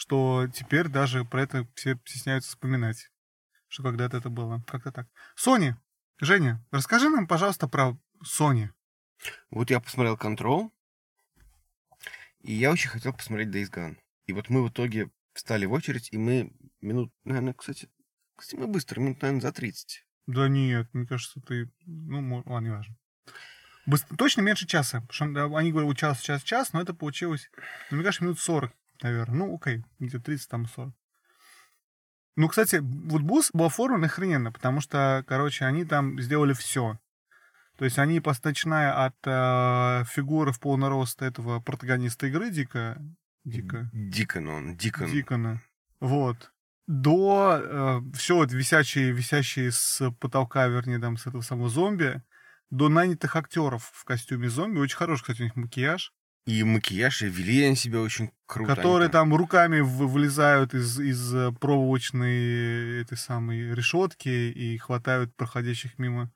Что 0.00 0.48
теперь 0.48 0.88
даже 0.88 1.26
про 1.26 1.42
это 1.42 1.68
все 1.74 1.94
стесняются 2.06 2.48
вспоминать. 2.48 3.10
Что 3.68 3.82
когда-то 3.82 4.16
это 4.16 4.30
было. 4.30 4.64
Как-то 4.66 4.92
так. 4.92 5.08
Sony, 5.36 5.74
Женя, 6.18 6.64
расскажи 6.70 7.10
нам, 7.10 7.26
пожалуйста, 7.26 7.68
про 7.68 7.98
Sony. 8.24 8.70
Вот 9.50 9.68
я 9.68 9.78
посмотрел 9.78 10.16
Control, 10.16 10.70
и 12.40 12.54
я 12.54 12.70
очень 12.70 12.88
хотел 12.88 13.12
посмотреть 13.12 13.48
Days 13.48 13.70
Gone. 13.70 13.98
И 14.24 14.32
вот 14.32 14.48
мы 14.48 14.64
в 14.64 14.70
итоге 14.70 15.10
встали 15.34 15.66
в 15.66 15.72
очередь, 15.72 16.08
и 16.12 16.16
мы 16.16 16.50
минут, 16.80 17.12
наверное, 17.24 17.52
кстати, 17.52 17.90
кстати, 18.36 18.58
мы 18.58 18.68
быстро, 18.68 19.00
минут, 19.00 19.20
наверное, 19.20 19.42
за 19.42 19.52
30. 19.52 20.06
Да 20.28 20.48
нет, 20.48 20.88
мне 20.94 21.06
кажется, 21.06 21.42
ты... 21.42 21.70
Ну, 21.84 22.42
ладно, 22.46 22.66
не 22.66 22.72
важно. 22.72 22.96
Быстро- 23.84 24.16
Точно 24.16 24.40
меньше 24.40 24.66
часа. 24.66 25.02
Потому 25.02 25.34
что 25.34 25.56
они 25.58 25.72
говорят 25.72 25.98
час, 25.98 26.22
час, 26.22 26.42
час, 26.42 26.72
но 26.72 26.80
это 26.80 26.94
получилось, 26.94 27.50
ну, 27.90 27.98
мне 27.98 28.04
кажется, 28.04 28.24
минут 28.24 28.40
40, 28.40 28.72
наверное. 29.02 29.38
Ну, 29.38 29.54
окей, 29.54 29.84
где-то 29.98 30.24
30, 30.24 30.48
там 30.48 30.66
40. 30.66 30.94
Ну, 32.36 32.48
кстати, 32.48 32.76
вот 32.76 33.22
бус 33.22 33.50
был 33.52 33.66
оформлен 33.66 34.04
охрененно, 34.04 34.52
потому 34.52 34.80
что, 34.80 35.24
короче, 35.26 35.64
они 35.64 35.84
там 35.84 36.20
сделали 36.20 36.52
все. 36.52 36.98
То 37.76 37.84
есть 37.84 37.98
они, 37.98 38.22
начиная 38.44 39.06
от 39.06 39.16
э, 39.24 40.04
фигуры 40.06 40.52
в 40.52 40.60
полный 40.60 40.88
рост 40.88 41.22
этого 41.22 41.60
протагониста 41.60 42.26
игры 42.26 42.50
Дика, 42.50 43.02
Дика, 43.44 43.88
Дикон 43.92 44.48
он, 44.48 44.76
Дикон. 44.76 45.10
Дикона. 45.10 45.62
Вот. 45.98 46.52
До 46.86 48.02
все 48.14 48.36
вот 48.36 48.52
висячие, 48.52 49.12
висящие 49.12 49.70
с 49.70 50.10
потолка, 50.20 50.66
вернее, 50.66 50.98
там, 50.98 51.16
с 51.16 51.26
этого 51.26 51.40
самого 51.40 51.68
зомби, 51.68 52.22
до 52.70 52.88
нанятых 52.88 53.36
актеров 53.36 53.90
в 53.94 54.04
костюме 54.04 54.48
зомби. 54.48 54.78
Очень 54.78 54.96
хороший, 54.96 55.22
кстати, 55.22 55.42
у 55.42 55.44
них 55.44 55.56
макияж. 55.56 56.12
И 56.46 56.64
макияж, 56.64 57.22
и 57.22 57.28
вели 57.28 57.64
они 57.64 57.76
себя 57.76 58.00
очень 58.00 58.30
круто. 58.46 58.72
они 58.72 58.76
которые 58.82 59.08
там 59.08 59.34
руками 59.34 59.80
вы- 59.80 60.08
вылезают 60.08 60.74
из, 60.74 60.98
из 60.98 61.34
э, 61.34 61.52
проволочной 61.52 63.02
этой 63.02 63.16
самой 63.16 63.74
решетки 63.74 64.28
и 64.28 64.78
хватают 64.78 65.34
проходящих 65.36 65.98
мимо 65.98 66.32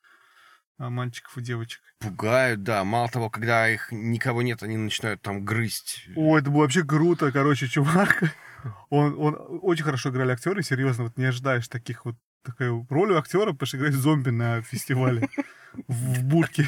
а, 0.76 0.90
мальчиков 0.90 1.38
и 1.38 1.42
девочек. 1.42 1.80
пугают, 2.00 2.62
да. 2.62 2.84
Мало 2.84 3.08
того, 3.08 3.30
когда 3.30 3.68
их 3.68 3.88
никого 3.92 4.42
нет, 4.42 4.62
они 4.62 4.76
начинают 4.76 5.22
там 5.22 5.44
грызть. 5.44 6.08
О, 6.16 6.36
это 6.36 6.50
было 6.50 6.62
вообще 6.62 6.84
круто, 6.84 7.32
короче, 7.32 7.68
чувак. 7.68 8.22
Он, 8.88 9.14
он 9.18 9.36
очень 9.60 9.84
хорошо 9.84 10.08
играли 10.08 10.32
актеры, 10.32 10.62
серьезно, 10.62 11.04
вот 11.04 11.18
не 11.18 11.26
ожидаешь 11.26 11.68
таких 11.68 12.06
вот 12.06 12.16
такой 12.42 12.68
роли 12.88 13.12
актера, 13.14 13.52
потому 13.52 13.66
что 13.66 13.76
играет 13.76 13.94
зомби 13.94 14.30
на 14.30 14.62
фестивале 14.62 15.28
в, 15.86 16.24
будке. 16.24 16.66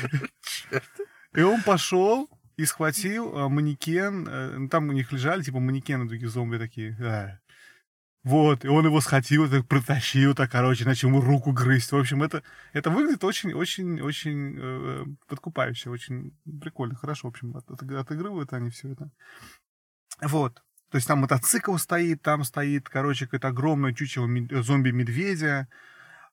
И 1.35 1.41
он 1.41 1.63
пошел 1.63 2.29
и 2.57 2.65
схватил 2.65 3.37
а, 3.37 3.49
манекен. 3.49 4.27
э, 4.29 4.57
ну, 4.59 4.69
Там 4.69 4.89
у 4.89 4.93
них 4.93 5.13
лежали, 5.13 5.43
типа, 5.43 5.61
манекены 5.61 6.09
такие 6.09 6.29
зомби 6.29 6.59
такие. 6.59 7.41
Вот, 8.25 8.65
и 8.65 8.69
он 8.69 8.85
его 8.85 9.01
схватил, 9.01 9.49
так 9.49 9.69
протащил, 9.69 10.35
так, 10.35 10.51
короче, 10.51 10.85
начал 10.85 11.09
ему 11.09 11.21
руку 11.21 11.53
грызть. 11.53 11.93
В 11.93 11.97
общем, 11.97 12.25
это, 12.25 12.43
это 12.73 12.91
выглядит 12.91 13.23
очень-очень-очень 13.23 14.57
э, 14.59 15.05
подкупающе, 15.29 15.91
очень 15.91 16.37
прикольно, 16.61 16.97
хорошо, 16.97 17.29
в 17.29 17.31
общем, 17.31 17.57
от- 17.57 17.71
от- 17.71 17.83
отыгрывают 17.83 18.53
они 18.53 18.71
все 18.71 18.91
это. 18.91 19.13
Вот. 20.23 20.61
То 20.91 20.97
есть 20.97 21.07
там 21.07 21.21
мотоцикл 21.21 21.77
стоит, 21.77 22.21
там 22.23 22.43
стоит, 22.43 22.89
короче, 22.89 23.27
какое-то 23.27 23.49
огромное 23.49 23.93
чучело 23.93 24.27
мед- 24.27 24.51
зомби-медведя. 24.51 25.69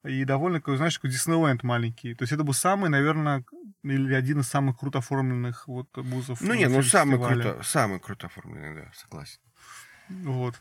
И 0.03 0.25
довольно, 0.25 0.59
такой, 0.59 0.75
знаешь, 0.77 0.95
такой 0.95 1.11
Диснейленд 1.11 1.63
маленький. 1.63 2.13
То 2.13 2.23
есть 2.23 2.33
это 2.33 2.43
был 2.43 2.53
самый, 2.53 2.89
наверное, 2.89 3.45
или 3.83 4.13
один 4.13 4.41
из 4.41 4.47
самых 4.47 4.79
круто 4.79 4.99
оформленных 4.99 5.67
вот 5.67 5.87
бузов. 5.97 6.41
Ну 6.41 6.53
нет, 6.53 6.69
ну 6.71 6.83
самый 6.83 7.17
круто, 7.17 7.61
самый 7.63 7.99
круто 7.99 8.27
оформленный, 8.27 8.83
да, 8.83 8.91
согласен. 8.93 9.39
Вот. 10.09 10.59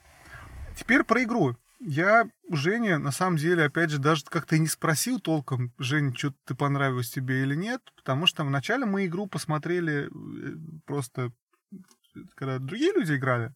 Теперь 0.77 1.03
про 1.03 1.23
игру. 1.25 1.57
Я 1.81 2.29
у 2.49 2.55
Жени, 2.55 2.97
на 2.97 3.11
самом 3.11 3.37
деле, 3.37 3.65
опять 3.65 3.91
же, 3.91 3.99
даже 3.99 4.25
как-то 4.25 4.55
и 4.55 4.61
не 4.61 4.69
спросил 4.69 5.19
толком, 5.19 5.73
Жень, 5.79 6.15
что 6.17 6.33
ты 6.45 6.55
понравилось 6.55 7.11
тебе 7.11 7.43
или 7.43 7.57
нет, 7.57 7.83
потому 7.97 8.27
что 8.27 8.45
вначале 8.45 8.87
мы 8.87 9.07
игру 9.07 9.27
посмотрели 9.27 10.07
э, 10.07 10.57
просто, 10.87 11.33
когда 12.37 12.61
другие 12.61 12.93
люди 12.93 13.17
играли, 13.17 13.53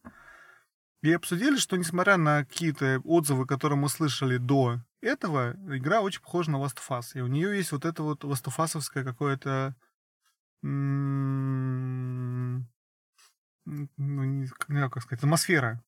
и 1.02 1.12
обсудили, 1.12 1.56
что 1.56 1.76
несмотря 1.76 2.16
на 2.16 2.44
какие-то 2.44 3.00
отзывы, 3.04 3.46
которые 3.46 3.78
мы 3.78 3.88
слышали 3.88 4.38
до 4.38 4.80
этого, 5.00 5.56
игра 5.68 6.00
очень 6.00 6.20
похожа 6.20 6.50
на 6.50 6.56
Last 6.56 6.76
of 6.76 6.88
Us. 6.88 7.12
И 7.14 7.20
у 7.20 7.26
нее 7.26 7.56
есть 7.56 7.72
вот 7.72 7.84
это 7.84 8.02
вот 8.02 8.24
Last 8.24 8.44
of 8.44 8.58
Us-овское 8.58 9.04
какое-то... 9.04 9.74
ну, 10.62 12.64
не 13.66 14.48
знаю, 14.68 14.90
как 14.90 15.02
сказать, 15.02 15.22
атмосфера. 15.22 15.82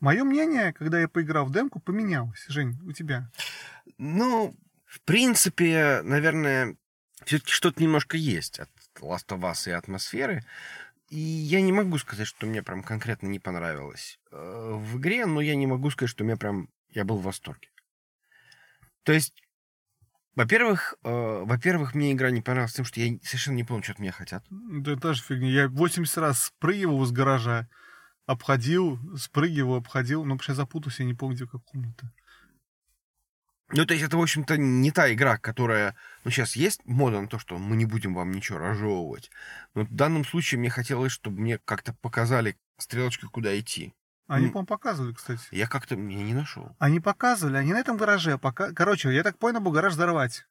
Мое 0.00 0.24
мнение, 0.24 0.72
когда 0.72 1.00
я 1.00 1.08
поиграл 1.08 1.44
в 1.44 1.52
демку, 1.52 1.78
поменялось. 1.78 2.46
Жень, 2.48 2.78
у 2.84 2.92
тебя. 2.92 3.30
Ну, 3.98 4.56
в 4.86 5.00
принципе, 5.02 6.00
наверное, 6.02 6.76
все-таки 7.24 7.52
что-то 7.52 7.82
немножко 7.82 8.16
есть 8.16 8.60
от 8.60 8.70
Last 9.00 9.26
of 9.28 9.40
Us 9.40 9.68
и 9.68 9.72
атмосферы. 9.72 10.42
И 11.10 11.18
я 11.18 11.60
не 11.60 11.72
могу 11.72 11.98
сказать, 11.98 12.26
что 12.26 12.46
мне 12.46 12.62
прям 12.62 12.82
конкретно 12.82 13.26
не 13.26 13.40
понравилось 13.40 14.18
э, 14.30 14.36
в 14.36 14.98
игре, 14.98 15.26
но 15.26 15.40
я 15.40 15.56
не 15.56 15.66
могу 15.66 15.90
сказать, 15.90 16.10
что 16.10 16.24
мне 16.24 16.36
прям... 16.36 16.68
Я 16.88 17.04
был 17.04 17.18
в 17.18 17.24
восторге. 17.24 17.68
То 19.04 19.12
есть, 19.12 19.34
во-первых, 20.34 20.94
э, 21.02 21.42
во-первых, 21.44 21.94
мне 21.94 22.12
игра 22.12 22.30
не 22.30 22.42
понравилась 22.42 22.74
тем, 22.74 22.84
что 22.84 23.00
я 23.00 23.18
совершенно 23.22 23.56
не 23.56 23.64
помню, 23.64 23.82
что 23.82 23.92
от 23.92 23.98
меня 23.98 24.12
хотят. 24.12 24.44
Да 24.50 24.96
та 24.96 25.14
же 25.14 25.22
фигня. 25.22 25.48
Я 25.48 25.68
80 25.68 26.18
раз 26.18 26.44
спрыгивал 26.44 27.02
из 27.04 27.10
гаража, 27.10 27.68
обходил, 28.26 28.98
спрыгивал, 29.16 29.76
обходил. 29.76 30.24
Но 30.24 30.34
вообще 30.34 30.54
запутался, 30.54 31.02
я 31.02 31.08
не 31.08 31.14
помню, 31.14 31.36
где 31.36 31.46
как 31.46 31.64
комната. 31.64 32.12
Ну, 33.72 33.86
то 33.86 33.94
есть 33.94 34.04
это, 34.04 34.16
в 34.16 34.22
общем-то, 34.22 34.56
не 34.56 34.90
та 34.90 35.12
игра, 35.12 35.38
которая... 35.38 35.94
Ну, 36.24 36.30
сейчас 36.30 36.56
есть 36.56 36.80
мода 36.84 37.20
на 37.20 37.28
то, 37.28 37.38
что 37.38 37.56
мы 37.56 37.76
не 37.76 37.84
будем 37.86 38.14
вам 38.14 38.32
ничего 38.32 38.58
разжевывать. 38.58 39.30
Но 39.74 39.84
в 39.84 39.94
данном 39.94 40.24
случае 40.24 40.58
мне 40.58 40.70
хотелось, 40.70 41.12
чтобы 41.12 41.40
мне 41.40 41.58
как-то 41.58 41.94
показали 42.00 42.56
стрелочкой, 42.78 43.30
куда 43.30 43.58
идти. 43.58 43.94
Они, 44.30 44.46
М. 44.46 44.52
по-моему, 44.52 44.66
показывали, 44.68 45.12
кстати. 45.12 45.42
Я 45.50 45.66
как-то 45.66 45.96
я 45.96 46.00
не 46.00 46.34
нашел. 46.34 46.76
Они 46.78 47.00
показывали, 47.00 47.56
они 47.56 47.72
на 47.72 47.80
этом 47.80 47.96
гараже 47.96 48.38
пока... 48.38 48.72
Короче, 48.72 49.12
я 49.12 49.24
так 49.24 49.36
понял, 49.38 49.60
был 49.60 49.72
гараж 49.72 49.94
взорвать. 49.94 50.46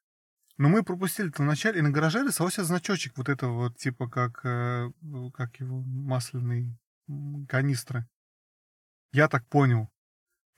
Но 0.58 0.68
мы 0.68 0.84
пропустили 0.84 1.30
это 1.30 1.42
вначале, 1.44 1.80
и 1.80 1.82
на 1.82 1.90
гараже 1.90 2.22
рисовался 2.22 2.66
значочек 2.66 3.16
вот 3.16 3.30
этого 3.30 3.54
вот, 3.54 3.78
типа, 3.78 4.10
как, 4.10 4.42
э, 4.44 4.92
ну, 5.00 5.32
как 5.32 5.62
его, 5.62 5.80
масляный 5.82 6.78
м, 7.08 7.48
канистра. 7.48 8.06
Я 9.14 9.30
так 9.30 9.48
понял. 9.48 9.90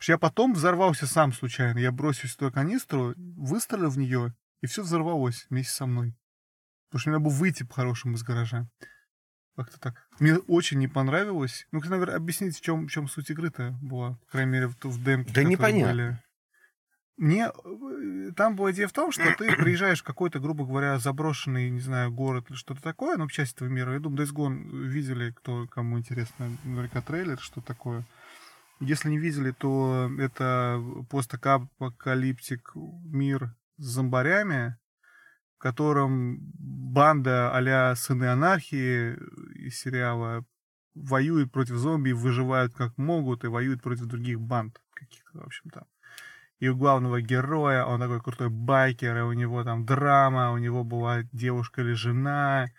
Я 0.07 0.17
потом 0.17 0.55
взорвался 0.55 1.05
сам 1.05 1.31
случайно. 1.31 1.77
Я 1.77 1.91
бросился 1.91 2.33
в 2.33 2.37
ту 2.39 2.51
канистру, 2.51 3.13
выстрелил 3.15 3.91
в 3.91 3.99
нее, 3.99 4.33
и 4.61 4.65
все 4.65 4.81
взорвалось 4.81 5.45
вместе 5.51 5.73
со 5.73 5.85
мной. 5.85 6.17
Потому 6.89 6.99
что 7.01 7.09
мне 7.11 7.19
надо 7.19 7.29
было 7.29 7.37
выйти 7.37 7.61
по-хорошему 7.61 8.15
из 8.15 8.23
гаража. 8.23 8.67
Как-то 9.55 9.79
так. 9.79 10.07
Мне 10.19 10.37
очень 10.37 10.79
не 10.79 10.87
понравилось. 10.87 11.67
Ну, 11.71 11.81
наверное, 11.83 12.15
объяснить, 12.15 12.57
в 12.57 12.61
чем, 12.61 12.87
в 12.87 12.91
чем 12.91 13.07
суть 13.07 13.29
игры-то 13.29 13.77
была. 13.81 14.15
По 14.25 14.31
крайней 14.31 14.51
мере, 14.51 14.67
в, 14.67 14.77
в 14.83 15.03
демке. 15.03 15.33
Да 15.33 15.43
непонятно. 15.43 15.91
были. 15.91 16.19
Мне 17.17 17.51
э, 17.51 18.31
там 18.35 18.55
была 18.55 18.71
идея 18.71 18.87
в 18.87 18.93
том, 18.93 19.11
что 19.11 19.23
ты 19.37 19.55
приезжаешь 19.57 20.01
в 20.01 20.05
какой-то, 20.05 20.39
грубо 20.39 20.65
говоря, 20.65 20.97
заброшенный, 20.97 21.69
не 21.69 21.81
знаю, 21.81 22.11
город 22.11 22.45
или 22.49 22.57
что-то 22.57 22.81
такое, 22.81 23.17
ну, 23.17 23.27
в 23.27 23.31
части 23.31 23.55
этого 23.55 23.67
мира. 23.67 23.93
Я 23.93 23.99
думаю, 23.99 24.25
Days 24.25 24.33
Gone 24.33 24.87
видели, 24.87 25.31
кто, 25.31 25.67
кому 25.67 25.99
интересно, 25.99 26.49
наверняка 26.63 27.01
трейлер, 27.01 27.39
что 27.39 27.61
такое. 27.61 28.05
Если 28.79 29.09
не 29.09 29.19
видели, 29.19 29.51
то 29.51 30.09
это 30.17 30.81
постапокалиптик 31.11 32.71
мир 33.05 33.53
с 33.77 33.85
зомбарями, 33.85 34.77
в 35.61 35.63
котором 35.63 36.39
банда 36.57 37.55
а-ля 37.55 37.95
Сыны 37.95 38.25
Анархии 38.25 39.13
из 39.53 39.79
сериала 39.79 40.43
воюет 40.95 41.51
против 41.51 41.75
зомби, 41.75 42.13
выживают 42.13 42.73
как 42.73 42.97
могут 42.97 43.43
и 43.43 43.47
воюют 43.47 43.83
против 43.83 44.07
других 44.07 44.41
банд 44.41 44.81
каких-то, 44.95 45.37
в 45.37 45.43
общем, 45.43 45.69
там. 45.69 45.83
И 46.57 46.67
у 46.67 46.75
главного 46.75 47.21
героя, 47.21 47.85
он 47.85 47.99
такой 47.99 48.21
крутой 48.21 48.49
байкер, 48.49 49.15
и 49.19 49.21
у 49.21 49.33
него 49.33 49.63
там 49.63 49.85
драма, 49.85 50.51
у 50.51 50.57
него 50.57 50.83
была 50.83 51.21
девушка 51.31 51.81
или 51.81 51.93
жена, 51.93 52.71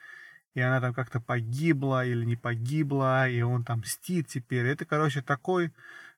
и 0.55 0.61
она 0.61 0.80
там 0.80 0.93
как-то 0.93 1.20
погибла 1.20 2.05
или 2.05 2.24
не 2.24 2.35
погибла, 2.35 3.28
и 3.28 3.43
он 3.43 3.62
там 3.64 3.78
мстит 3.78 4.26
теперь. 4.26 4.66
Это, 4.66 4.87
короче, 4.87 5.22
такой, 5.22 5.72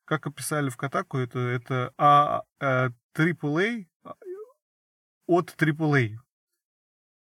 как 0.06 0.26
описали 0.26 0.70
в 0.70 0.78
Катаку, 0.78 1.18
это, 1.18 1.40
это 1.40 1.92
а, 1.98 2.44
а, 2.58 2.88
AAA 3.14 3.86
от 5.26 5.54
AAA. 5.58 6.23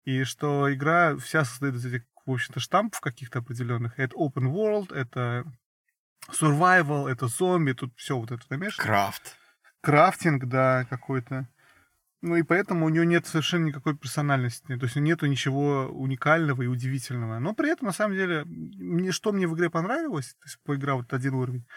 И 0.07 0.23
что 0.23 0.73
игра 0.73 1.17
вся 1.17 1.43
состоит 1.43 1.75
из 1.75 1.85
этих, 1.85 2.03
в 2.25 2.31
общем-то, 2.31 2.61
штампов 2.61 3.01
каких-то 3.01 3.39
определенных. 3.39 3.99
Это 3.99 4.15
open 4.15 4.53
world, 4.53 4.95
это 4.95 5.43
survival, 6.31 7.09
это 7.09 7.27
зомби, 7.27 7.73
тут 7.73 7.91
все 7.97 8.17
вот 8.17 8.31
это 8.31 8.41
намешано. 8.49 8.81
Крафт. 8.81 9.35
Крафтинг, 9.81 10.45
да, 10.45 10.85
какой-то. 10.89 11.49
Ну 12.21 12.37
и 12.37 12.43
поэтому 12.43 12.85
у 12.85 12.89
нее 12.89 13.05
нет 13.05 13.27
совершенно 13.27 13.65
никакой 13.65 13.97
персональности. 13.97 14.77
То 14.77 14.85
есть 14.85 14.95
нету 14.95 15.25
ничего 15.25 15.87
уникального 15.87 16.61
и 16.61 16.67
удивительного. 16.67 17.39
Но 17.39 17.53
при 17.53 17.69
этом, 17.69 17.87
на 17.87 17.93
самом 17.93 18.15
деле, 18.15 18.45
мне, 18.45 19.11
что 19.11 19.33
мне 19.33 19.45
в 19.45 19.55
игре 19.55 19.69
понравилось, 19.69 20.35
то 20.35 20.45
есть 20.45 20.57
поиграв 20.63 20.99
вот 20.99 21.11
один 21.11 21.33
уровень, 21.33 21.67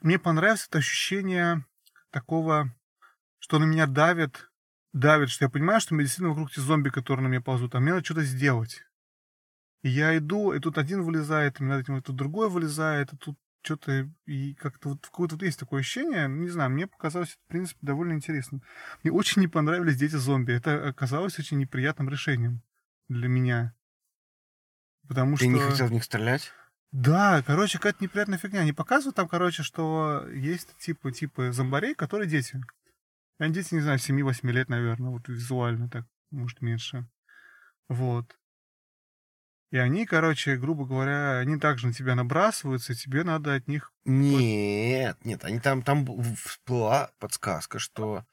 мне 0.00 0.18
понравилось 0.18 0.66
это 0.68 0.78
ощущение 0.78 1.64
такого, 2.10 2.74
что 3.38 3.60
на 3.60 3.66
меня 3.66 3.86
давит, 3.86 4.50
давит, 4.92 5.30
что 5.30 5.44
я 5.44 5.48
понимаю, 5.48 5.80
что 5.80 5.94
медицина 5.94 6.28
вокруг 6.28 6.50
эти 6.50 6.60
зомби, 6.60 6.90
которые 6.90 7.24
на 7.24 7.28
меня 7.28 7.40
ползут, 7.40 7.74
а 7.74 7.80
мне 7.80 7.92
надо 7.92 8.04
что-то 8.04 8.24
сделать. 8.24 8.84
И 9.82 9.88
я 9.88 10.16
иду, 10.16 10.52
и 10.52 10.58
тут 10.58 10.78
один 10.78 11.02
вылезает, 11.02 11.60
и 11.60 11.62
мне 11.62 11.70
надо 11.70 11.82
этим, 11.82 11.96
и 11.96 12.02
тут 12.02 12.16
другой 12.16 12.48
вылезает, 12.48 13.12
и 13.12 13.16
тут 13.16 13.38
что-то, 13.62 14.08
и 14.26 14.54
как-то 14.54 14.90
вот 14.90 15.00
какое-то 15.02 15.34
вот 15.34 15.42
есть 15.42 15.58
такое 15.58 15.80
ощущение, 15.80 16.26
ну, 16.26 16.42
не 16.42 16.48
знаю, 16.48 16.70
мне 16.70 16.86
показалось 16.86 17.30
это, 17.30 17.38
в 17.44 17.48
принципе, 17.48 17.78
довольно 17.82 18.14
интересно. 18.14 18.60
Мне 19.02 19.12
очень 19.12 19.40
не 19.40 19.48
понравились 19.48 19.96
дети-зомби. 19.96 20.52
Это 20.52 20.88
оказалось 20.88 21.38
очень 21.38 21.58
неприятным 21.58 22.08
решением 22.08 22.62
для 23.08 23.28
меня. 23.28 23.74
Потому 25.06 25.36
Ты 25.36 25.44
что... 25.44 25.52
не 25.52 25.60
хотел 25.60 25.86
в 25.86 25.92
них 25.92 26.04
стрелять? 26.04 26.52
Да, 26.92 27.42
короче, 27.46 27.78
какая-то 27.78 28.02
неприятная 28.02 28.38
фигня. 28.38 28.60
Они 28.60 28.72
показывают 28.72 29.16
там, 29.16 29.28
короче, 29.28 29.62
что 29.62 30.26
есть 30.32 30.74
типа, 30.78 31.12
типа 31.12 31.52
зомбарей, 31.52 31.94
которые 31.94 32.28
дети. 32.28 32.62
Они 33.38 33.54
дети, 33.54 33.74
не 33.74 33.80
знаю, 33.80 33.98
7-8 33.98 34.50
лет, 34.50 34.68
наверное, 34.68 35.10
вот 35.10 35.28
визуально 35.28 35.88
так, 35.88 36.04
может, 36.30 36.60
меньше. 36.60 37.08
Вот. 37.88 38.36
И 39.70 39.76
они, 39.76 40.06
короче, 40.06 40.56
грубо 40.56 40.86
говоря, 40.86 41.38
они 41.38 41.58
также 41.58 41.88
на 41.88 41.92
тебя 41.92 42.14
набрасываются, 42.14 42.94
и 42.94 42.96
тебе 42.96 43.22
надо 43.22 43.54
от 43.54 43.68
них... 43.68 43.92
Нет, 44.04 45.18
нет, 45.24 45.44
они 45.44 45.60
там, 45.60 45.82
там 45.82 46.06
всплыла 46.36 47.10
подсказка, 47.18 47.78
что 47.78 48.24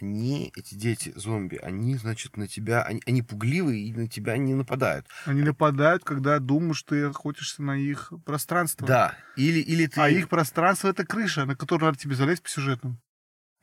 они, 0.00 0.50
эти 0.56 0.74
дети 0.74 1.12
зомби, 1.14 1.56
они, 1.56 1.96
значит, 1.96 2.36
на 2.36 2.48
тебя, 2.48 2.82
они, 2.82 3.02
они 3.06 3.22
пугливые 3.22 3.84
и 3.84 3.92
на 3.92 4.08
тебя 4.08 4.38
не 4.38 4.54
нападают. 4.54 5.06
Они 5.26 5.42
нападают, 5.42 6.04
когда 6.04 6.38
думают, 6.38 6.76
что 6.76 6.94
ты 6.94 7.04
охотишься 7.04 7.62
на 7.62 7.76
их 7.76 8.12
пространство. 8.24 8.86
Да, 8.86 9.14
или, 9.36 9.58
или 9.58 9.86
ты... 9.86 10.00
А 10.00 10.08
их 10.08 10.28
пространство— 10.28 10.88
это 10.90 11.04
крыша, 11.04 11.44
на 11.44 11.54
которую 11.54 11.88
надо 11.88 11.98
тебе 11.98 12.14
залезть 12.14 12.42
по 12.42 12.48
сюжету. 12.48 12.96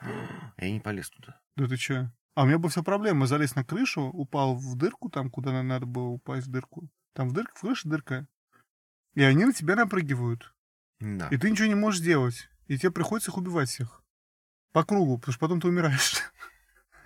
Я 0.02 0.72
не 0.72 0.80
полез 0.80 1.10
туда. 1.10 1.40
Да 1.56 1.68
ты 1.68 1.78
чё? 1.78 2.12
А 2.36 2.44
у 2.44 2.46
меня 2.46 2.58
была 2.58 2.70
вся 2.70 2.84
проблема. 2.84 3.28
Залез 3.28 3.56
на 3.56 3.64
крышу, 3.64 4.02
упал 4.04 4.56
в 4.56 4.76
дырку, 4.76 5.10
там, 5.10 5.30
куда 5.30 5.52
на- 5.52 5.64
надо 5.64 5.86
было 5.86 6.08
упасть 6.08 6.48
в 6.48 6.52
дырку. 6.52 6.90
Там 7.14 7.30
в 7.30 7.34
дырке, 7.34 7.54
в 7.56 7.62
крыше 7.62 7.88
дырка. 7.88 8.28
И 9.14 9.24
они 9.24 9.46
на 9.46 9.54
тебя 9.54 9.76
напрыгивают. 9.76 10.54
Да. 11.00 11.30
И 11.30 11.38
ты 11.38 11.50
ничего 11.50 11.68
не 11.68 11.76
можешь 11.76 12.02
делать. 12.02 12.50
И 12.68 12.78
тебе 12.78 12.92
приходится 12.92 13.32
их 13.32 13.38
убивать 13.38 13.70
всех. 13.70 14.02
По 14.74 14.84
кругу, 14.84 15.18
потому 15.18 15.32
что 15.34 15.40
потом 15.40 15.62
ты 15.62 15.68
умираешь. 15.70 16.16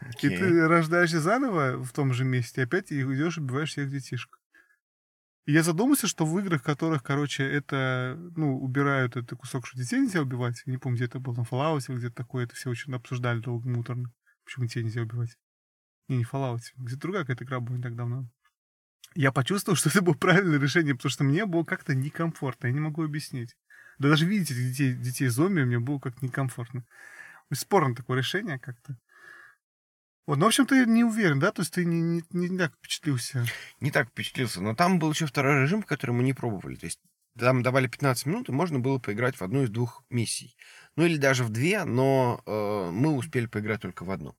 И 0.02 0.28
Окей. 0.28 0.38
ты 0.38 0.68
рождаешься 0.68 1.20
заново 1.20 1.84
в 1.84 1.92
том 1.92 2.14
же 2.14 2.24
месте, 2.24 2.62
и 2.62 2.64
опять 2.64 2.92
и 2.92 3.02
идешь 3.02 3.38
и 3.38 3.42
убиваешь 3.42 3.72
всех 3.72 3.90
детишек. 3.92 4.39
Я 5.46 5.64
задумался, 5.64 6.08
что 6.08 6.26
в 6.26 6.40
играх, 6.40 6.62
в 6.62 6.64
которых, 6.66 7.02
короче, 7.02 7.44
это, 7.44 8.16
ну, 8.36 8.60
убирают 8.60 9.18
этот 9.18 9.38
кусок, 9.40 9.66
что 9.66 9.78
детей 9.78 10.00
нельзя 10.00 10.22
убивать. 10.22 10.62
Не 10.66 10.78
помню, 10.78 10.98
где 10.98 11.06
это 11.06 11.20
было, 11.20 11.36
на 11.36 11.42
Fallout 11.42 11.82
или 11.88 11.98
где-то 11.98 12.16
такое, 12.16 12.46
это 12.46 12.56
все 12.56 12.70
очень 12.70 12.94
обсуждали 12.94 13.40
долго, 13.40 13.68
муторно. 13.68 14.12
Почему 14.46 14.66
детей 14.66 14.84
нельзя 14.84 15.02
убивать? 15.02 15.38
Не, 16.08 16.18
не 16.18 16.24
Fallout. 16.24 16.62
Где-то 16.76 17.02
другая 17.02 17.24
какая-то 17.24 17.46
игра 17.46 17.60
была 17.60 17.78
не 17.78 17.84
так 17.84 17.96
давно. 17.96 18.30
Я 19.16 19.32
почувствовал, 19.32 19.76
что 19.78 19.90
это 19.90 20.02
было 20.02 20.14
правильное 20.14 20.60
решение, 20.60 20.96
потому 20.96 21.10
что 21.10 21.24
мне 21.24 21.46
было 21.46 21.64
как-то 21.64 21.96
некомфортно. 21.96 22.68
Я 22.68 22.74
не 22.74 22.80
могу 22.80 23.04
объяснить. 23.04 23.56
Да 23.98 24.10
даже 24.10 24.26
видеть 24.26 24.52
этих 24.52 24.70
детей, 24.70 24.94
детей 24.94 25.28
зомби 25.28 25.64
мне 25.64 25.80
было 25.80 26.00
как-то 26.00 26.24
некомфортно. 26.26 26.86
Спорно 27.52 27.96
такое 27.96 28.18
решение 28.18 28.60
как-то. 28.60 28.98
Вот, 30.30 30.38
ну, 30.38 30.46
в 30.46 30.50
общем, 30.50 30.68
ты 30.68 30.86
не 30.86 31.04
уверен, 31.04 31.40
да? 31.40 31.52
То 31.52 31.64
есть 31.64 31.74
ты 31.74 31.84
не, 31.84 32.22
не, 32.30 32.50
не 32.50 32.58
так 32.60 32.72
впечатлился. 32.76 33.44
Не 33.80 33.90
так 33.90 34.10
впечатлился, 34.10 34.62
но 34.62 34.76
там 34.76 35.00
был 35.00 35.12
еще 35.12 35.26
второй 35.26 35.64
режим, 35.64 35.82
который 35.82 36.12
мы 36.12 36.22
не 36.22 36.34
пробовали. 36.34 36.76
То 36.76 36.86
есть 36.86 37.00
там 37.36 37.64
давали 37.64 37.88
15 37.88 38.28
минут, 38.28 38.48
и 38.48 38.52
можно 38.52 38.78
было 38.78 39.00
поиграть 39.00 39.38
в 39.38 39.42
одну 39.42 39.64
из 39.64 39.72
двух 39.72 40.04
миссий. 40.12 40.56
Ну 40.96 41.04
или 41.04 41.18
даже 41.18 41.44
в 41.44 41.50
две, 41.50 41.84
но 41.84 42.44
э, 42.46 42.92
мы 42.92 43.16
успели 43.16 43.48
поиграть 43.48 43.82
только 43.82 44.04
в 44.04 44.12
одну. 44.12 44.36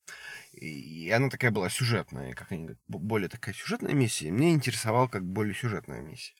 И 0.52 1.10
она 1.10 1.28
такая 1.28 1.50
была 1.50 1.68
сюжетная, 1.68 2.34
как 2.34 2.52
они 2.52 2.66
говорят, 2.66 2.78
более 2.86 3.28
такая 3.28 3.52
сюжетная 3.52 3.92
миссия. 3.92 4.30
Мне 4.30 4.52
интересовала 4.52 5.08
как 5.08 5.24
более 5.24 5.56
сюжетная 5.56 6.02
миссия. 6.02 6.39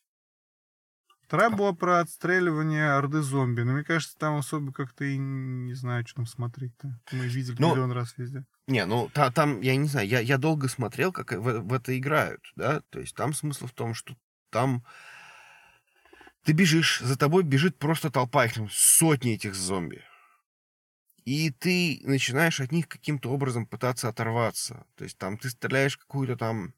Вторая 1.31 1.51
была 1.51 1.73
про 1.73 2.01
отстреливание 2.01 2.91
орды 2.95 3.23
зомби. 3.23 3.61
Но 3.61 3.75
мне 3.75 3.85
кажется, 3.85 4.19
там 4.19 4.35
особо 4.35 4.73
как-то 4.73 5.05
и 5.05 5.17
не 5.17 5.75
знаю, 5.75 6.05
что 6.05 6.17
там 6.17 6.27
смотреть-то. 6.27 6.99
Мы 7.13 7.29
видели 7.29 7.55
Ну, 7.57 7.71
миллион 7.71 7.93
раз 7.93 8.15
везде. 8.17 8.45
Не, 8.67 8.85
ну 8.85 9.09
та- 9.15 9.31
там, 9.31 9.61
я 9.61 9.77
не 9.77 9.87
знаю, 9.87 10.09
я, 10.09 10.19
я 10.19 10.39
долго 10.39 10.67
смотрел, 10.67 11.13
как 11.13 11.31
в, 11.31 11.61
в 11.61 11.73
это 11.73 11.97
играют, 11.97 12.41
да, 12.57 12.81
то 12.91 12.99
есть 12.99 13.15
там 13.15 13.33
смысл 13.33 13.69
в 13.69 13.73
том, 13.73 13.95
что 13.95 14.17
там 14.51 14.85
ты 16.43 16.53
бежишь, 16.53 16.99
за 16.99 17.17
тобой 17.17 17.45
бежит 17.45 17.79
просто 17.79 18.11
толпа, 18.11 18.47
их 18.47 18.55
сотни 18.69 19.35
этих 19.35 19.55
зомби. 19.55 20.03
И 21.25 21.51
ты 21.51 22.01
начинаешь 22.03 22.61
от 22.61 22.73
них 22.73 22.89
каким-то 22.89 23.31
образом 23.31 23.67
пытаться 23.67 24.09
оторваться. 24.09 24.85
То 24.97 25.05
есть 25.05 25.17
там 25.17 25.39
ты 25.39 25.49
стреляешь 25.49 25.97
какую-то 25.97 26.37
там 26.37 26.75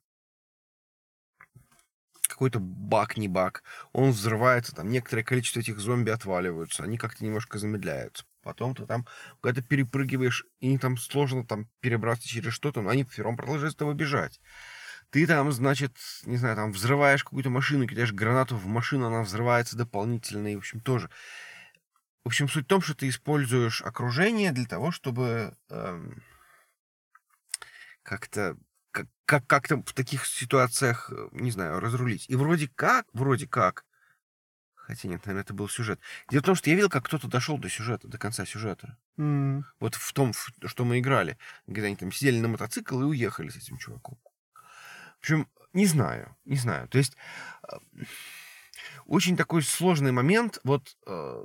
какой-то 2.43 2.59
баг, 2.59 3.17
не 3.19 3.29
баг, 3.29 3.63
он 3.93 4.11
взрывается, 4.11 4.75
там 4.75 4.91
некоторое 4.91 5.23
количество 5.23 5.61
этих 5.61 5.79
зомби 5.79 6.11
отваливаются, 6.11 6.83
они 6.83 6.99
как-то 6.99 7.25
немножко 7.25 7.61
замедляются. 7.61 8.25
Потом 8.43 8.75
ты 8.75 8.85
там 8.85 9.07
когда 9.41 9.61
ты 9.61 9.69
перепрыгиваешь, 9.69 10.45
и 10.59 10.77
там 10.77 10.99
сложно 10.99 11.47
там 11.47 11.69
перебраться 11.79 12.27
через 12.27 12.53
что-то, 12.53 12.83
но 12.83 12.91
они 12.91 13.05
все 13.05 13.23
равно 13.23 13.37
продолжают 13.37 13.75
с 13.75 13.77
тобой 13.77 13.95
бежать. 13.95 14.41
Ты 15.11 15.25
там, 15.25 15.53
значит, 15.53 15.97
не 16.25 16.37
знаю, 16.37 16.57
там 16.57 16.73
взрываешь 16.73 17.23
какую-то 17.23 17.51
машину, 17.51 17.87
кидаешь 17.87 18.13
гранату 18.13 18.57
в 18.57 18.67
машину, 18.67 19.07
она 19.07 19.23
взрывается 19.23 19.77
дополнительно, 19.77 20.49
и, 20.49 20.57
в 20.57 20.59
общем, 20.59 20.81
тоже. 20.81 21.11
В 22.25 22.29
общем, 22.29 22.49
суть 22.49 22.65
в 22.65 22.69
том, 22.69 22.81
что 22.81 22.97
ты 22.97 23.09
используешь 23.09 23.83
окружение 23.83 24.51
для 24.51 24.67
того, 24.67 24.91
чтобы 24.91 25.57
эм, 25.71 26.21
как-то 28.03 28.57
как, 29.25 29.47
как, 29.47 29.63
как-то 29.63 29.77
в 29.77 29.95
таких 29.95 30.27
ситуациях, 30.27 31.11
э, 31.13 31.29
не 31.33 31.51
знаю, 31.51 31.81
разрулить. 31.81 32.29
И 32.29 32.37
вроде 32.37 32.69
как, 32.69 33.07
вроде 33.13 33.47
как, 33.47 33.85
Хотя 34.83 35.09
нет, 35.09 35.25
наверное, 35.25 35.45
это 35.45 35.55
был 35.55 35.69
сюжет. 35.69 36.01
Дело 36.29 36.43
в 36.43 36.45
том, 36.45 36.55
что 36.57 36.69
я 36.69 36.75
видел, 36.75 36.91
как 36.91 37.05
кто-то 37.05 37.29
дошел 37.29 37.57
до 37.57 37.69
сюжета, 37.69 38.09
до 38.09 38.19
конца 38.19 38.45
сюжета. 38.45 38.99
М, 39.17 39.65
Вот 39.79 39.95
в 39.95 40.13
том, 40.13 40.33
что 40.65 40.85
мы 40.85 40.99
играли. 40.99 41.39
Когда 41.67 41.87
они 41.87 41.97
там 41.97 42.11
сидели 42.11 42.41
на 42.41 42.49
мотоцикл 42.49 43.01
и 43.01 43.05
уехали 43.05 43.49
с 43.49 43.57
этим 43.57 43.79
чуваком. 43.79 44.19
В 44.55 45.19
общем, 45.21 45.49
не 45.73 45.87
знаю, 45.87 46.37
не 46.45 46.57
знаю. 46.57 46.89
То 46.89 46.99
есть 46.99 47.17
э, 47.71 47.77
очень 49.07 49.37
такой 49.37 49.63
сложный 49.63 50.11
момент. 50.11 50.59
Вот 50.65 50.97
э, 51.07 51.45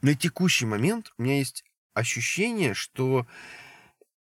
на 0.00 0.14
текущий 0.14 0.64
момент 0.64 1.12
у 1.18 1.22
меня 1.22 1.36
есть 1.36 1.64
ощущение, 1.92 2.72
что 2.72 3.26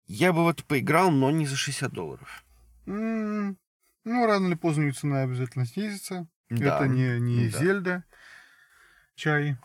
я 0.10 0.34
бы 0.34 0.43
вот 0.43 0.66
поиграл, 0.66 1.12
но 1.12 1.32
не 1.32 1.45
за 1.45 1.55
60 1.55 1.93
долларов. 1.93 2.43
м, 2.88 3.57
Ну, 4.05 4.26
рано 4.26 4.47
или 4.47 4.55
поздно 4.55 4.84
ее 4.84 4.91
цена 4.93 5.22
обязательно 5.22 5.66
снизится. 5.66 6.28
Да. 6.49 6.78
Это 6.78 6.88
не, 6.88 7.20
не 7.20 7.49
Да. 7.49 7.60
Зельда 7.60 8.03
чай. 9.16 9.57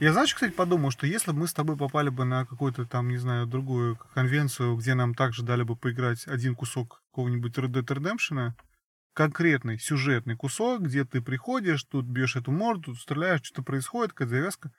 Я, 0.00 0.12
знаешь, 0.12 0.32
кстати, 0.32 0.52
подумал, 0.52 0.92
что 0.92 1.06
если 1.06 1.32
бы 1.32 1.38
мы 1.38 1.48
с 1.48 1.52
тобой 1.52 1.76
попали 1.76 2.08
бы 2.10 2.24
на 2.24 2.46
какую-то 2.46 2.84
там, 2.86 3.08
не 3.08 3.16
знаю, 3.16 3.46
другую 3.46 3.96
конвенцию, 4.14 4.76
где 4.76 4.94
нам 4.94 5.14
также 5.14 5.42
дали 5.42 5.64
бы 5.64 5.74
поиграть 5.74 6.28
один 6.28 6.54
кусок 6.54 7.02
какого-нибудь 7.10 7.58
Red 7.58 7.72
Dead 7.72 7.84
Redemption, 7.84 8.52
конкретный 9.14 9.80
сюжетный 9.80 10.36
кусок, 10.36 10.82
где 10.82 11.04
ты 11.04 11.20
приходишь, 11.20 11.82
тут 11.82 12.06
бьешь 12.06 12.36
эту 12.36 12.52
морду, 12.52 12.92
тут 12.92 13.00
стреляешь, 13.00 13.40
что-то 13.42 13.64
происходит, 13.64 14.12
какая-то 14.12 14.36
завязка, 14.36 14.70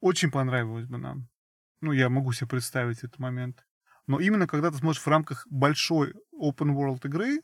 очень 0.00 0.30
понравилось 0.30 0.86
бы 0.86 0.98
нам. 0.98 1.28
Ну, 1.80 1.90
я 1.90 2.08
могу 2.08 2.32
себе 2.32 2.46
представить 2.46 2.98
этот 2.98 3.18
момент. 3.18 3.65
Но 4.06 4.20
именно 4.20 4.46
когда 4.46 4.70
ты 4.70 4.76
смотришь 4.78 5.02
в 5.02 5.08
рамках 5.08 5.46
большой 5.50 6.14
open 6.40 6.74
world 6.74 7.06
игры, 7.06 7.42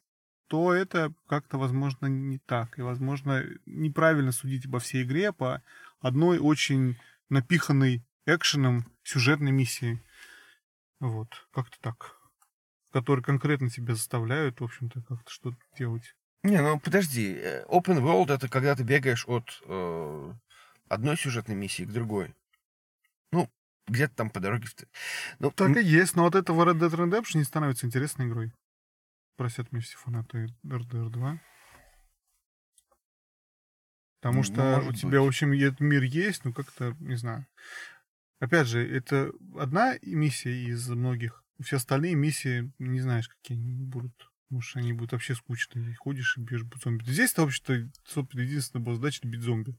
то 0.48 0.72
это 0.72 1.12
как-то, 1.28 1.58
возможно, 1.58 2.06
не 2.06 2.38
так. 2.38 2.78
И, 2.78 2.82
возможно, 2.82 3.44
неправильно 3.66 4.32
судить 4.32 4.66
обо 4.66 4.78
всей 4.78 5.02
игре 5.02 5.32
по 5.32 5.62
одной 6.00 6.38
очень 6.38 6.98
напиханной 7.30 8.04
экшеном 8.26 8.86
сюжетной 9.02 9.50
миссии. 9.50 10.00
Вот, 11.00 11.28
как-то 11.52 11.78
так. 11.80 12.16
Которые 12.92 13.24
конкретно 13.24 13.70
тебя 13.70 13.94
заставляют, 13.94 14.60
в 14.60 14.64
общем-то, 14.64 15.02
как-то 15.02 15.30
что-то 15.30 15.56
делать. 15.76 16.14
Не, 16.42 16.60
ну 16.60 16.78
подожди. 16.78 17.34
э, 17.34 17.64
Open 17.66 18.00
World 18.02 18.32
это 18.32 18.48
когда 18.48 18.76
ты 18.76 18.82
бегаешь 18.82 19.24
от 19.26 19.62
э, 19.64 20.32
одной 20.88 21.16
сюжетной 21.16 21.54
миссии 21.54 21.84
к 21.84 21.92
другой. 21.92 22.34
Где-то 23.88 24.14
там 24.14 24.30
по 24.30 24.40
дороге. 24.40 24.66
Ну, 25.38 25.50
Так 25.50 25.76
и 25.76 25.82
есть, 25.84 26.14
но 26.16 26.26
от 26.26 26.34
этого 26.34 26.64
Red 26.64 26.78
Dead 26.78 26.90
Redemption 26.90 27.38
не 27.38 27.44
становится 27.44 27.86
интересной 27.86 28.28
игрой. 28.28 28.52
Просят 29.36 29.72
меня 29.72 29.82
все 29.82 29.96
фанаты 29.98 30.54
RDR 30.64 31.10
2. 31.10 31.40
Потому 34.20 34.38
Ну, 34.38 34.42
что 34.44 34.80
у 34.88 34.92
тебя, 34.92 35.18
быть. 35.18 35.20
в 35.20 35.26
общем, 35.26 35.52
и 35.52 35.58
этот 35.60 35.80
мир 35.80 36.02
есть, 36.04 36.44
ну 36.44 36.52
как-то, 36.52 36.94
не 37.00 37.16
знаю. 37.16 37.46
Опять 38.38 38.68
же, 38.68 38.86
это 38.88 39.32
одна 39.58 39.96
миссия 40.02 40.64
из 40.66 40.88
многих. 40.88 41.44
Все 41.60 41.76
остальные 41.76 42.14
миссии, 42.14 42.72
не 42.78 43.00
знаешь, 43.00 43.28
какие 43.28 43.58
они 43.58 43.84
будут. 43.84 44.30
Может, 44.48 44.76
они 44.76 44.92
будут 44.92 45.12
вообще 45.12 45.34
скучные. 45.34 45.90
И 45.90 45.94
ходишь 45.94 46.36
и 46.36 46.40
бьешь 46.40 46.62
зомби. 46.82 47.04
Здесь-то, 47.04 47.42
вообще-то, 47.42 47.88
собственно, 48.04 48.42
единственная 48.42 48.84
была 48.84 48.96
задача 48.96 49.26
бить 49.26 49.40
зомби. 49.40 49.76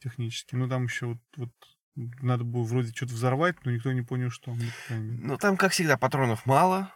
Технически. 0.00 0.54
Но 0.54 0.68
там 0.68 0.84
еще 0.84 1.06
вот, 1.06 1.18
вот 1.36 1.52
надо 2.22 2.44
было 2.44 2.62
вроде 2.62 2.92
что-то 2.94 3.14
взорвать, 3.14 3.56
но 3.64 3.70
никто 3.72 3.92
не 3.92 4.02
понял, 4.02 4.30
что. 4.30 4.54
Ну, 4.90 5.36
там, 5.38 5.56
как 5.56 5.72
всегда, 5.72 5.96
патронов 5.96 6.46
мало. 6.46 6.92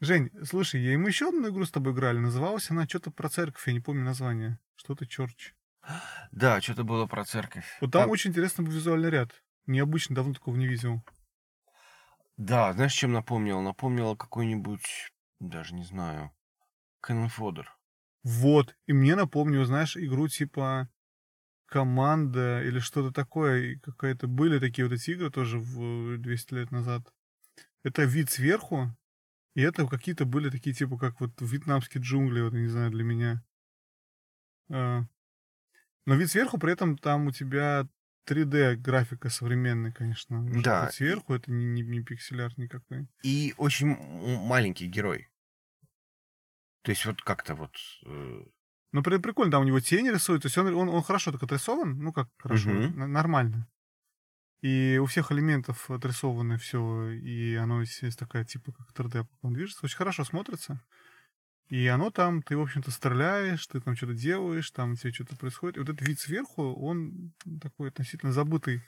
Жень, 0.00 0.30
слушай, 0.44 0.80
я 0.80 0.96
мы 0.96 1.08
еще 1.08 1.28
одну 1.28 1.48
игру 1.50 1.64
с 1.64 1.70
тобой 1.72 1.92
играли. 1.92 2.18
Называлась 2.18 2.70
она 2.70 2.86
что-то 2.86 3.10
про 3.10 3.28
церковь, 3.28 3.66
я 3.66 3.72
не 3.72 3.80
помню 3.80 4.04
название. 4.04 4.58
Что-то 4.76 5.06
черч. 5.06 5.54
Да, 6.30 6.60
что-то 6.60 6.84
было 6.84 7.06
про 7.06 7.24
церковь. 7.24 7.66
Вот 7.80 7.90
там 7.92 8.02
Там- 8.02 8.10
очень 8.10 8.30
интересный 8.30 8.64
был 8.64 8.72
визуальный 8.72 9.10
ряд. 9.10 9.42
Необычно, 9.66 10.14
давно 10.14 10.34
такого 10.34 10.56
не 10.56 10.66
видел. 10.66 11.02
Да, 12.36 12.72
знаешь, 12.72 12.92
чем 12.92 13.12
напомнил? 13.12 13.60
Напомнил 13.60 14.16
какой-нибудь, 14.16 15.12
даже 15.40 15.74
не 15.74 15.82
знаю, 15.84 16.30
Cannon 17.04 17.28
Fodder. 17.36 17.64
Вот. 18.22 18.76
И 18.86 18.92
мне 18.92 19.16
напомнил, 19.16 19.64
знаешь, 19.64 19.96
игру 19.96 20.28
типа 20.28 20.88
команда 21.68 22.62
или 22.62 22.78
что-то 22.78 23.12
такое. 23.12 23.78
Какая-то 23.80 24.26
были 24.26 24.58
такие 24.58 24.86
вот 24.86 24.94
эти 24.94 25.10
игры 25.10 25.30
тоже 25.30 25.58
в 25.58 26.18
200 26.18 26.54
лет 26.54 26.70
назад. 26.70 27.02
Это 27.82 28.04
вид 28.04 28.30
сверху. 28.30 28.94
И 29.54 29.60
это 29.60 29.86
какие-то 29.86 30.24
были 30.24 30.50
такие, 30.50 30.74
типа, 30.74 30.98
как 30.98 31.20
вот 31.20 31.32
вьетнамские 31.40 32.02
джунгли, 32.02 32.40
вот, 32.40 32.52
не 32.52 32.68
знаю, 32.68 32.90
для 32.90 33.04
меня. 33.04 33.44
А. 34.70 35.02
Но 36.06 36.14
вид 36.14 36.30
сверху, 36.30 36.58
при 36.58 36.72
этом 36.72 36.96
там 36.96 37.26
у 37.26 37.32
тебя 37.32 37.88
3D 38.28 38.76
графика 38.76 39.30
современная, 39.30 39.92
конечно. 39.92 40.46
Да, 40.62 40.84
вот 40.84 40.94
сверху 40.94 41.34
это 41.34 41.50
не, 41.50 41.64
не, 41.64 41.82
не 41.82 42.02
пиксель-арт 42.02 42.56
никакой. 42.56 43.08
И 43.22 43.54
очень 43.56 43.96
маленький 44.46 44.86
герой. 44.86 45.28
То 46.82 46.90
есть 46.92 47.04
вот 47.04 47.20
как-то 47.22 47.54
вот... 47.54 47.74
Ну, 48.92 49.02
при- 49.02 49.18
прикольно, 49.18 49.52
там 49.52 49.62
у 49.62 49.66
него 49.66 49.80
тени 49.80 50.08
рисуют, 50.10 50.42
то 50.42 50.46
есть 50.46 50.56
он, 50.58 50.74
он, 50.74 50.88
он 50.88 51.02
хорошо 51.02 51.30
так 51.32 51.42
отрисован, 51.42 51.98
ну 51.98 52.12
как 52.12 52.28
хорошо, 52.38 52.70
н- 52.70 53.12
нормально. 53.12 53.68
И 54.60 54.98
у 55.00 55.06
всех 55.06 55.30
элементов 55.30 55.90
отрисовано 55.90 56.58
все, 56.58 57.10
и 57.10 57.54
оно 57.54 57.80
есть, 57.80 58.18
такая 58.18 58.44
типа 58.44 58.72
как 58.72 58.92
3D, 58.92 59.26
он 59.42 59.52
движется, 59.52 59.84
очень 59.84 59.96
хорошо 59.96 60.24
смотрится. 60.24 60.80
И 61.68 61.86
оно 61.86 62.10
там, 62.10 62.42
ты, 62.42 62.56
в 62.56 62.62
общем-то, 62.62 62.90
стреляешь, 62.90 63.66
ты 63.66 63.80
там 63.80 63.94
что-то 63.94 64.14
делаешь, 64.14 64.70
там 64.70 64.92
у 64.92 64.96
тебя 64.96 65.12
что-то 65.12 65.36
происходит. 65.36 65.76
И 65.76 65.80
вот 65.80 65.88
этот 65.90 66.08
вид 66.08 66.18
сверху, 66.18 66.62
он 66.74 67.34
такой 67.60 67.88
относительно 67.90 68.32
забытый, 68.32 68.82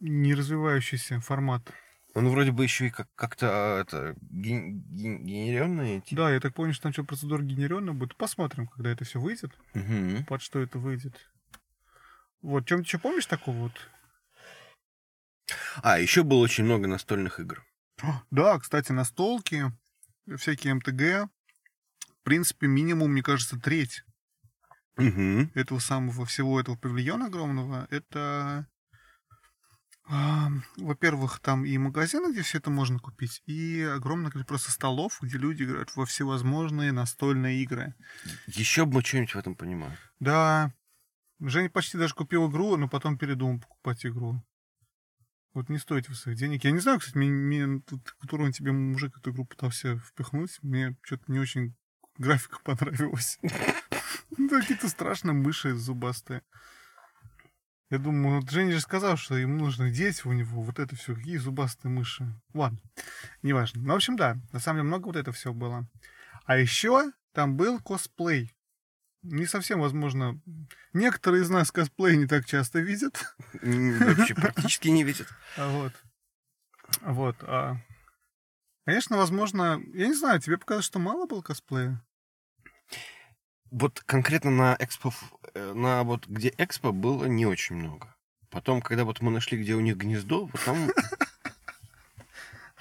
не 0.00 0.34
развивающийся 0.34 1.20
формат. 1.20 1.70
Он 2.14 2.28
вроде 2.28 2.52
бы 2.52 2.62
еще 2.62 2.86
и 2.86 2.90
как- 2.90 3.08
как-то 3.16 3.48
а, 3.50 3.80
это 3.80 4.14
ген- 4.20 4.82
ген- 4.90 5.24
генерированный. 5.26 6.00
типа. 6.00 6.22
Да, 6.22 6.30
я 6.32 6.38
так 6.40 6.54
понял, 6.54 6.72
что 6.72 6.84
там 6.84 6.92
что 6.92 7.02
процедура 7.04 7.42
генерирована 7.42 7.92
будет. 7.92 8.16
Посмотрим, 8.16 8.68
когда 8.68 8.90
это 8.90 9.04
все 9.04 9.18
выйдет, 9.20 9.50
Мгм. 9.74 10.24
под 10.26 10.40
что 10.40 10.60
это 10.60 10.78
выйдет. 10.78 11.28
Вот, 12.40 12.66
чем 12.68 12.82
ты 12.82 12.88
что 12.88 12.98
помнишь 13.00 13.26
такого 13.26 13.56
вот? 13.56 13.72
А, 15.82 15.98
еще 15.98 16.22
было 16.22 16.38
очень 16.38 16.64
много 16.64 16.86
настольных 16.86 17.40
игр. 17.40 17.64
Да, 18.30 18.58
кстати, 18.58 18.92
настолки, 18.92 19.72
всякие 20.36 20.74
МТГ. 20.74 21.28
В 22.20 22.22
принципе, 22.24 22.66
минимум, 22.66 23.10
мне 23.12 23.22
кажется, 23.22 23.58
треть 23.60 24.04
Мгм. 24.96 25.50
этого 25.54 25.78
самого 25.80 26.24
всего 26.26 26.60
этого 26.60 26.76
павильона 26.76 27.26
огромного. 27.26 27.86
Это, 27.90 28.66
во-первых, 30.06 31.40
там 31.40 31.64
и 31.64 31.78
магазины, 31.78 32.32
где 32.32 32.42
все 32.42 32.58
это 32.58 32.70
можно 32.70 32.98
купить, 32.98 33.42
и 33.46 33.80
огромное 33.80 34.30
количество 34.30 34.52
просто 34.52 34.70
столов, 34.70 35.18
где 35.22 35.38
люди 35.38 35.62
играют 35.62 35.94
во 35.96 36.04
всевозможные 36.04 36.92
настольные 36.92 37.62
игры. 37.62 37.94
Еще 38.46 38.84
бы 38.84 38.94
мы 38.94 39.02
что-нибудь 39.02 39.34
в 39.34 39.38
этом 39.38 39.54
понимали. 39.54 39.96
Да, 40.20 40.72
Женя 41.40 41.70
почти 41.70 41.98
даже 41.98 42.14
купил 42.14 42.50
игру, 42.50 42.76
но 42.76 42.88
потом 42.88 43.18
передумал 43.18 43.60
покупать 43.60 44.04
игру. 44.06 44.42
Вот 45.52 45.68
не 45.68 45.78
стоит 45.78 46.08
вы 46.08 46.14
своих 46.16 46.36
денег. 46.36 46.64
Я 46.64 46.72
не 46.72 46.80
знаю, 46.80 46.98
кстати, 46.98 47.16
мне, 47.16 47.30
мне 47.30 47.80
тут, 47.80 48.10
который 48.20 48.46
он 48.46 48.52
тебе 48.52 48.72
мужик 48.72 49.16
эту 49.16 49.30
игру 49.30 49.44
пытался 49.44 49.98
впихнуть, 49.98 50.58
мне 50.62 50.96
что-то 51.02 51.30
не 51.30 51.38
очень 51.38 51.76
графика 52.18 52.58
понравилась. 52.64 53.38
Ну, 54.36 54.48
Какие-то 54.48 54.88
страшные 54.88 55.34
мыши 55.34 55.74
зубастые. 55.74 56.42
Я 57.94 58.00
думаю, 58.00 58.40
вот 58.40 58.50
Женя 58.50 58.72
же 58.72 58.80
сказал, 58.80 59.16
что 59.16 59.36
ему 59.36 59.56
нужны 59.56 59.88
дети 59.92 60.22
у 60.24 60.32
него, 60.32 60.62
вот 60.62 60.80
это 60.80 60.96
все, 60.96 61.14
какие 61.14 61.36
зубастые 61.36 61.92
мыши. 61.92 62.26
Ладно, 62.52 62.80
неважно. 63.42 63.82
Ну, 63.82 63.92
в 63.92 63.96
общем, 63.96 64.16
да, 64.16 64.36
на 64.52 64.58
самом 64.58 64.78
деле 64.78 64.88
много 64.88 65.06
вот 65.06 65.14
это 65.16 65.30
все 65.30 65.52
было. 65.52 65.88
А 66.44 66.56
еще 66.56 67.12
там 67.32 67.56
был 67.56 67.78
косплей. 67.78 68.52
Не 69.22 69.46
совсем, 69.46 69.78
возможно, 69.78 70.40
некоторые 70.92 71.44
из 71.44 71.50
нас 71.50 71.70
косплей 71.70 72.16
не 72.16 72.26
так 72.26 72.46
часто 72.46 72.80
видят. 72.80 73.36
Вообще 73.62 74.34
практически 74.34 74.88
не 74.88 75.04
видят. 75.04 75.28
А 75.56 75.68
Вот. 75.68 75.92
Вот. 77.02 77.36
а. 77.42 77.76
Конечно, 78.86 79.16
возможно, 79.16 79.80
я 79.92 80.08
не 80.08 80.14
знаю, 80.14 80.40
тебе 80.40 80.58
показалось, 80.58 80.84
что 80.84 80.98
мало 80.98 81.26
было 81.26 81.42
косплея? 81.42 82.04
Вот 83.74 84.00
конкретно 84.06 84.52
на 84.52 84.76
экспо, 84.78 85.12
на 85.54 86.04
вот 86.04 86.28
где 86.28 86.54
экспо 86.58 86.92
было 86.92 87.24
не 87.24 87.44
очень 87.44 87.74
много. 87.74 88.14
Потом, 88.48 88.80
когда 88.80 89.04
вот 89.04 89.20
мы 89.20 89.32
нашли, 89.32 89.60
где 89.60 89.74
у 89.74 89.80
них 89.80 89.96
гнездо, 89.96 90.46
вот 90.46 90.64
там 90.64 90.90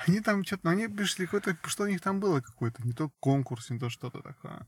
Они 0.06 0.20
там 0.20 0.44
что-то, 0.44 0.62
ну, 0.66 0.72
они 0.72 0.88
пришли 0.88 1.26
какой-то, 1.26 1.58
что 1.68 1.84
у 1.86 1.88
них 1.88 2.00
там 2.00 2.20
было 2.20 2.42
какой-то, 2.42 2.86
не 2.86 2.94
то 2.94 3.10
конкурс, 3.20 3.72
не 3.72 3.80
то 3.80 3.90
что-то 3.90 4.22
такое. 4.22 4.68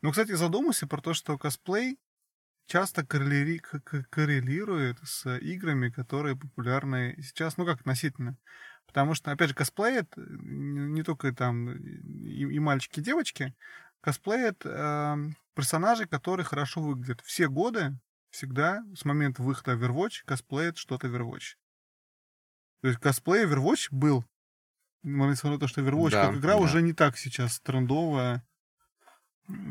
Ну, 0.00 0.12
кстати, 0.12 0.32
задумайся 0.32 0.86
про 0.86 1.02
то, 1.02 1.12
что 1.12 1.36
косплей 1.36 1.98
часто 2.66 3.02
коррелири- 3.02 3.58
к- 3.58 3.80
к- 3.80 4.06
коррелирует 4.08 4.98
с 5.02 5.38
играми, 5.40 5.90
которые 5.90 6.36
популярны 6.36 7.20
сейчас, 7.22 7.58
ну 7.58 7.66
как 7.66 7.80
относительно. 7.80 8.38
Потому 8.86 9.12
что, 9.12 9.30
опять 9.30 9.50
же, 9.50 9.56
не 9.56 10.88
не 10.88 11.02
только 11.02 11.32
там 11.32 11.76
и, 11.76 12.54
и 12.54 12.58
мальчики, 12.58 13.00
и 13.00 13.02
девочки, 13.02 13.54
косплеят 14.00 14.62
э, 14.64 15.16
персонажей, 15.54 16.06
которые 16.06 16.44
хорошо 16.44 16.80
выглядят. 16.80 17.20
Все 17.22 17.48
годы, 17.48 17.98
всегда, 18.30 18.82
с 18.94 19.04
момента 19.04 19.42
выхода 19.42 19.72
Overwatch, 19.72 20.24
косплеят 20.24 20.78
что-то 20.78 21.08
Overwatch. 21.08 21.56
То 22.80 22.88
есть 22.88 23.00
косплей 23.00 23.44
Overwatch 23.44 23.88
был, 23.90 24.24
несмотря 25.02 25.56
на 25.56 25.60
то, 25.60 25.66
что 25.66 25.80
Overwatch 25.80 26.10
Да, 26.10 26.26
как 26.26 26.36
игра 26.36 26.52
да. 26.52 26.58
уже 26.58 26.82
не 26.82 26.92
так 26.92 27.18
сейчас 27.18 27.60
трендовая 27.60 28.47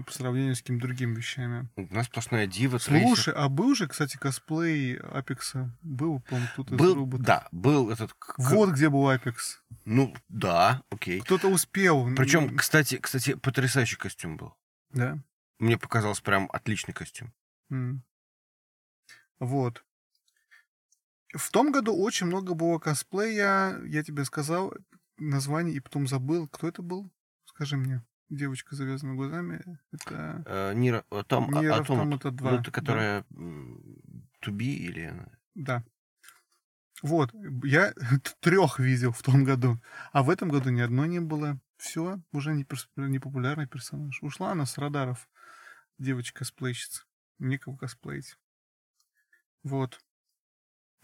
по 0.05 0.11
сравнению 0.11 0.55
с 0.55 0.61
какими-то 0.61 0.87
другими 0.87 1.15
вещами. 1.15 1.69
У 1.75 1.93
нас 1.93 2.07
сплошная 2.07 2.47
дива, 2.47 2.79
Слушай, 2.79 3.33
а 3.35 3.47
был 3.47 3.75
же, 3.75 3.87
кстати, 3.87 4.17
косплей 4.17 4.97
Апекса? 4.97 5.77
Был, 5.81 6.19
по-моему, 6.21 6.49
кто-то 6.53 6.73
из 6.75 6.79
Был, 6.79 6.95
роботов. 6.95 7.25
да, 7.25 7.47
был 7.51 7.91
этот... 7.91 8.11
Вот 8.37 8.71
где 8.71 8.89
был 8.89 9.07
Апекс. 9.07 9.61
Ну, 9.85 10.15
да, 10.29 10.83
окей. 10.89 11.21
Кто-то 11.21 11.47
успел. 11.49 12.07
Причем, 12.15 12.57
кстати, 12.57 12.97
кстати, 12.97 13.35
потрясающий 13.35 13.97
костюм 13.97 14.37
был. 14.37 14.55
Да. 14.89 15.19
Мне 15.59 15.77
показался 15.77 16.23
прям 16.23 16.49
отличный 16.51 16.93
костюм. 16.93 17.31
М. 17.69 18.03
Вот. 19.39 19.83
В 21.35 21.51
том 21.51 21.71
году 21.71 21.95
очень 21.95 22.25
много 22.25 22.55
было 22.55 22.79
косплея. 22.79 23.79
Я 23.83 24.03
тебе 24.03 24.25
сказал 24.25 24.73
название 25.17 25.75
и 25.75 25.79
потом 25.79 26.07
забыл. 26.07 26.47
Кто 26.47 26.67
это 26.67 26.81
был? 26.81 27.11
Скажи 27.45 27.77
мне. 27.77 28.03
Девочка 28.29 28.75
с 28.75 28.77
завязанными 28.77 29.15
глазами. 29.15 29.63
Это 29.91 30.43
Э, 30.45 30.73
Нира, 30.73 31.05
а 31.09 31.23
там, 31.23 31.49
а- 31.55 31.83
том- 31.83 32.11
Automata 32.13 32.31
2. 32.31 32.51
ну, 32.51 32.55
это 32.57 32.65
да. 32.65 32.71
которая 32.71 33.25
Туби 34.41 34.75
или... 34.75 35.13
Да. 35.55 35.83
Вот. 37.01 37.33
Я 37.63 37.93
трех 38.41 38.79
видел 38.79 39.11
в 39.11 39.21
том 39.23 39.43
году. 39.43 39.79
А 40.11 40.23
в 40.23 40.29
этом 40.29 40.49
году 40.49 40.69
ни 40.71 40.81
одной 40.81 41.07
не 41.07 41.19
было. 41.21 41.59
Все, 41.77 42.19
уже 42.31 42.53
не, 42.53 42.63
перс- 42.63 42.89
не 42.95 43.19
популярный 43.19 43.67
персонаж. 43.67 44.21
Ушла 44.23 44.51
она 44.51 44.65
с 44.65 44.77
радаров. 44.77 45.29
Девочка-косплейщица. 45.99 47.03
Некого 47.39 47.77
косплеить. 47.77 48.37
Вот. 49.63 49.99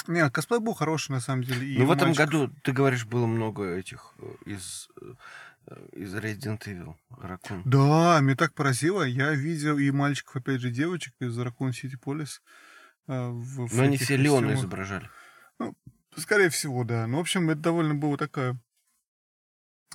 Не, 0.08 0.30
косплей 0.30 0.60
был 0.60 0.74
хороший, 0.74 1.12
на 1.12 1.20
самом 1.22 1.44
деле. 1.44 1.80
Ну, 1.80 1.86
в 1.86 1.92
этом 1.92 2.10
мальчиков. 2.10 2.30
году, 2.32 2.54
ты 2.64 2.72
говоришь, 2.74 3.06
было 3.06 3.26
много 3.26 3.64
этих 3.76 4.14
э, 4.18 4.34
из, 4.48 4.90
э, 5.02 5.14
из 5.94 6.14
Resident 6.16 6.62
Evil. 6.66 6.96
Ракун. 7.10 7.62
Да, 7.66 8.20
меня 8.22 8.36
так 8.36 8.54
поразило. 8.54 9.04
Я 9.04 9.32
видел 9.32 9.78
и 9.78 9.90
мальчиков, 9.92 10.36
опять 10.36 10.62
же, 10.62 10.72
девочек 10.72 11.14
из 11.20 11.38
Raccoon 11.38 11.72
City 11.72 12.00
Police. 12.00 12.40
э, 13.08 13.30
в 13.30 13.76
Но 13.76 13.84
они 13.84 13.98
все 13.98 14.18
Леона 14.18 14.54
изображали. 14.54 15.10
Скорее 16.16 16.50
всего, 16.50 16.84
да. 16.84 17.08
Ну, 17.08 17.18
в 17.18 17.22
общем, 17.22 17.50
это 17.50 17.62
довольно 17.62 17.96
было 17.96 18.18
такая... 18.18 18.60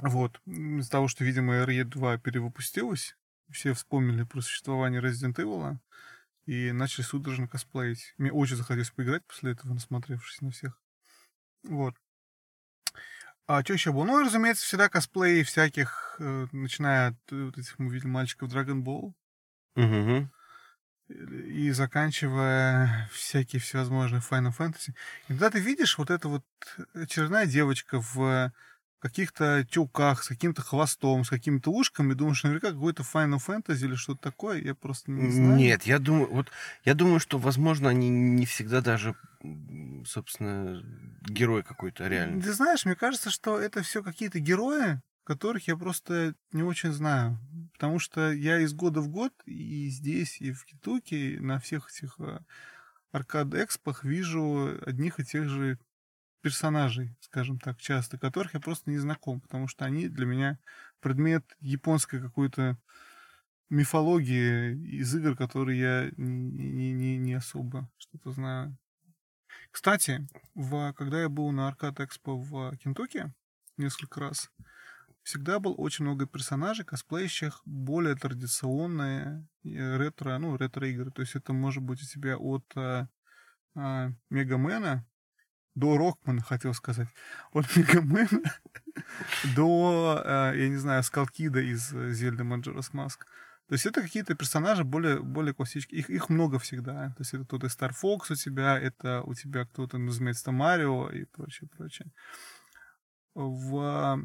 Вот. 0.01 0.41
Из-за 0.47 0.91
того, 0.91 1.09
что, 1.09 1.25
видимо, 1.25 1.65
RE2 1.65 2.21
перевыпустилась, 2.21 3.17
все 3.51 3.73
вспомнили 3.75 4.25
про 4.25 4.41
существование 4.41 5.01
Resident 5.01 5.35
Evil 5.35 5.79
и 6.47 6.73
начали 6.73 7.05
судорожно 7.05 7.47
косплеить. 7.47 8.15
Мне 8.17 8.33
очень 8.33 8.57
захотелось 8.57 8.91
поиграть 8.91 9.25
после 9.27 9.53
этого, 9.53 9.75
насмотревшись 9.75 10.41
на 10.41 10.51
всех. 10.51 10.81
Вот. 11.65 11.95
А 13.49 13.63
что 13.65 13.73
еще 13.73 13.93
было? 13.93 14.05
Ну, 14.05 14.21
разумеется, 14.23 14.65
всегда 14.67 14.91
косплеи 14.91 15.43
всяких, 15.43 16.17
э, 16.19 16.47
начиная 16.53 17.09
от 17.09 17.33
э, 17.33 17.45
вот 17.45 17.57
этих, 17.57 17.79
мы 17.79 17.91
видели 17.91 18.07
мальчиков 18.09 18.53
Dragon 18.53 18.83
Ball, 18.85 19.15
Мгм. 19.75 20.31
и 21.09 21.71
заканчивая 21.71 23.09
всякие 23.11 23.61
всевозможные 23.61 24.21
Final 24.21 24.53
Fantasy. 24.57 24.91
И 25.25 25.29
когда 25.29 25.49
ты 25.49 25.61
видишь 25.61 25.97
вот 25.97 26.11
эта 26.11 26.29
вот 26.29 26.45
очередная 26.93 27.47
девочка 27.47 28.03
в 28.03 28.53
каких-то 28.99 29.65
тюках, 29.65 30.25
с 30.25 30.29
каким-то 30.29 30.63
хвостом, 30.63 31.25
с 31.25 31.31
какими-то 31.31 31.71
ушками, 31.71 32.15
думаешь, 32.15 32.43
наверняка 32.43 32.73
какой-то 32.73 33.03
Final 33.03 33.39
Fantasy 33.39 33.85
или 33.85 33.95
что-то 33.95 34.21
такое, 34.21 34.61
я 34.61 34.75
просто 34.75 35.11
не 35.11 35.31
знаю. 35.31 35.57
Нет, 35.57 35.85
я 35.85 35.99
думаю, 35.99 36.29
вот 36.33 36.51
я 36.85 36.95
думаю, 36.95 37.21
что, 37.21 37.39
возможно, 37.39 37.89
они 37.89 38.09
не 38.09 38.47
всегда 38.47 38.81
даже, 38.81 39.15
собственно, 40.05 40.83
герой 41.23 41.63
какой-то 41.63 42.09
реально. 42.09 42.43
Ты 42.43 42.53
знаешь, 42.53 42.85
мне 42.85 42.97
кажется, 42.97 43.31
что 43.31 43.59
это 43.59 43.83
все 43.83 44.03
какие-то 44.03 44.41
герои, 44.41 45.01
которых 45.25 45.69
я 45.69 45.77
просто 45.77 46.35
не 46.53 46.63
очень 46.63 46.91
знаю. 46.91 47.39
Потому 47.75 47.99
что 47.99 48.33
я 48.33 48.61
из 48.61 48.73
года 48.73 49.01
в 49.01 49.09
год 49.09 49.33
и 49.45 49.89
здесь, 49.91 50.41
и 50.41 50.53
в 50.53 50.65
Китуке, 50.65 51.35
и 51.35 51.39
на 51.39 51.61
всех 51.61 51.91
этих 51.91 52.19
э, 52.19 52.41
аркад-экспах 53.13 54.05
вижу 54.05 54.79
одних 54.87 55.21
и 55.21 55.25
тех 55.25 55.49
же 55.49 55.79
персонажей, 56.41 57.17
скажем 57.21 57.59
так, 57.59 57.79
часто, 57.79 58.19
которых 58.19 58.55
я 58.55 58.61
просто 58.61 58.91
не 58.91 58.99
знаком, 58.99 59.41
потому 59.41 59.69
что 59.69 59.85
они 59.85 60.09
для 60.09 60.27
меня 60.27 60.59
предмет 61.01 61.45
японской 61.61 62.21
какой-то 62.21 62.79
мифологии 63.71 64.75
из 65.01 65.15
игр, 65.15 65.37
которые 65.37 65.81
я 65.81 66.11
не, 66.17 66.93
не, 66.93 67.19
не, 67.19 67.35
особо 67.35 67.91
что-то 67.99 68.33
знаю. 68.33 68.77
Кстати, 69.71 70.27
в, 70.55 70.93
когда 70.95 71.21
я 71.21 71.29
был 71.29 71.51
на 71.53 71.69
Аркад 71.69 72.01
Экспо 72.01 72.37
в 72.37 72.77
Кентукки 72.77 73.33
несколько 73.77 74.21
раз, 74.21 74.51
всегда 75.23 75.59
было 75.59 75.75
очень 75.75 76.05
много 76.05 76.27
персонажей, 76.27 76.87
косплеящих 76.87 77.61
более 77.67 78.15
традиционные 78.15 79.47
э, 79.65 79.97
ретро, 79.99 80.39
ну, 80.39 80.57
ретро-игры. 80.57 81.11
То 81.11 81.21
есть 81.21 81.35
это 81.35 81.53
может 81.53 81.83
быть 81.83 82.03
у 82.03 82.07
тебя 82.07 82.39
от 82.39 82.65
э, 82.77 83.07
а, 83.75 84.11
Мегамена 84.31 85.07
до 85.79 85.97
Рокмана, 85.97 86.43
хотел 86.43 86.75
сказать. 86.75 87.09
От 87.53 87.65
Мегамена 87.77 88.53
до, 89.57 90.23
э, 90.25 90.53
я 90.57 90.69
не 90.69 90.77
знаю, 90.77 91.03
Скалкида 91.03 91.61
из 91.61 91.93
э, 91.93 92.11
Зельды 92.13 92.45
Маджорас 92.45 92.93
Маск. 92.93 93.27
То 93.69 93.75
есть 93.75 93.87
это 93.87 94.01
какие-то 94.01 94.35
персонажи 94.35 94.83
более, 94.83 95.21
более 95.21 95.55
классические. 95.55 96.01
Их, 96.01 96.11
их 96.11 96.31
много 96.31 96.59
всегда. 96.59 97.11
То 97.11 97.21
есть 97.21 97.35
это 97.35 97.45
кто-то 97.45 97.67
из 97.67 97.77
Star 97.77 97.93
Fox 97.93 98.33
у 98.33 98.35
тебя, 98.35 98.79
это 98.79 99.23
у 99.23 99.35
тебя 99.35 99.67
кто-то, 99.67 99.99
называется, 99.99 100.53
Марио 100.53 101.11
и 101.11 101.25
прочее, 101.25 101.69
прочее. 101.77 102.11
В 103.35 104.19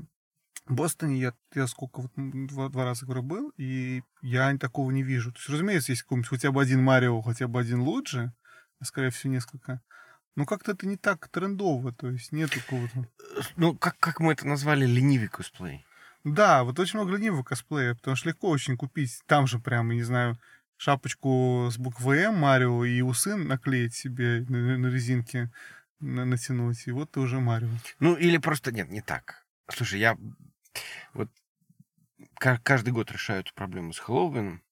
Бостоне 0.68 1.20
я, 1.20 1.34
я 1.54 1.68
сколько, 1.68 2.02
вот 2.02 2.12
два, 2.16 2.70
два 2.70 2.86
раза 2.86 3.06
говорю, 3.06 3.22
был, 3.22 3.54
и 3.58 4.02
я 4.22 4.58
такого 4.58 4.92
не 4.92 5.04
вижу. 5.04 5.34
То 5.34 5.38
есть, 5.38 5.50
разумеется, 5.50 5.92
есть 5.92 6.04
какой-нибудь 6.04 6.30
хотя 6.30 6.52
бы 6.52 6.62
один 6.62 6.82
Марио, 6.82 7.22
хотя 7.22 7.48
бы 7.50 7.60
один 7.60 7.82
Луиджи, 7.82 8.34
а 8.80 8.86
скорее 8.86 9.10
всего 9.10 9.34
несколько. 9.34 9.82
Но 10.36 10.46
как-то 10.46 10.72
это 10.72 10.88
не 10.88 10.98
так 10.98 11.28
трендово, 11.30 11.94
то 11.94 12.10
есть 12.10 12.32
нет 12.32 12.50
какого-то... 12.52 13.08
Ну, 13.56 13.76
как, 13.76 13.98
как 14.00 14.20
мы 14.20 14.34
это 14.34 14.48
назвали, 14.48 14.86
ленивый 14.86 15.28
косплей. 15.28 15.86
Да, 16.24 16.64
вот 16.64 16.80
очень 16.80 17.00
много 17.00 17.16
ленивого 17.16 17.44
косплея, 17.44 17.96
потому 17.96 18.16
что 18.16 18.30
легко 18.30 18.50
очень 18.50 18.78
купить. 18.78 19.22
Там 19.28 19.46
же 19.46 19.60
прямо, 19.60 19.94
не 19.94 20.04
знаю, 20.04 20.40
шапочку 20.78 21.68
с 21.72 21.78
буквой 21.78 22.20
М 22.20 22.38
Марио 22.38 22.84
и 22.86 23.02
усы 23.02 23.36
наклеить 23.36 23.94
себе 23.94 24.46
на, 24.50 24.78
на 24.78 24.88
резинке, 24.88 25.52
на- 26.00 26.26
натянуть, 26.26 26.88
и 26.88 26.92
вот 26.92 27.12
ты 27.12 27.20
уже 27.20 27.40
Марио. 27.40 27.70
Ну, 28.00 28.16
или 28.16 28.38
просто, 28.38 28.72
нет, 28.72 28.90
не 28.90 29.02
так. 29.02 29.46
Слушай, 29.70 30.00
я 30.00 30.18
вот 31.14 31.30
ка- 32.36 32.60
каждый 32.64 32.94
год 32.94 33.12
решаю 33.12 33.42
эту 33.42 33.54
проблему 33.54 33.94
с 33.94 34.00
Хэллоуином. 34.00 34.64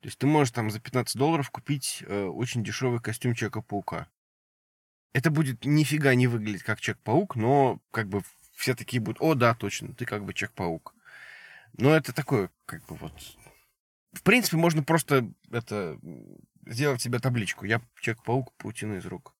То 0.00 0.06
есть 0.06 0.18
ты 0.18 0.26
можешь 0.26 0.52
там 0.52 0.70
за 0.70 0.80
15 0.80 1.16
долларов 1.16 1.50
купить 1.50 2.04
э, 2.06 2.24
очень 2.24 2.62
дешевый 2.62 3.00
костюм 3.00 3.34
Человека-паука. 3.34 4.08
Это 5.12 5.30
будет 5.30 5.64
нифига 5.64 6.14
не 6.14 6.26
выглядеть 6.26 6.62
как 6.62 6.80
Человек-паук, 6.80 7.36
но 7.36 7.80
как 7.90 8.08
бы 8.08 8.22
все 8.54 8.74
такие 8.74 9.00
будут, 9.00 9.20
о, 9.20 9.34
да, 9.34 9.54
точно, 9.54 9.94
ты 9.94 10.04
как 10.04 10.24
бы 10.24 10.34
Человек-паук. 10.34 10.94
Но 11.74 11.94
это 11.94 12.12
такое, 12.12 12.50
как 12.66 12.84
бы 12.86 12.96
вот... 12.96 13.12
В 14.12 14.22
принципе, 14.22 14.56
можно 14.56 14.82
просто 14.82 15.30
это 15.50 15.98
сделать 16.66 17.00
себе 17.00 17.18
табличку. 17.18 17.64
Я 17.66 17.80
Человек-паук, 18.00 18.54
паутина 18.56 18.94
из 18.94 19.06
рук. 19.06 19.34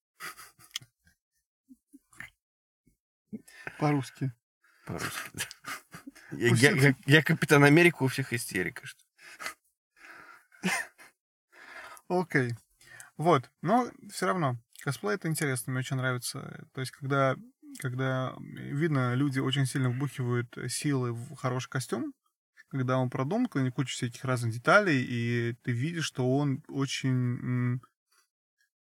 По-русски. 3.79 4.33
По-русски. 4.87 5.31
Я, 6.33 6.49
я- 6.55 6.71
я- 6.73 6.95
я 7.07 7.23
Капитан 7.23 7.65
Америка, 7.65 8.03
у 8.03 8.09
всех 8.09 8.33
истерика. 8.33 8.87
что- 8.87 9.03
Окей. 12.09 12.55
Вот. 13.17 13.51
Но 13.63 13.91
все 14.11 14.27
равно, 14.27 14.57
косплей 14.89 15.17
это 15.17 15.29
интересно, 15.29 15.71
мне 15.71 15.81
очень 15.81 15.97
нравится. 15.97 16.67
То 16.73 16.81
есть, 16.81 16.93
когда, 16.93 17.37
когда 17.79 18.35
видно, 18.39 19.15
люди 19.15 19.39
очень 19.39 19.67
сильно 19.67 19.91
вбухивают 19.91 20.57
силы 20.69 21.13
в 21.13 21.37
хороший 21.37 21.69
костюм, 21.69 22.15
когда 22.69 22.97
он 22.97 23.11
продуман, 23.11 23.49
когда 23.49 23.67
не 23.67 23.71
куча 23.71 23.93
всяких 23.93 24.25
разных 24.25 24.55
деталей, 24.55 25.05
и 25.07 25.55
ты 25.63 25.73
видишь, 25.73 26.07
что 26.07 26.27
он 26.27 26.65
очень 26.69 27.81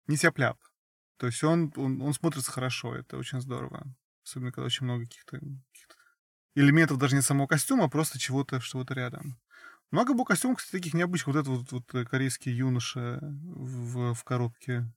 не 0.07 0.17
тяп 0.17 0.35
То 0.35 1.27
есть 1.27 1.41
он, 1.41 1.71
он, 1.77 2.01
он 2.01 2.13
смотрится 2.13 2.51
хорошо, 2.51 2.93
это 2.93 3.15
очень 3.17 3.39
здорово. 3.39 3.85
Особенно, 4.25 4.51
когда 4.51 4.65
очень 4.65 4.83
много 4.83 5.05
каких-то 5.05 5.39
каких-то 5.39 5.95
элементов 6.55 6.97
даже 6.97 7.15
не 7.15 7.21
самого 7.21 7.47
костюма, 7.47 7.85
а 7.85 7.89
просто 7.89 8.19
чего-то, 8.19 8.59
чего-то 8.59 8.93
рядом. 8.93 9.39
Много 9.89 10.13
было 10.13 10.25
костюмов, 10.25 10.57
кстати, 10.57 10.81
таких 10.81 10.95
необычных. 10.95 11.27
Вот 11.27 11.35
этот 11.37 11.47
вот, 11.47 11.71
вот 11.71 11.95
э, 11.95 12.03
корейский 12.03 12.51
юноша 12.51 13.19
в, 13.21 14.13
в 14.13 14.23
коробке. 14.25 14.91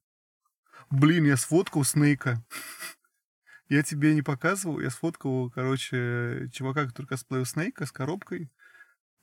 Блин, 0.91 1.25
я 1.25 1.37
сфоткал 1.37 1.85
Снейка. 1.85 2.45
Я 3.69 3.83
тебе 3.83 4.15
не 4.15 4.23
показывал, 4.23 4.79
я 4.79 4.91
сфоткал, 4.91 5.51
короче, 5.51 6.49
чувака, 6.53 6.87
который 6.87 7.07
косплеил 7.07 7.45
Снейка 7.45 7.85
с 7.85 7.91
коробкой. 7.91 8.49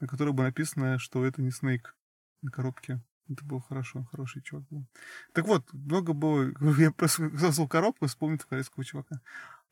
на 0.02 0.08
которой 0.08 0.34
было 0.34 0.44
написано, 0.44 1.00
что 1.00 1.26
это 1.26 1.42
не 1.42 1.50
Снейк 1.50 1.96
на 2.42 2.52
коробке. 2.52 3.02
Это 3.30 3.46
было 3.46 3.62
хорошо, 3.62 4.04
хороший 4.12 4.42
чувак 4.42 4.66
был. 4.70 4.86
Так 5.32 5.48
вот, 5.48 5.72
много 5.72 6.12
было... 6.12 6.52
Я 6.78 6.92
просто 6.92 7.30
создал 7.38 7.70
коробку, 7.70 8.08
вспомнил 8.08 8.38
корейского 8.40 8.84
чувака. 8.84 9.22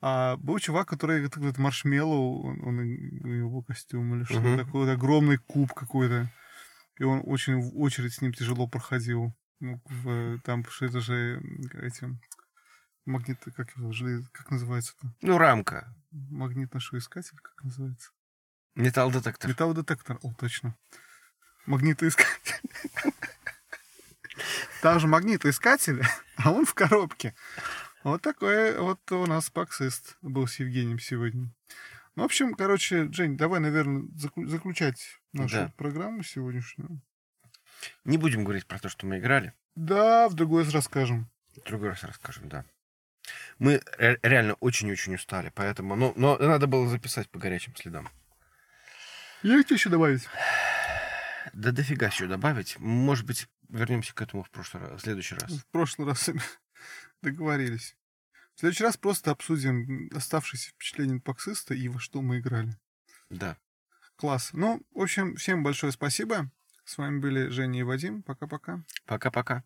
А 0.00 0.36
был 0.38 0.58
чувак, 0.58 0.88
который 0.88 1.26
этот 1.26 1.58
маршмеллоу, 1.58 2.42
он, 2.42 2.62
он, 2.64 2.78
у 2.78 3.26
него 3.26 3.62
костюм 3.62 4.14
или 4.14 4.24
что-то 4.24 4.40
Мгм. 4.40 4.58
такое, 4.64 4.86
вот 4.86 4.92
огромный 4.92 5.36
куб 5.36 5.72
какой-то. 5.74 6.32
И 6.98 7.04
он 7.04 7.20
очень 7.24 7.60
в 7.60 7.78
очередь 7.78 8.14
с 8.14 8.22
ним 8.22 8.32
тяжело 8.32 8.66
проходил. 8.66 9.34
В- 9.62 10.40
там, 10.40 10.64
что 10.64 10.86
это 10.86 11.00
же 11.00 11.40
эти 11.74 12.18
магниты, 13.04 13.52
как 13.52 13.70
его, 13.76 13.92
как 14.32 14.50
называется-то? 14.50 15.14
Ну, 15.20 15.38
рамка. 15.38 15.94
Магнитно-шоискатель, 16.10 17.38
как 17.40 17.62
называется? 17.62 18.10
Металлодетектор. 18.74 19.48
Металлодетектор, 19.50 20.18
о, 20.22 20.34
точно. 20.34 20.76
Магнитоискатель. 21.66 22.60
Там 24.82 24.98
же 24.98 25.06
магнитоискатель, 25.06 26.02
а 26.36 26.50
он 26.50 26.64
в 26.64 26.74
коробке. 26.74 27.34
Вот 28.02 28.20
такой 28.22 28.76
вот 28.78 29.12
у 29.12 29.26
нас 29.26 29.48
паксист 29.50 30.16
был 30.22 30.48
с 30.48 30.58
Евгением 30.58 30.98
сегодня. 30.98 31.54
Ну, 32.16 32.22
в 32.22 32.26
общем, 32.26 32.54
короче, 32.54 33.10
Жень, 33.12 33.36
давай, 33.36 33.60
наверное, 33.60 34.08
заключать 34.48 35.20
нашу 35.32 35.54
Да. 35.54 35.72
программу 35.76 36.24
сегодняшнюю. 36.24 37.00
Не 38.04 38.18
будем 38.18 38.44
говорить 38.44 38.66
про 38.66 38.78
то, 38.78 38.88
что 38.88 39.06
мы 39.06 39.18
играли. 39.18 39.52
Да, 39.74 40.28
в 40.28 40.34
другой 40.34 40.64
раз 40.64 40.72
расскажем. 40.72 41.30
В 41.56 41.62
другой 41.62 41.90
раз 41.90 42.02
расскажем, 42.04 42.48
да. 42.48 42.64
Мы 43.58 43.80
ре- 43.98 44.18
реально 44.22 44.54
очень-очень 44.54 45.14
устали, 45.14 45.52
поэтому... 45.54 45.94
Ну, 45.96 46.12
но 46.16 46.36
надо 46.38 46.66
было 46.66 46.88
записать 46.88 47.28
по 47.30 47.38
горячим 47.38 47.74
следам. 47.76 48.08
Есть 49.42 49.70
еще 49.70 49.88
добавить? 49.90 50.28
Да 51.52 51.72
дофига 51.72 52.06
еще 52.06 52.26
добавить. 52.26 52.78
Может 52.78 53.26
быть, 53.26 53.48
вернемся 53.68 54.14
к 54.14 54.22
этому 54.22 54.42
в 54.42 54.50
прошлый 54.50 54.84
раз, 54.84 55.00
в 55.00 55.04
следующий 55.04 55.34
раз. 55.34 55.52
В 55.52 55.66
прошлый 55.66 56.08
раз 56.08 56.30
договорились. 57.22 57.96
В 58.54 58.60
следующий 58.60 58.84
раз 58.84 58.96
просто 58.96 59.30
обсудим 59.30 60.10
оставшиеся 60.14 60.70
впечатления 60.70 61.20
паксиста 61.20 61.74
и 61.74 61.88
во 61.88 61.98
что 61.98 62.22
мы 62.22 62.38
играли. 62.38 62.76
Да. 63.30 63.56
Класс. 64.16 64.50
Ну, 64.52 64.82
в 64.94 65.00
общем, 65.00 65.36
всем 65.36 65.62
большое 65.62 65.92
спасибо. 65.92 66.50
С 66.84 66.98
вами 66.98 67.20
были 67.20 67.48
Женя 67.48 67.80
и 67.80 67.82
Вадим. 67.82 68.22
Пока-пока. 68.22 68.82
Пока-пока. 69.06 69.64